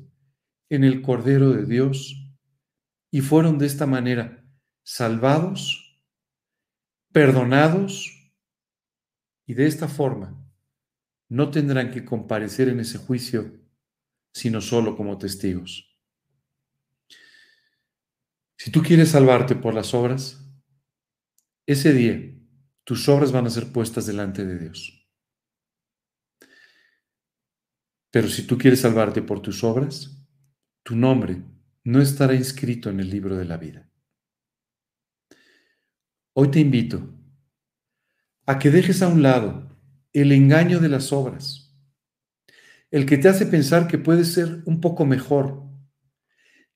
en 0.68 0.84
el 0.84 1.00
Cordero 1.00 1.50
de 1.50 1.64
Dios, 1.64 2.21
y 3.12 3.20
fueron 3.20 3.58
de 3.58 3.66
esta 3.66 3.86
manera 3.86 4.42
salvados, 4.82 6.02
perdonados, 7.12 8.10
y 9.46 9.54
de 9.54 9.66
esta 9.66 9.86
forma 9.86 10.42
no 11.28 11.50
tendrán 11.50 11.90
que 11.90 12.04
comparecer 12.04 12.68
en 12.68 12.80
ese 12.80 12.98
juicio, 12.98 13.60
sino 14.32 14.60
solo 14.60 14.96
como 14.96 15.18
testigos. 15.18 15.94
Si 18.56 18.70
tú 18.70 18.82
quieres 18.82 19.10
salvarte 19.10 19.56
por 19.56 19.74
las 19.74 19.92
obras, 19.92 20.42
ese 21.66 21.92
día 21.92 22.34
tus 22.84 23.08
obras 23.08 23.30
van 23.30 23.46
a 23.46 23.50
ser 23.50 23.72
puestas 23.72 24.06
delante 24.06 24.46
de 24.46 24.58
Dios. 24.58 25.06
Pero 28.10 28.28
si 28.28 28.46
tú 28.46 28.56
quieres 28.56 28.80
salvarte 28.80 29.20
por 29.20 29.40
tus 29.40 29.64
obras, 29.64 30.26
tu 30.82 30.96
nombre 30.96 31.51
no 31.84 32.00
estará 32.00 32.34
inscrito 32.34 32.90
en 32.90 33.00
el 33.00 33.10
libro 33.10 33.36
de 33.36 33.44
la 33.44 33.56
vida. 33.56 33.88
Hoy 36.34 36.50
te 36.50 36.60
invito 36.60 37.14
a 38.46 38.58
que 38.58 38.70
dejes 38.70 39.02
a 39.02 39.08
un 39.08 39.22
lado 39.22 39.76
el 40.12 40.32
engaño 40.32 40.78
de 40.80 40.88
las 40.88 41.12
obras, 41.12 41.74
el 42.90 43.06
que 43.06 43.18
te 43.18 43.28
hace 43.28 43.46
pensar 43.46 43.88
que 43.88 43.98
puedes 43.98 44.32
ser 44.32 44.62
un 44.66 44.80
poco 44.80 45.04
mejor, 45.04 45.62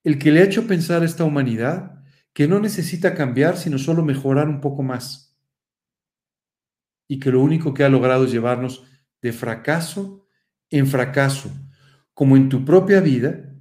el 0.02 0.18
que 0.18 0.30
le 0.30 0.40
ha 0.40 0.44
hecho 0.44 0.66
pensar 0.66 1.02
a 1.02 1.06
esta 1.06 1.24
humanidad 1.24 2.02
que 2.32 2.48
no 2.48 2.60
necesita 2.60 3.14
cambiar, 3.14 3.56
sino 3.56 3.78
solo 3.78 4.04
mejorar 4.04 4.48
un 4.48 4.60
poco 4.60 4.82
más 4.82 5.26
y 7.08 7.18
que 7.18 7.30
lo 7.30 7.40
único 7.40 7.72
que 7.72 7.84
ha 7.84 7.88
logrado 7.88 8.24
es 8.24 8.32
llevarnos 8.32 8.84
de 9.22 9.32
fracaso 9.32 10.26
en 10.70 10.86
fracaso, 10.86 11.50
como 12.12 12.36
en 12.36 12.48
tu 12.48 12.64
propia 12.64 13.00
vida 13.00 13.55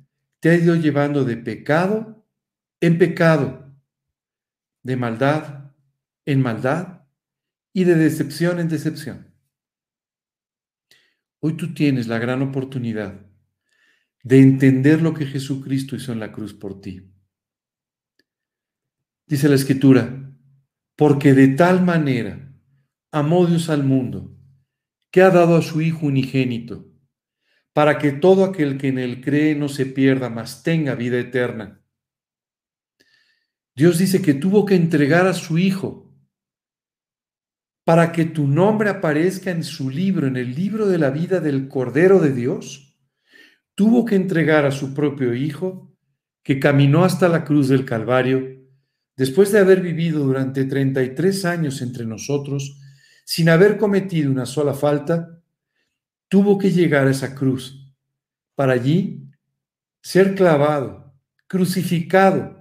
te 0.46 0.52
ha 0.52 0.56
ido 0.56 0.76
llevando 0.76 1.26
de 1.26 1.38
pecado 1.38 2.24
en 2.80 3.00
pecado, 3.00 3.76
de 4.84 4.96
maldad 4.96 5.74
en 6.24 6.40
maldad 6.40 7.08
y 7.74 7.84
de 7.86 7.96
decepción 7.96 8.60
en 8.60 8.70
decepción. 8.70 9.34
Hoy 11.40 11.58
tú 11.58 11.74
tienes 11.74 12.06
la 12.06 12.20
gran 12.20 12.44
oportunidad 12.44 13.26
de 14.22 14.40
entender 14.40 15.02
lo 15.02 15.16
que 15.16 15.26
Jesucristo 15.26 15.96
hizo 15.96 16.14
en 16.14 16.20
la 16.20 16.32
cruz 16.32 16.54
por 16.54 16.80
ti. 16.80 17.12
Dice 19.26 19.50
la 19.50 19.56
escritura, 19.56 20.32
porque 20.96 21.34
de 21.34 21.48
tal 21.56 21.84
manera 21.84 22.56
amó 23.12 23.48
Dios 23.48 23.72
al 23.72 23.84
mundo, 23.84 24.38
que 25.10 25.24
ha 25.24 25.32
dado 25.32 25.56
a 25.56 25.64
su 25.64 25.82
Hijo 25.82 26.06
unigénito, 26.06 26.95
para 27.76 27.98
que 27.98 28.14
todo 28.14 28.46
aquel 28.46 28.78
que 28.78 28.88
en 28.88 29.00
él 29.00 29.20
cree 29.20 29.54
no 29.54 29.68
se 29.68 29.86
pierda, 29.86 30.30
mas 30.30 30.64
tenga 30.64 30.96
vida 30.96 31.20
eterna. 31.20 31.82
Dios 33.76 33.98
dice 33.98 34.22
que 34.22 34.34
tuvo 34.34 34.66
que 34.66 34.76
entregar 34.76 35.28
a 35.28 35.34
su 35.34 35.58
Hijo 35.58 36.10
para 37.84 38.14
que 38.14 38.24
tu 38.24 38.48
nombre 38.48 38.90
aparezca 38.90 39.52
en 39.52 39.66
su 39.66 39.90
libro, 39.90 40.26
en 40.26 40.38
el 40.38 40.56
libro 40.56 40.88
de 40.88 40.98
la 40.98 41.10
vida 41.10 41.42
del 41.42 41.68
Cordero 41.68 42.20
de 42.20 42.32
Dios. 42.32 42.98
Tuvo 43.76 44.06
que 44.06 44.16
entregar 44.16 44.66
a 44.66 44.72
su 44.72 44.94
propio 44.94 45.36
Hijo, 45.36 45.94
que 46.44 46.62
caminó 46.62 47.04
hasta 47.04 47.28
la 47.28 47.44
cruz 47.44 47.68
del 47.68 47.84
Calvario, 47.84 48.58
después 49.18 49.52
de 49.52 49.60
haber 49.60 49.82
vivido 49.82 50.24
durante 50.24 50.64
33 50.64 51.44
años 51.44 51.82
entre 51.82 52.06
nosotros, 52.06 52.80
sin 53.26 53.50
haber 53.50 53.78
cometido 53.78 54.32
una 54.32 54.46
sola 54.46 54.74
falta, 54.74 55.35
tuvo 56.30 56.58
que 56.58 56.72
llegar 56.72 57.08
a 57.08 57.12
esa 57.12 57.36
cruz 57.36 57.94
para 58.56 58.74
allí 58.74 59.32
ser 60.02 60.36
clavado, 60.36 61.14
crucificado 61.48 62.56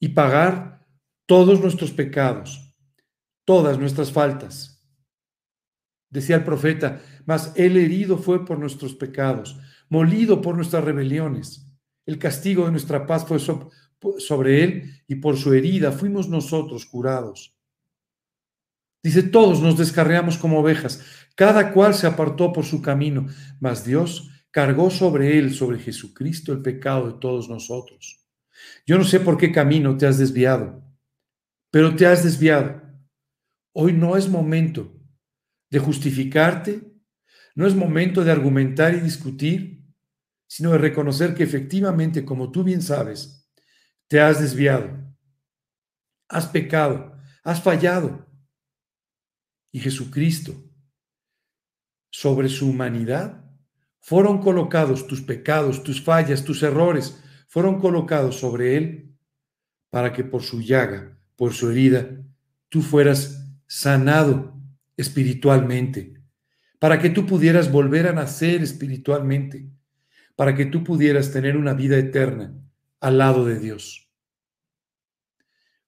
y 0.00 0.08
pagar 0.08 0.86
todos 1.26 1.60
nuestros 1.60 1.92
pecados, 1.92 2.74
todas 3.44 3.78
nuestras 3.78 4.12
faltas. 4.12 4.84
Decía 6.08 6.36
el 6.36 6.44
profeta, 6.44 7.00
mas 7.24 7.52
el 7.56 7.76
herido 7.76 8.18
fue 8.18 8.44
por 8.44 8.58
nuestros 8.58 8.94
pecados, 8.94 9.58
molido 9.88 10.40
por 10.40 10.56
nuestras 10.56 10.82
rebeliones. 10.82 11.70
El 12.06 12.18
castigo 12.18 12.64
de 12.64 12.72
nuestra 12.72 13.06
paz 13.06 13.24
fue 13.26 13.38
sobre 13.38 14.64
él 14.64 15.02
y 15.06 15.16
por 15.16 15.36
su 15.36 15.52
herida 15.54 15.92
fuimos 15.92 16.28
nosotros 16.28 16.86
curados. 16.86 17.56
Dice, 19.02 19.22
todos 19.22 19.60
nos 19.60 19.78
descarreamos 19.78 20.36
como 20.36 20.60
ovejas, 20.60 21.02
cada 21.34 21.72
cual 21.72 21.94
se 21.94 22.06
apartó 22.06 22.52
por 22.52 22.64
su 22.64 22.82
camino, 22.82 23.26
mas 23.58 23.84
Dios 23.84 24.30
cargó 24.50 24.90
sobre 24.90 25.38
él, 25.38 25.54
sobre 25.54 25.78
Jesucristo, 25.78 26.52
el 26.52 26.60
pecado 26.60 27.12
de 27.12 27.18
todos 27.18 27.48
nosotros. 27.48 28.26
Yo 28.86 28.98
no 28.98 29.04
sé 29.04 29.20
por 29.20 29.38
qué 29.38 29.52
camino 29.52 29.96
te 29.96 30.06
has 30.06 30.18
desviado, 30.18 30.82
pero 31.70 31.94
te 31.96 32.06
has 32.06 32.24
desviado. 32.24 32.82
Hoy 33.72 33.92
no 33.92 34.16
es 34.16 34.28
momento 34.28 35.00
de 35.70 35.78
justificarte, 35.78 36.82
no 37.54 37.66
es 37.66 37.74
momento 37.74 38.24
de 38.24 38.32
argumentar 38.32 38.94
y 38.94 39.00
discutir, 39.00 39.80
sino 40.46 40.72
de 40.72 40.78
reconocer 40.78 41.34
que 41.34 41.44
efectivamente, 41.44 42.24
como 42.24 42.50
tú 42.50 42.64
bien 42.64 42.82
sabes, 42.82 43.48
te 44.08 44.20
has 44.20 44.40
desviado, 44.40 44.90
has 46.28 46.46
pecado, 46.46 47.16
has 47.44 47.62
fallado. 47.62 48.29
Y 49.72 49.80
Jesucristo, 49.80 50.54
sobre 52.10 52.48
su 52.48 52.68
humanidad, 52.68 53.44
fueron 54.00 54.38
colocados 54.38 55.06
tus 55.06 55.22
pecados, 55.22 55.82
tus 55.82 56.02
fallas, 56.02 56.44
tus 56.44 56.62
errores, 56.62 57.22
fueron 57.48 57.80
colocados 57.80 58.36
sobre 58.36 58.76
Él 58.76 59.16
para 59.90 60.12
que 60.12 60.24
por 60.24 60.42
su 60.42 60.62
llaga, 60.62 61.18
por 61.36 61.52
su 61.52 61.70
herida, 61.70 62.08
tú 62.68 62.82
fueras 62.82 63.46
sanado 63.66 64.60
espiritualmente, 64.96 66.14
para 66.78 66.98
que 66.98 67.10
tú 67.10 67.26
pudieras 67.26 67.70
volver 67.70 68.06
a 68.06 68.12
nacer 68.12 68.62
espiritualmente, 68.62 69.70
para 70.36 70.54
que 70.54 70.66
tú 70.66 70.84
pudieras 70.84 71.32
tener 71.32 71.56
una 71.56 71.74
vida 71.74 71.96
eterna 71.96 72.54
al 73.00 73.18
lado 73.18 73.44
de 73.44 73.58
Dios. 73.58 74.08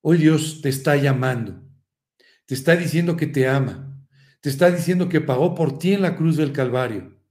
Hoy 0.00 0.18
Dios 0.18 0.60
te 0.62 0.68
está 0.68 0.96
llamando, 0.96 1.61
te 2.52 2.56
está 2.56 2.76
diciendo 2.76 3.16
que 3.16 3.26
te 3.26 3.48
ama, 3.48 3.98
te 4.42 4.50
está 4.50 4.70
diciendo 4.70 5.08
que 5.08 5.22
pagó 5.22 5.54
por 5.54 5.78
ti 5.78 5.94
en 5.94 6.02
la 6.02 6.16
cruz 6.16 6.36
del 6.36 6.52
Calvario 6.52 7.22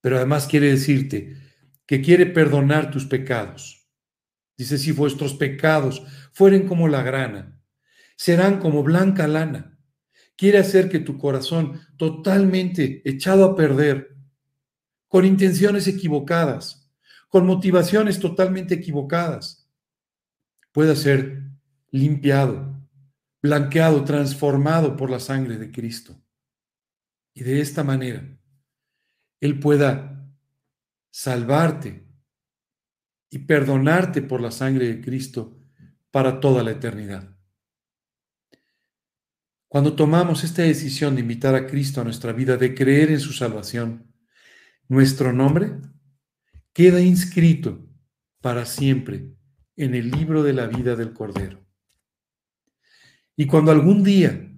pero 0.00 0.16
además 0.16 0.46
quiere 0.46 0.70
decirte 0.70 1.36
que 1.86 2.00
quiere 2.02 2.26
perdonar 2.26 2.90
tus 2.90 3.06
pecados. 3.06 3.88
Dice, 4.56 4.78
si 4.78 4.92
vuestros 4.92 5.34
pecados 5.34 6.02
fueren 6.32 6.66
como 6.66 6.88
la 6.88 7.02
grana, 7.02 7.60
serán 8.16 8.58
como 8.58 8.82
blanca 8.82 9.26
lana. 9.26 9.78
Quiere 10.36 10.58
hacer 10.58 10.88
que 10.88 10.98
tu 10.98 11.18
corazón 11.18 11.80
totalmente 11.96 13.02
echado 13.04 13.44
a 13.44 13.56
perder, 13.56 14.16
con 15.08 15.24
intenciones 15.24 15.86
equivocadas, 15.86 16.90
con 17.28 17.46
motivaciones 17.46 18.20
totalmente 18.20 18.74
equivocadas, 18.74 19.68
pueda 20.72 20.94
ser 20.94 21.42
limpiado, 21.90 22.77
blanqueado, 23.42 24.04
transformado 24.04 24.96
por 24.96 25.10
la 25.10 25.20
sangre 25.20 25.58
de 25.58 25.70
Cristo. 25.70 26.20
Y 27.34 27.42
de 27.42 27.60
esta 27.60 27.84
manera 27.84 28.38
él 29.40 29.60
pueda 29.60 30.28
salvarte 31.10 32.06
y 33.30 33.40
perdonarte 33.40 34.22
por 34.22 34.40
la 34.40 34.50
sangre 34.50 34.88
de 34.88 35.00
Cristo 35.00 35.58
para 36.10 36.40
toda 36.40 36.62
la 36.62 36.72
eternidad. 36.72 37.36
Cuando 39.68 39.94
tomamos 39.94 40.44
esta 40.44 40.62
decisión 40.62 41.14
de 41.14 41.20
invitar 41.20 41.54
a 41.54 41.66
Cristo 41.66 42.00
a 42.00 42.04
nuestra 42.04 42.32
vida, 42.32 42.56
de 42.56 42.74
creer 42.74 43.10
en 43.10 43.20
su 43.20 43.32
salvación, 43.34 44.14
nuestro 44.88 45.32
nombre 45.32 45.78
queda 46.72 47.00
inscrito 47.00 47.86
para 48.40 48.64
siempre 48.64 49.34
en 49.76 49.94
el 49.94 50.10
libro 50.10 50.42
de 50.42 50.54
la 50.54 50.66
vida 50.66 50.96
del 50.96 51.12
Cordero. 51.12 51.67
Y 53.40 53.46
cuando 53.46 53.70
algún 53.70 54.02
día, 54.02 54.52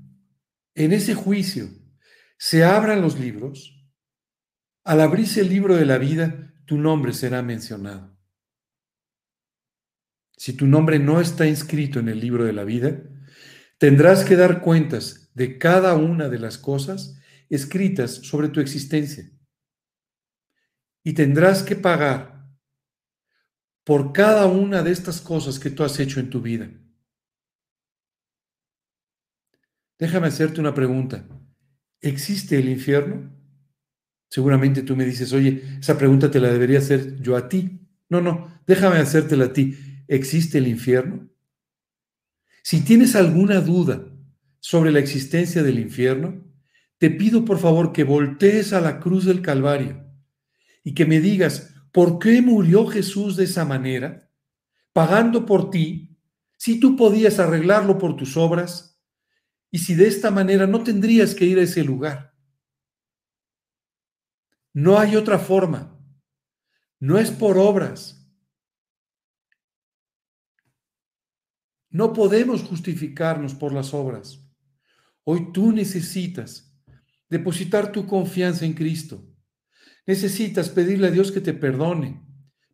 en 0.75 0.93
ese 0.93 1.15
juicio, 1.15 1.69
se 2.39 2.65
abran 2.65 3.03
los 3.03 3.19
libros, 3.21 3.79
al 4.85 5.03
abrirse 5.03 5.43
el 5.43 5.51
libro 5.51 5.77
de 5.77 5.85
la 5.85 5.99
vida, 5.99 6.55
tu 6.65 6.79
nombre 6.79 7.13
será 7.13 7.43
mencionado. 7.43 8.19
Si 10.35 10.55
tu 10.55 10.67
nombre 10.67 10.99
no 10.99 11.21
está 11.21 11.47
inscrito 11.47 12.01
en 12.01 12.09
el 12.09 12.21
libro 12.21 12.45
de 12.45 12.55
la 12.55 12.65
vida, 12.65 13.03
tendrás 13.77 14.25
que 14.25 14.35
dar 14.35 14.63
cuentas 14.63 15.31
de 15.35 15.59
cada 15.59 15.95
una 15.95 16.31
de 16.31 16.39
las 16.39 16.57
cosas 16.57 17.21
escritas 17.51 18.13
sobre 18.13 18.49
tu 18.49 18.61
existencia. 18.61 19.31
Y 21.05 21.13
tendrás 21.13 21.63
que 21.63 21.77
pagar 21.77 22.49
por 23.85 24.15
cada 24.15 24.47
una 24.47 24.83
de 24.83 24.93
estas 24.93 25.21
cosas 25.21 25.59
que 25.59 25.69
tú 25.69 25.85
has 25.85 26.01
hecho 26.01 26.19
en 26.19 26.31
tu 26.31 26.41
vida. 26.41 26.80
Déjame 30.01 30.29
hacerte 30.29 30.61
una 30.61 30.73
pregunta. 30.73 31.27
¿Existe 32.01 32.59
el 32.59 32.71
infierno? 32.71 33.31
Seguramente 34.31 34.83
tú 34.83 34.97
me 34.97 35.05
dices, 35.05 35.35
oye, 35.35 35.63
esa 35.79 35.99
pregunta 35.99 36.31
te 36.31 36.41
la 36.41 36.51
debería 36.51 36.79
hacer 36.79 37.21
yo 37.21 37.37
a 37.37 37.49
ti. 37.49 37.87
No, 38.09 38.23
no, 38.23 38.63
déjame 38.67 38.97
hacértela 38.97 39.45
a 39.47 39.53
ti. 39.53 39.77
¿Existe 40.09 40.57
el 40.57 40.69
infierno? 40.69 41.29
Si 42.63 42.81
tienes 42.81 43.15
alguna 43.15 43.61
duda 43.61 44.07
sobre 44.59 44.91
la 44.91 45.01
existencia 45.01 45.63
del 45.63 45.79
infierno, 45.79 46.47
te 46.97 47.11
pido 47.11 47.45
por 47.45 47.59
favor 47.59 47.93
que 47.93 48.05
voltees 48.05 48.73
a 48.73 48.81
la 48.81 49.01
cruz 49.01 49.27
del 49.27 49.43
Calvario 49.43 50.07
y 50.83 50.95
que 50.95 51.05
me 51.05 51.21
digas, 51.21 51.75
¿por 51.93 52.19
qué 52.19 52.41
murió 52.41 52.87
Jesús 52.87 53.37
de 53.37 53.45
esa 53.45 53.67
manera? 53.67 54.31
Pagando 54.95 55.45
por 55.45 55.71
ti, 55.71 56.19
si 56.57 56.81
tú 56.81 56.97
podías 56.97 57.39
arreglarlo 57.39 57.99
por 57.99 58.17
tus 58.17 58.39
obras 58.39 58.90
y 59.71 59.79
si 59.79 59.95
de 59.95 60.09
esta 60.09 60.31
manera 60.31 60.67
no 60.67 60.83
tendrías 60.83 61.35
que 61.35 61.45
ir 61.45 61.59
a 61.59 61.63
ese 61.63 61.85
lugar. 61.85 62.35
No 64.73 64.99
hay 64.99 65.17
otra 65.17 65.39
forma. 65.39 65.97
No 66.99 67.19
es 67.19 67.31
por 67.31 67.59
obras. 67.59 68.17
No 71.89 72.13
podemos 72.13 72.63
justificarnos 72.63 73.55
por 73.55 73.73
las 73.73 73.95
obras. 73.95 74.47
Hoy 75.25 75.53
tú 75.53 75.73
necesitas 75.73 76.73
depositar 77.29 77.91
tu 77.93 78.07
confianza 78.07 78.65
en 78.65 78.75
Cristo. 78.75 79.27
Necesitas 80.07 80.69
pedirle 80.69 81.09
a 81.09 81.11
Dios 81.11 81.31
que 81.31 81.41
te 81.41 81.53
perdone, 81.53 82.21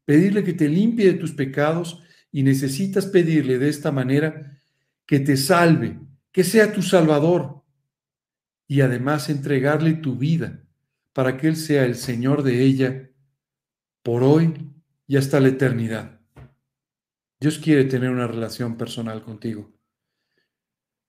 pedirle 0.04 0.44
que 0.44 0.54
te 0.54 0.68
limpie 0.68 1.12
de 1.12 1.18
tus 1.18 1.32
pecados 1.32 2.02
y 2.30 2.42
necesitas 2.42 3.06
pedirle 3.06 3.58
de 3.58 3.68
esta 3.68 3.92
manera 3.92 4.58
que 5.06 5.20
te 5.20 5.36
salve, 5.36 5.98
que 6.36 6.44
sea 6.44 6.70
tu 6.70 6.82
salvador 6.82 7.64
y 8.68 8.82
además 8.82 9.30
entregarle 9.30 9.94
tu 9.94 10.16
vida 10.16 10.62
para 11.14 11.38
que 11.38 11.48
Él 11.48 11.56
sea 11.56 11.86
el 11.86 11.94
Señor 11.94 12.42
de 12.42 12.62
ella 12.62 13.10
por 14.02 14.22
hoy 14.22 14.70
y 15.06 15.16
hasta 15.16 15.40
la 15.40 15.48
eternidad. 15.48 16.20
Dios 17.40 17.58
quiere 17.58 17.86
tener 17.86 18.10
una 18.10 18.26
relación 18.26 18.76
personal 18.76 19.22
contigo. 19.22 19.72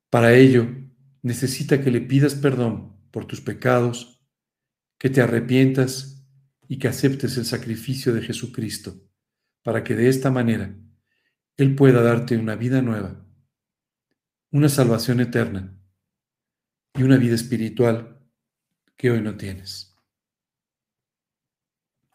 Para 0.09 0.33
ello, 0.33 0.65
necesita 1.23 1.83
que 1.83 1.91
le 1.91 1.99
pidas 1.99 2.35
perdón 2.35 2.95
por 3.11 3.25
tus 3.25 3.41
pecados, 3.41 4.25
que 4.97 5.09
te 5.09 5.19
arrepientas 5.19 6.25
y 6.69 6.79
que 6.79 6.87
aceptes 6.87 7.35
el 7.35 7.43
sacrificio 7.43 8.13
de 8.13 8.21
Jesucristo, 8.21 8.95
para 9.61 9.83
que 9.83 9.93
de 9.93 10.07
esta 10.07 10.31
manera 10.31 10.73
Él 11.57 11.75
pueda 11.75 12.01
darte 12.01 12.37
una 12.37 12.55
vida 12.55 12.81
nueva, 12.81 13.26
una 14.51 14.69
salvación 14.69 15.19
eterna 15.19 15.77
y 16.93 17.03
una 17.03 17.17
vida 17.17 17.35
espiritual 17.35 18.19
que 18.95 19.11
hoy 19.11 19.21
no 19.21 19.35
tienes. 19.35 19.95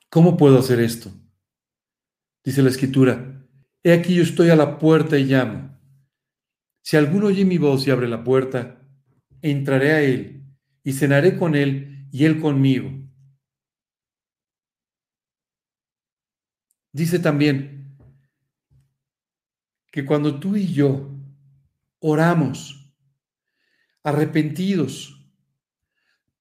¿Cómo 0.09 0.37
puedo 0.37 0.59
hacer 0.59 0.81
esto? 0.81 1.11
Dice 2.45 2.63
la 2.63 2.71
escritura, 2.71 3.47
he 3.83 3.93
aquí 3.93 4.15
yo 4.15 4.23
estoy 4.23 4.51
a 4.51 4.57
la 4.57 4.79
puerta 4.79 5.19
y 5.19 5.25
llamo. 5.25 5.79
Si 6.83 6.97
alguno 6.97 7.27
oye 7.27 7.45
mi 7.45 7.59
voz 7.59 7.87
y 7.87 7.91
abre 7.91 8.09
la 8.09 8.25
puerta, 8.25 8.83
entraré 9.41 9.93
a 9.93 10.03
él 10.03 10.45
y 10.83 10.93
cenaré 10.93 11.39
con 11.39 11.55
él 11.55 12.09
y 12.11 12.25
él 12.25 12.41
conmigo. 12.41 12.91
Dice 16.93 17.19
también 17.19 17.97
que 19.91 20.05
cuando 20.05 20.41
tú 20.41 20.57
y 20.57 20.73
yo 20.73 21.11
oramos 22.03 22.95
arrepentidos, 24.03 25.33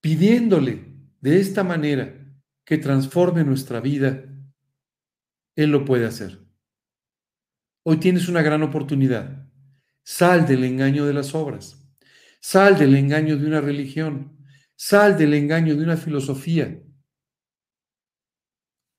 pidiéndole 0.01 0.97
de 1.21 1.39
esta 1.39 1.63
manera 1.63 2.17
que 2.65 2.79
transforme 2.79 3.43
nuestra 3.43 3.79
vida, 3.79 4.25
Él 5.55 5.69
lo 5.69 5.85
puede 5.85 6.07
hacer. 6.07 6.39
Hoy 7.83 7.97
tienes 7.97 8.27
una 8.27 8.41
gran 8.41 8.63
oportunidad. 8.63 9.47
Sal 10.03 10.47
del 10.47 10.63
engaño 10.63 11.05
de 11.05 11.13
las 11.13 11.35
obras. 11.35 11.77
Sal 12.39 12.77
del 12.77 12.95
engaño 12.95 13.37
de 13.37 13.45
una 13.45 13.61
religión. 13.61 14.37
Sal 14.75 15.17
del 15.17 15.35
engaño 15.35 15.75
de 15.75 15.83
una 15.83 15.97
filosofía. 15.97 16.81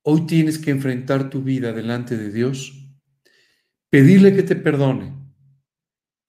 Hoy 0.05 0.27
tienes 0.27 0.59
que 0.59 0.71
enfrentar 0.71 1.29
tu 1.29 1.43
vida 1.43 1.73
delante 1.73 2.17
de 2.17 2.33
Dios, 2.33 2.73
pedirle 3.89 4.35
que 4.35 4.43
te 4.43 4.57
perdone, 4.57 5.22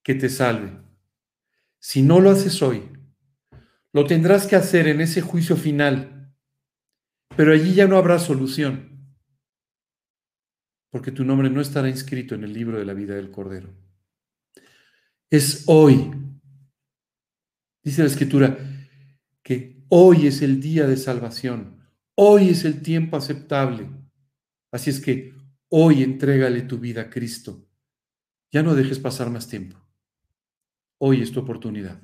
que 0.03 0.15
te 0.15 0.29
salve. 0.29 0.77
Si 1.79 2.01
no 2.01 2.19
lo 2.19 2.29
haces 2.29 2.61
hoy, 2.61 2.83
lo 3.93 4.05
tendrás 4.05 4.47
que 4.47 4.55
hacer 4.55 4.87
en 4.87 5.01
ese 5.01 5.21
juicio 5.21 5.55
final, 5.55 6.33
pero 7.35 7.53
allí 7.53 7.73
ya 7.73 7.87
no 7.87 7.97
habrá 7.97 8.19
solución, 8.19 9.15
porque 10.89 11.11
tu 11.11 11.23
nombre 11.23 11.49
no 11.49 11.61
estará 11.61 11.89
inscrito 11.89 12.35
en 12.35 12.43
el 12.43 12.53
libro 12.53 12.77
de 12.77 12.85
la 12.85 12.93
vida 12.93 13.15
del 13.15 13.31
Cordero. 13.31 13.69
Es 15.29 15.63
hoy, 15.67 16.11
dice 17.83 18.01
la 18.01 18.07
Escritura, 18.07 18.57
que 19.41 19.83
hoy 19.89 20.27
es 20.27 20.41
el 20.41 20.61
día 20.61 20.87
de 20.87 20.97
salvación, 20.97 21.83
hoy 22.15 22.49
es 22.49 22.65
el 22.65 22.81
tiempo 22.81 23.17
aceptable. 23.17 23.89
Así 24.71 24.89
es 24.89 24.99
que 24.99 25.33
hoy 25.69 26.03
entrégale 26.03 26.61
tu 26.61 26.77
vida 26.77 27.01
a 27.01 27.09
Cristo. 27.09 27.67
Ya 28.51 28.63
no 28.63 28.75
dejes 28.75 28.99
pasar 28.99 29.29
más 29.29 29.47
tiempo. 29.47 29.82
Hoy 31.05 31.21
es 31.21 31.33
tu 31.33 31.41
oportunidad. 31.41 32.01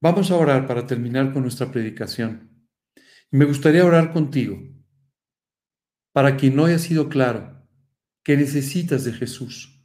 Vamos 0.00 0.30
a 0.30 0.36
orar 0.36 0.68
para 0.68 0.86
terminar 0.86 1.32
con 1.32 1.42
nuestra 1.42 1.72
predicación. 1.72 2.68
Me 3.32 3.46
gustaría 3.46 3.84
orar 3.84 4.12
contigo 4.12 4.62
para 6.12 6.36
que 6.36 6.52
no 6.52 6.66
haya 6.66 6.78
sido 6.78 7.08
claro 7.08 7.66
que 8.22 8.36
necesitas 8.36 9.02
de 9.02 9.12
Jesús, 9.12 9.84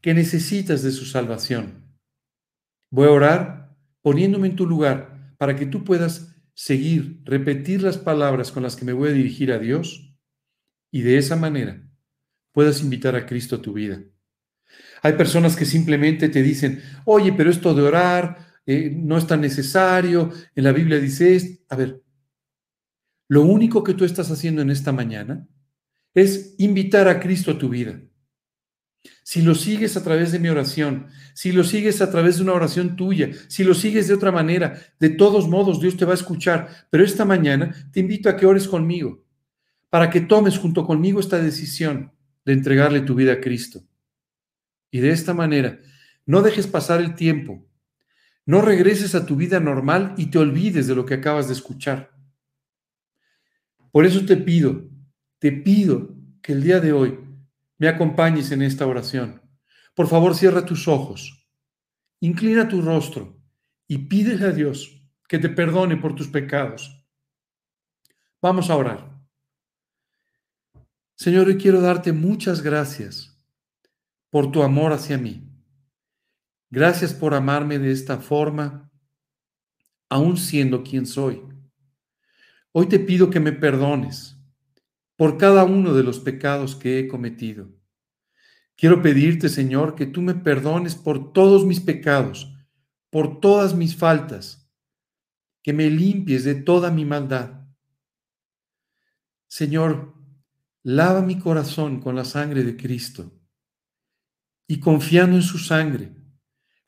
que 0.00 0.14
necesitas 0.14 0.82
de 0.82 0.92
su 0.92 1.04
salvación. 1.04 1.94
Voy 2.88 3.08
a 3.08 3.12
orar 3.12 3.76
poniéndome 4.00 4.48
en 4.48 4.56
tu 4.56 4.66
lugar 4.66 5.34
para 5.36 5.56
que 5.56 5.66
tú 5.66 5.84
puedas 5.84 6.42
seguir, 6.54 7.20
repetir 7.24 7.82
las 7.82 7.98
palabras 7.98 8.50
con 8.50 8.62
las 8.62 8.76
que 8.76 8.86
me 8.86 8.94
voy 8.94 9.10
a 9.10 9.12
dirigir 9.12 9.52
a 9.52 9.58
Dios 9.58 10.16
y 10.90 11.02
de 11.02 11.18
esa 11.18 11.36
manera 11.36 11.86
puedas 12.50 12.80
invitar 12.82 13.14
a 13.14 13.26
Cristo 13.26 13.56
a 13.56 13.60
tu 13.60 13.74
vida. 13.74 14.02
Hay 15.04 15.12
personas 15.12 15.54
que 15.54 15.66
simplemente 15.66 16.30
te 16.30 16.42
dicen, 16.42 16.82
oye, 17.04 17.30
pero 17.34 17.50
esto 17.50 17.74
de 17.74 17.82
orar 17.82 18.38
eh, 18.64 18.90
no 18.90 19.18
es 19.18 19.26
tan 19.26 19.42
necesario. 19.42 20.32
En 20.56 20.64
la 20.64 20.72
Biblia 20.72 20.98
dice, 20.98 21.60
a 21.68 21.76
ver, 21.76 22.02
lo 23.28 23.42
único 23.42 23.84
que 23.84 23.92
tú 23.92 24.06
estás 24.06 24.30
haciendo 24.30 24.62
en 24.62 24.70
esta 24.70 24.92
mañana 24.92 25.46
es 26.14 26.54
invitar 26.56 27.06
a 27.08 27.20
Cristo 27.20 27.50
a 27.50 27.58
tu 27.58 27.68
vida. 27.68 28.00
Si 29.22 29.42
lo 29.42 29.54
sigues 29.54 29.98
a 29.98 30.02
través 30.02 30.32
de 30.32 30.38
mi 30.38 30.48
oración, 30.48 31.08
si 31.34 31.52
lo 31.52 31.64
sigues 31.64 32.00
a 32.00 32.10
través 32.10 32.38
de 32.38 32.44
una 32.44 32.54
oración 32.54 32.96
tuya, 32.96 33.28
si 33.48 33.62
lo 33.62 33.74
sigues 33.74 34.08
de 34.08 34.14
otra 34.14 34.32
manera, 34.32 34.80
de 34.98 35.10
todos 35.10 35.48
modos 35.48 35.82
Dios 35.82 35.98
te 35.98 36.06
va 36.06 36.12
a 36.12 36.14
escuchar. 36.14 36.88
Pero 36.88 37.04
esta 37.04 37.26
mañana 37.26 37.74
te 37.92 38.00
invito 38.00 38.30
a 38.30 38.38
que 38.38 38.46
ores 38.46 38.66
conmigo, 38.66 39.22
para 39.90 40.08
que 40.08 40.22
tomes 40.22 40.56
junto 40.56 40.86
conmigo 40.86 41.20
esta 41.20 41.38
decisión 41.42 42.10
de 42.46 42.54
entregarle 42.54 43.02
tu 43.02 43.14
vida 43.14 43.34
a 43.34 43.40
Cristo. 43.42 43.84
Y 44.94 45.00
de 45.00 45.10
esta 45.10 45.34
manera, 45.34 45.80
no 46.24 46.40
dejes 46.40 46.68
pasar 46.68 47.00
el 47.00 47.16
tiempo. 47.16 47.66
No 48.46 48.62
regreses 48.62 49.16
a 49.16 49.26
tu 49.26 49.34
vida 49.34 49.58
normal 49.58 50.14
y 50.16 50.26
te 50.26 50.38
olvides 50.38 50.86
de 50.86 50.94
lo 50.94 51.04
que 51.04 51.14
acabas 51.14 51.48
de 51.48 51.54
escuchar. 51.54 52.16
Por 53.90 54.06
eso 54.06 54.24
te 54.24 54.36
pido, 54.36 54.88
te 55.40 55.50
pido 55.50 56.14
que 56.40 56.52
el 56.52 56.62
día 56.62 56.78
de 56.78 56.92
hoy 56.92 57.18
me 57.76 57.88
acompañes 57.88 58.52
en 58.52 58.62
esta 58.62 58.86
oración. 58.86 59.42
Por 59.96 60.06
favor, 60.06 60.36
cierra 60.36 60.64
tus 60.64 60.86
ojos, 60.86 61.44
inclina 62.20 62.68
tu 62.68 62.80
rostro 62.80 63.42
y 63.88 63.98
pídele 63.98 64.46
a 64.46 64.52
Dios 64.52 65.04
que 65.26 65.40
te 65.40 65.48
perdone 65.48 65.96
por 65.96 66.14
tus 66.14 66.28
pecados. 66.28 67.04
Vamos 68.40 68.70
a 68.70 68.76
orar. 68.76 69.10
Señor, 71.16 71.48
hoy 71.48 71.56
quiero 71.56 71.80
darte 71.80 72.12
muchas 72.12 72.62
gracias 72.62 73.33
por 74.34 74.50
tu 74.50 74.64
amor 74.64 74.92
hacia 74.92 75.16
mí. 75.16 75.48
Gracias 76.68 77.14
por 77.14 77.34
amarme 77.34 77.78
de 77.78 77.92
esta 77.92 78.18
forma, 78.18 78.90
aún 80.08 80.36
siendo 80.38 80.82
quien 80.82 81.06
soy. 81.06 81.40
Hoy 82.72 82.86
te 82.86 82.98
pido 82.98 83.30
que 83.30 83.38
me 83.38 83.52
perdones 83.52 84.36
por 85.14 85.38
cada 85.38 85.62
uno 85.62 85.94
de 85.94 86.02
los 86.02 86.18
pecados 86.18 86.74
que 86.74 86.98
he 86.98 87.06
cometido. 87.06 87.70
Quiero 88.74 89.00
pedirte, 89.02 89.48
Señor, 89.48 89.94
que 89.94 90.04
tú 90.04 90.20
me 90.20 90.34
perdones 90.34 90.96
por 90.96 91.32
todos 91.32 91.64
mis 91.64 91.78
pecados, 91.78 92.52
por 93.10 93.38
todas 93.38 93.72
mis 93.72 93.94
faltas, 93.94 94.68
que 95.62 95.72
me 95.72 95.88
limpies 95.88 96.42
de 96.42 96.56
toda 96.56 96.90
mi 96.90 97.04
maldad. 97.04 97.68
Señor, 99.46 100.12
lava 100.82 101.22
mi 101.22 101.38
corazón 101.38 102.00
con 102.00 102.16
la 102.16 102.24
sangre 102.24 102.64
de 102.64 102.76
Cristo 102.76 103.33
y 104.66 104.80
confiando 104.80 105.36
en 105.36 105.42
su 105.42 105.58
sangre, 105.58 106.12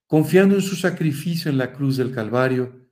confiando 0.07 0.55
en 0.55 0.63
su 0.63 0.77
sacrificio 0.77 1.51
en 1.51 1.59
la 1.59 1.73
cruz 1.73 1.97
del 1.97 2.13
Calvario, 2.13 2.91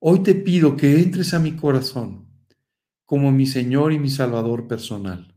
hoy 0.00 0.22
te 0.22 0.34
pido 0.34 0.76
que 0.76 1.00
entres 1.00 1.34
a 1.34 1.38
mi 1.38 1.56
corazón 1.56 2.26
como 3.04 3.30
mi 3.30 3.46
Señor 3.46 3.92
y 3.92 3.98
mi 3.98 4.10
Salvador 4.10 4.66
personal. 4.66 5.34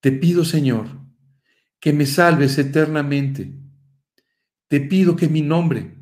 Te 0.00 0.10
pido, 0.10 0.44
Señor, 0.44 0.88
que 1.78 1.92
me 1.92 2.06
salves 2.06 2.58
eternamente. 2.58 3.56
Te 4.66 4.80
pido 4.80 5.14
que 5.14 5.28
mi 5.28 5.42
nombre 5.42 5.96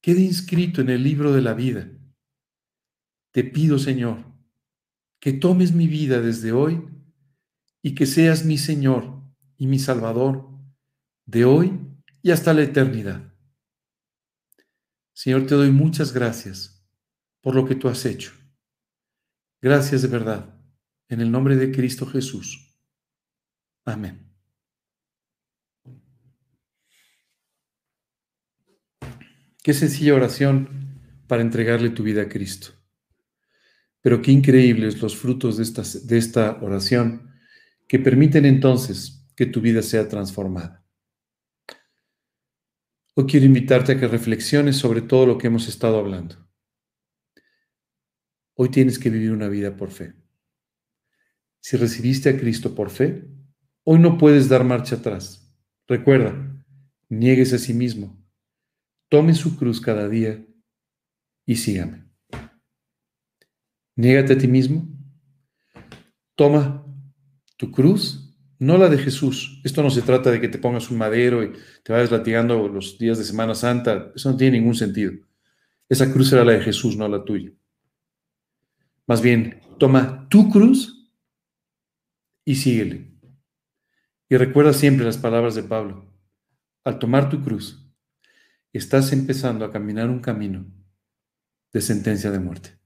quede 0.00 0.22
inscrito 0.22 0.80
en 0.80 0.88
el 0.88 1.02
libro 1.02 1.32
de 1.32 1.42
la 1.42 1.52
vida. 1.52 1.90
Te 3.30 3.44
pido, 3.44 3.78
Señor, 3.78 4.24
que 5.20 5.32
tomes 5.32 5.72
mi 5.72 5.88
vida 5.88 6.20
desde 6.20 6.52
hoy 6.52 6.82
y 7.82 7.94
que 7.94 8.06
seas 8.06 8.44
mi 8.44 8.56
Señor 8.56 9.22
y 9.58 9.66
mi 9.66 9.78
Salvador 9.78 10.53
de 11.26 11.44
hoy 11.44 11.80
y 12.22 12.30
hasta 12.30 12.54
la 12.54 12.62
eternidad. 12.62 13.32
Señor, 15.12 15.46
te 15.46 15.54
doy 15.54 15.70
muchas 15.70 16.12
gracias 16.12 16.84
por 17.40 17.54
lo 17.54 17.64
que 17.64 17.74
tú 17.74 17.88
has 17.88 18.04
hecho. 18.04 18.32
Gracias 19.60 20.02
de 20.02 20.08
verdad, 20.08 20.58
en 21.08 21.20
el 21.20 21.30
nombre 21.30 21.56
de 21.56 21.70
Cristo 21.70 22.06
Jesús. 22.06 22.76
Amén. 23.84 24.30
Qué 29.62 29.72
sencilla 29.72 30.14
oración 30.14 30.68
para 31.26 31.42
entregarle 31.42 31.90
tu 31.90 32.02
vida 32.02 32.22
a 32.22 32.28
Cristo. 32.28 32.68
Pero 34.02 34.20
qué 34.20 34.30
increíbles 34.30 35.00
los 35.00 35.16
frutos 35.16 35.56
de 35.56 35.62
esta, 35.62 35.82
de 36.04 36.18
esta 36.18 36.58
oración 36.60 37.30
que 37.88 37.98
permiten 37.98 38.44
entonces 38.44 39.26
que 39.34 39.46
tu 39.46 39.62
vida 39.62 39.80
sea 39.80 40.06
transformada. 40.08 40.83
Hoy 43.16 43.26
quiero 43.26 43.46
invitarte 43.46 43.92
a 43.92 44.00
que 44.00 44.08
reflexiones 44.08 44.76
sobre 44.76 45.00
todo 45.00 45.24
lo 45.24 45.38
que 45.38 45.46
hemos 45.46 45.68
estado 45.68 45.98
hablando. 45.98 46.34
Hoy 48.56 48.70
tienes 48.70 48.98
que 48.98 49.08
vivir 49.08 49.30
una 49.30 49.48
vida 49.48 49.76
por 49.76 49.92
fe. 49.92 50.14
Si 51.60 51.76
recibiste 51.76 52.28
a 52.28 52.36
Cristo 52.36 52.74
por 52.74 52.90
fe, 52.90 53.24
hoy 53.84 54.00
no 54.00 54.18
puedes 54.18 54.48
dar 54.48 54.64
marcha 54.64 54.96
atrás. 54.96 55.48
Recuerda, 55.86 56.34
niéguese 57.08 57.54
a 57.54 57.58
sí 57.58 57.72
mismo, 57.72 58.20
tome 59.08 59.34
su 59.34 59.56
cruz 59.56 59.80
cada 59.80 60.08
día 60.08 60.44
y 61.46 61.54
sígame. 61.54 62.10
Niégate 63.94 64.32
a 64.32 64.38
ti 64.38 64.48
mismo, 64.48 64.88
toma 66.34 66.84
tu 67.56 67.70
cruz, 67.70 68.23
no 68.64 68.78
la 68.78 68.88
de 68.88 68.98
Jesús. 68.98 69.60
Esto 69.64 69.82
no 69.82 69.90
se 69.90 70.02
trata 70.02 70.30
de 70.30 70.40
que 70.40 70.48
te 70.48 70.58
pongas 70.58 70.90
un 70.90 70.98
madero 70.98 71.42
y 71.42 71.52
te 71.82 71.92
vayas 71.92 72.10
latigando 72.10 72.68
los 72.68 72.98
días 72.98 73.18
de 73.18 73.24
Semana 73.24 73.54
Santa, 73.54 74.12
eso 74.14 74.30
no 74.30 74.36
tiene 74.36 74.58
ningún 74.58 74.74
sentido. 74.74 75.12
Esa 75.88 76.10
cruz 76.12 76.32
era 76.32 76.44
la 76.44 76.52
de 76.52 76.62
Jesús, 76.62 76.96
no 76.96 77.06
la 77.06 77.24
tuya. 77.24 77.52
Más 79.06 79.20
bien, 79.20 79.60
toma 79.78 80.28
tu 80.30 80.48
cruz 80.50 81.12
y 82.44 82.54
síguele. 82.54 83.12
Y 84.28 84.36
recuerda 84.36 84.72
siempre 84.72 85.04
las 85.04 85.18
palabras 85.18 85.54
de 85.54 85.62
Pablo. 85.62 86.10
Al 86.84 86.98
tomar 86.98 87.28
tu 87.28 87.42
cruz, 87.42 87.86
estás 88.72 89.12
empezando 89.12 89.64
a 89.64 89.70
caminar 89.70 90.08
un 90.08 90.20
camino 90.20 90.66
de 91.72 91.80
sentencia 91.80 92.30
de 92.30 92.38
muerte. 92.38 92.78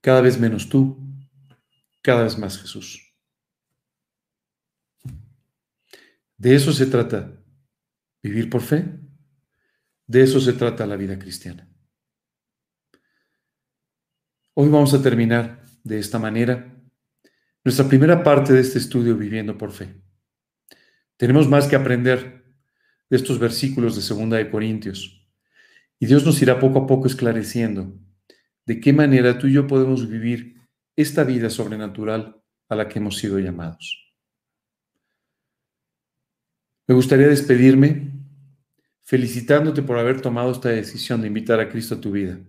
Cada 0.00 0.20
vez 0.20 0.38
menos 0.40 0.68
tú, 0.68 0.98
cada 2.02 2.24
vez 2.24 2.38
más 2.38 2.58
Jesús. 2.58 3.07
De 6.38 6.54
eso 6.54 6.72
se 6.72 6.86
trata 6.86 7.42
vivir 8.22 8.48
por 8.48 8.62
fe. 8.62 8.84
De 10.06 10.22
eso 10.22 10.40
se 10.40 10.52
trata 10.52 10.86
la 10.86 10.96
vida 10.96 11.18
cristiana. 11.18 11.68
Hoy 14.54 14.68
vamos 14.68 14.94
a 14.94 15.02
terminar 15.02 15.62
de 15.84 15.98
esta 15.98 16.18
manera 16.18 16.74
nuestra 17.64 17.86
primera 17.86 18.22
parte 18.22 18.52
de 18.52 18.60
este 18.60 18.78
estudio 18.78 19.16
viviendo 19.16 19.58
por 19.58 19.72
fe. 19.72 20.00
Tenemos 21.16 21.48
más 21.48 21.66
que 21.66 21.76
aprender 21.76 22.44
de 23.10 23.16
estos 23.16 23.38
versículos 23.38 23.96
de 23.96 24.02
Segunda 24.02 24.36
de 24.36 24.50
Corintios 24.50 25.28
y 25.98 26.06
Dios 26.06 26.24
nos 26.24 26.40
irá 26.40 26.60
poco 26.60 26.78
a 26.78 26.86
poco 26.86 27.08
esclareciendo 27.08 27.98
de 28.64 28.80
qué 28.80 28.92
manera 28.92 29.38
tú 29.38 29.48
y 29.48 29.54
yo 29.54 29.66
podemos 29.66 30.08
vivir 30.08 30.60
esta 30.96 31.24
vida 31.24 31.50
sobrenatural 31.50 32.40
a 32.68 32.76
la 32.76 32.88
que 32.88 33.00
hemos 33.00 33.16
sido 33.16 33.38
llamados. 33.38 34.07
Me 36.88 36.94
gustaría 36.94 37.28
despedirme 37.28 38.10
felicitándote 39.04 39.82
por 39.82 39.98
haber 39.98 40.22
tomado 40.22 40.50
esta 40.50 40.70
decisión 40.70 41.20
de 41.20 41.26
invitar 41.26 41.60
a 41.60 41.68
Cristo 41.68 41.96
a 41.96 42.00
tu 42.00 42.12
vida. 42.12 42.40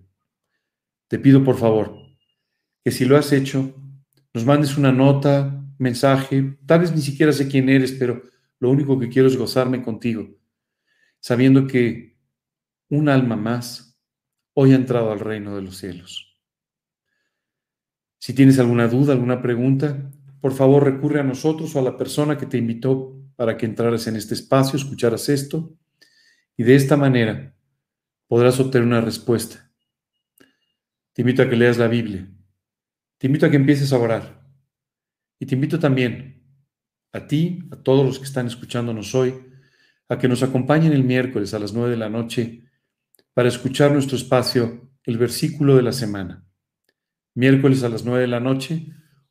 Te 1.10 1.20
pido 1.20 1.44
por 1.44 1.58
favor 1.58 1.94
que 2.82 2.92
si 2.92 3.04
lo 3.04 3.18
has 3.18 3.34
hecho, 3.34 3.76
nos 4.34 4.46
mandes 4.46 4.78
una 4.78 4.94
nota, 4.94 5.62
mensaje, 5.78 6.58
tal 6.66 6.80
vez 6.80 6.96
ni 6.96 7.02
siquiera 7.02 7.34
sé 7.34 7.50
quién 7.50 7.68
eres, 7.68 7.92
pero 7.92 8.24
lo 8.60 8.70
único 8.70 8.98
que 8.98 9.10
quiero 9.10 9.28
es 9.28 9.36
gozarme 9.36 9.84
contigo, 9.84 10.30
sabiendo 11.20 11.68
que 11.68 12.18
un 12.88 13.10
alma 13.10 13.36
más 13.36 14.00
hoy 14.54 14.72
ha 14.72 14.76
entrado 14.76 15.12
al 15.12 15.20
reino 15.20 15.54
de 15.54 15.64
los 15.64 15.76
cielos. 15.76 16.40
Si 18.20 18.34
tienes 18.34 18.58
alguna 18.58 18.88
duda, 18.88 19.12
alguna 19.12 19.42
pregunta, 19.42 20.10
por 20.40 20.54
favor 20.54 20.86
recurre 20.86 21.20
a 21.20 21.24
nosotros 21.24 21.76
o 21.76 21.80
a 21.80 21.84
la 21.84 21.98
persona 21.98 22.38
que 22.38 22.46
te 22.46 22.58
invitó 22.58 23.19
para 23.40 23.56
que 23.56 23.66
entraras 23.66 24.06
en 24.08 24.18
este 24.18 24.34
espacio, 24.34 24.76
escucharas 24.76 25.30
esto, 25.30 25.74
y 26.58 26.64
de 26.64 26.76
esta 26.76 26.98
manera 26.98 27.56
podrás 28.28 28.60
obtener 28.60 28.86
una 28.86 29.00
respuesta. 29.00 29.72
Te 31.14 31.22
invito 31.22 31.42
a 31.42 31.50
que 31.50 31.56
leas 31.56 31.78
la 31.78 31.88
Biblia, 31.88 32.30
te 33.18 33.28
invito 33.28 33.46
a 33.46 33.50
que 33.50 33.56
empieces 33.56 33.94
a 33.94 33.98
orar. 33.98 34.46
Y 35.40 35.46
te 35.46 35.56
invito 35.56 35.80
también 35.80 36.44
a 37.14 37.28
ti, 37.28 37.60
a 37.72 37.78
todos 37.78 38.06
los 38.06 38.20
que 38.20 38.26
están 38.26 38.46
escuchándonos 38.46 39.16
hoy, 39.16 39.34
a 40.10 40.18
que 40.18 40.28
nos 40.28 40.44
acompañen 40.44 40.92
el 40.92 41.06
miércoles 41.06 41.54
a 41.54 41.60
las 41.60 41.72
nueve 41.72 41.92
de 41.92 41.98
la 41.98 42.10
noche 42.10 42.66
para 43.34 43.48
escuchar 43.48 43.94
nuestro 43.94 44.18
espacio, 44.18 44.92
el 45.06 45.18
versículo 45.18 45.78
de 45.78 45.84
la 45.84 45.94
semana. 45.94 46.46
Miércoles 47.36 47.84
a 47.84 47.90
las 47.90 48.04
nueve 48.04 48.20
de 48.20 48.28
la 48.28 48.42
noche, 48.42 48.88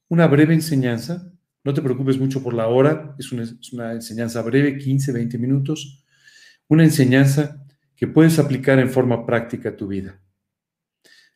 una 0.08 0.26
breve 0.28 0.54
enseñanza. 0.54 1.30
No 1.68 1.74
te 1.74 1.82
preocupes 1.82 2.18
mucho 2.18 2.42
por 2.42 2.54
la 2.54 2.66
hora, 2.68 3.14
es 3.18 3.30
una, 3.30 3.92
enseñanza 3.92 4.40
breve, 4.40 4.78
15, 4.78 5.12
20 5.12 5.36
minutos. 5.36 6.02
Una 6.66 6.82
enseñanza 6.82 7.62
que 7.94 8.06
puedes 8.06 8.38
aplicar 8.38 8.78
en 8.78 8.88
forma 8.88 9.26
práctica 9.26 9.68
a 9.68 9.76
tu 9.76 9.86
vida. 9.86 10.18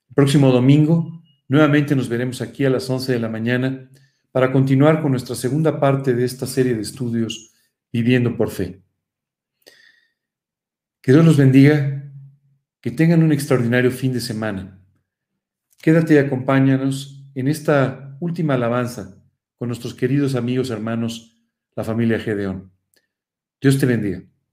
El 0.08 0.14
próximo 0.14 0.50
domingo 0.50 1.22
Nuevamente 1.48 1.94
nos 1.94 2.08
veremos 2.08 2.40
aquí 2.40 2.64
a 2.64 2.70
las 2.70 2.88
11 2.88 3.12
de 3.12 3.18
la 3.18 3.28
mañana 3.28 3.90
para 4.30 4.52
continuar 4.52 5.02
con 5.02 5.10
nuestra 5.10 5.36
segunda 5.36 5.78
parte 5.78 6.14
de 6.14 6.24
esta 6.24 6.46
serie 6.46 6.74
de 6.74 6.80
estudios 6.80 7.52
Viviendo 7.92 8.34
por 8.34 8.48
Fe. 8.48 8.82
Que 11.02 11.12
Dios 11.12 11.26
los 11.26 11.36
bendiga, 11.36 12.10
que 12.80 12.90
tengan 12.90 13.22
un 13.22 13.32
extraordinario 13.32 13.90
fin 13.90 14.14
de 14.14 14.20
semana. 14.22 14.82
Quédate 15.82 16.14
y 16.14 16.16
acompáñanos 16.16 17.22
en 17.34 17.48
esta 17.48 18.16
última 18.18 18.54
alabanza 18.54 19.21
con 19.62 19.68
nuestros 19.68 19.94
queridos 19.94 20.34
amigos, 20.34 20.70
hermanos, 20.70 21.36
la 21.76 21.84
familia 21.84 22.18
Gedeón. 22.18 22.72
Dios 23.60 23.78
te 23.78 23.86
bendiga. 23.86 24.24